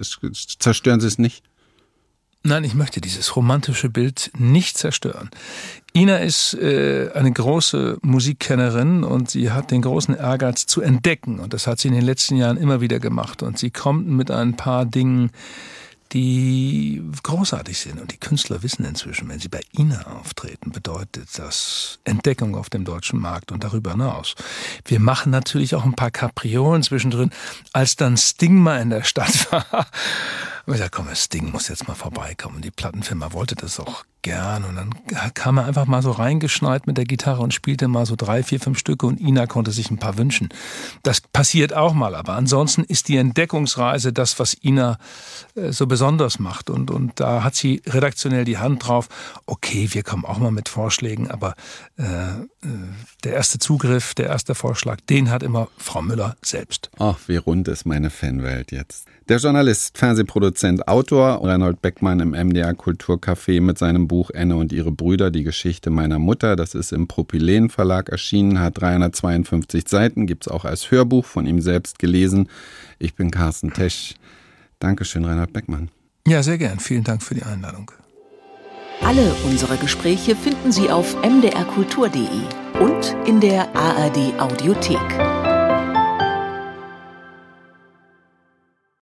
zerstören 0.59 1.01
Sie 1.01 1.07
es 1.07 1.19
nicht? 1.19 1.43
Nein, 2.47 2.65
ich 2.65 2.75
möchte 2.75 3.01
dieses 3.01 3.37
romantische 3.37 3.89
Bild 3.89 4.31
nicht 4.37 4.77
zerstören. 4.77 5.31
Ina 5.95 6.19
ist 6.19 6.53
äh, 6.53 7.11
eine 7.15 7.33
große 7.33 7.97
Musikkennerin 8.03 9.03
und 9.03 9.31
sie 9.31 9.51
hat 9.51 9.71
den 9.71 9.81
großen 9.81 10.15
Ehrgeiz 10.15 10.67
zu 10.67 10.83
entdecken 10.83 11.39
und 11.39 11.55
das 11.55 11.67
hat 11.67 11.79
sie 11.79 11.89
in 11.89 11.95
den 11.95 12.05
letzten 12.05 12.37
Jahren 12.37 12.59
immer 12.59 12.83
wieder 12.83 13.01
gemacht 13.01 13.43
und 13.43 13.59
sie 13.59 13.71
kommt 13.71 14.09
mit 14.09 14.31
ein 14.31 14.57
paar 14.57 14.85
Dingen, 14.85 15.31
die 16.15 17.03
großartig 17.23 17.79
sind. 17.79 18.01
Und 18.01 18.13
die 18.13 18.17
Künstler 18.17 18.63
wissen 18.63 18.85
inzwischen, 18.85 19.29
wenn 19.29 19.41
sie 19.41 19.49
bei 19.49 19.61
Ihnen 19.73 20.03
auftreten, 20.05 20.71
bedeutet 20.71 21.29
das 21.37 21.99
Entdeckung 22.05 22.55
auf 22.55 22.71
dem 22.71 22.85
deutschen 22.85 23.19
Markt 23.21 23.51
und 23.51 23.65
darüber 23.65 23.91
hinaus. 23.91 24.35
Wir 24.87 25.01
machen 25.01 25.31
natürlich 25.31 25.75
auch 25.75 25.85
ein 25.85 25.95
paar 25.95 26.13
Kapriolen 26.13 26.83
zwischendrin. 26.85 27.31
Als 27.73 27.97
dann 27.97 28.17
Stigma 28.17 28.79
in 28.79 28.91
der 28.91 29.03
Stadt 29.03 29.53
war, 29.53 29.87
haben 30.65 30.73
wir 30.73 30.79
gesagt, 30.79 30.95
komm, 30.95 31.15
Sting 31.15 31.51
muss 31.51 31.69
jetzt 31.69 31.89
mal 31.89 31.95
vorbeikommen. 31.95 32.63
Die 32.63 32.71
Plattenfirma 32.71 33.35
wollte 33.35 33.55
das 33.55 33.79
auch 33.79 34.07
gern. 34.23 34.65
Und 34.65 34.77
dann 34.77 35.35
kam 35.35 35.59
er 35.59 35.67
einfach 35.67 35.85
mal 35.85 36.01
so 36.01 36.11
reingeschneit 36.11 36.87
mit 36.87 36.97
der 36.97 37.05
Gitarre 37.05 37.43
und 37.43 37.53
spielte 37.53 37.87
mal 37.87 38.07
so 38.07 38.17
drei, 38.17 38.43
vier, 38.43 38.59
fünf 38.59 38.79
Stücke 38.79 39.07
und 39.07 39.21
Ina 39.21 39.47
konnte 39.47 39.73
sich 39.73 39.91
ein 39.91 39.99
paar 39.99 40.17
wünschen. 40.17 40.49
Das 41.03 41.21
passiert 41.21 41.75
auch 41.75 41.93
mal, 41.93 42.15
aber 42.15 42.33
ansonsten 42.33 42.83
ist 42.83 43.09
die 43.09 43.19
Entdeckungsreise 43.19 44.15
das, 44.15 44.39
was 44.39 44.57
Ina 44.65 44.97
äh, 45.55 45.71
so 45.71 45.87
besonders 45.87 46.39
macht. 46.39 46.71
Und, 46.71 46.91
und 46.91 47.21
da 47.21 47.45
hat 47.45 47.57
sie 47.57 47.83
redaktionell 47.87 48.47
die 48.47 48.57
Hand 48.57 48.89
drauf. 48.89 49.11
Okay, 49.45 49.89
wir 49.93 50.03
kommen 50.03 50.25
auch 50.25 50.39
mal 50.39 50.51
mit 50.51 50.71
Vorschlägen, 50.71 51.31
aber 51.31 51.57
äh, 51.99 52.05
äh 52.05 52.47
der 53.25 53.35
erste 53.35 53.59
Zugriff, 53.59 54.15
der 54.15 54.27
erste 54.27 54.55
Vorschlag, 54.55 55.01
den 55.11 55.31
hat 55.31 55.43
immer 55.43 55.69
Frau 55.77 56.01
Müller 56.01 56.37
selbst. 56.43 56.91
Ach, 56.99 57.19
wie 57.27 57.37
rund 57.37 57.69
ist 57.69 57.85
meine 57.85 58.09
Fanwelt 58.09 58.73
jetzt. 58.73 59.09
Der 59.27 59.39
Journalist, 59.39 59.97
Fernsehproduzent, 59.97 60.87
Autor 60.87 61.43
Reinhold 61.43 61.81
Beckmann 61.81 62.21
im 62.21 62.33
MDR 62.33 62.75
Kulturcafé 62.75 63.63
mit 63.63 63.79
seinem 63.79 64.07
Buch 64.07 64.29
Enne 64.29 64.57
und 64.57 64.71
ihre 64.71 64.93
Brüder, 64.93 65.31
die 65.31 65.45
Geschichte 65.45 65.89
meiner 65.89 66.19
Mutter. 66.19 66.57
Das 66.57 66.75
ist 66.75 66.93
im 66.93 67.09
Propylen 67.09 67.71
Verlag 67.71 68.11
erschienen, 68.11 68.61
hat 68.61 68.79
352 68.83 69.89
Seiten, 69.89 70.27
gibt 70.27 70.47
es 70.47 70.53
auch 70.53 70.67
als 70.67 70.91
Hörbuch 70.91 71.25
von 71.25 71.47
ihm 71.47 71.63
selbst 71.63 71.99
gelesen. 71.99 72.51
Ich 72.99 73.15
bin 73.15 73.31
Carsten 73.31 73.73
Tesch. 73.73 74.15
Dankeschön, 74.79 75.25
Reinhard 75.25 75.55
Beckmann. 75.55 75.91
Ja, 76.29 76.43
sehr 76.43 76.59
gern. 76.59 76.79
Vielen 76.79 77.05
Dank 77.05 77.23
für 77.23 77.35
die 77.35 77.45
Einladung. 77.45 77.91
Alle 79.01 79.35
unsere 79.47 79.79
Gespräche 79.79 80.37
finden 80.37 80.71
Sie 80.71 80.91
auf 80.91 81.17
mdrkultur.de 81.23 82.27
und 82.79 83.17
in 83.27 83.41
der 83.41 83.75
ARD 83.75 84.39
Audiothek. 84.39 85.34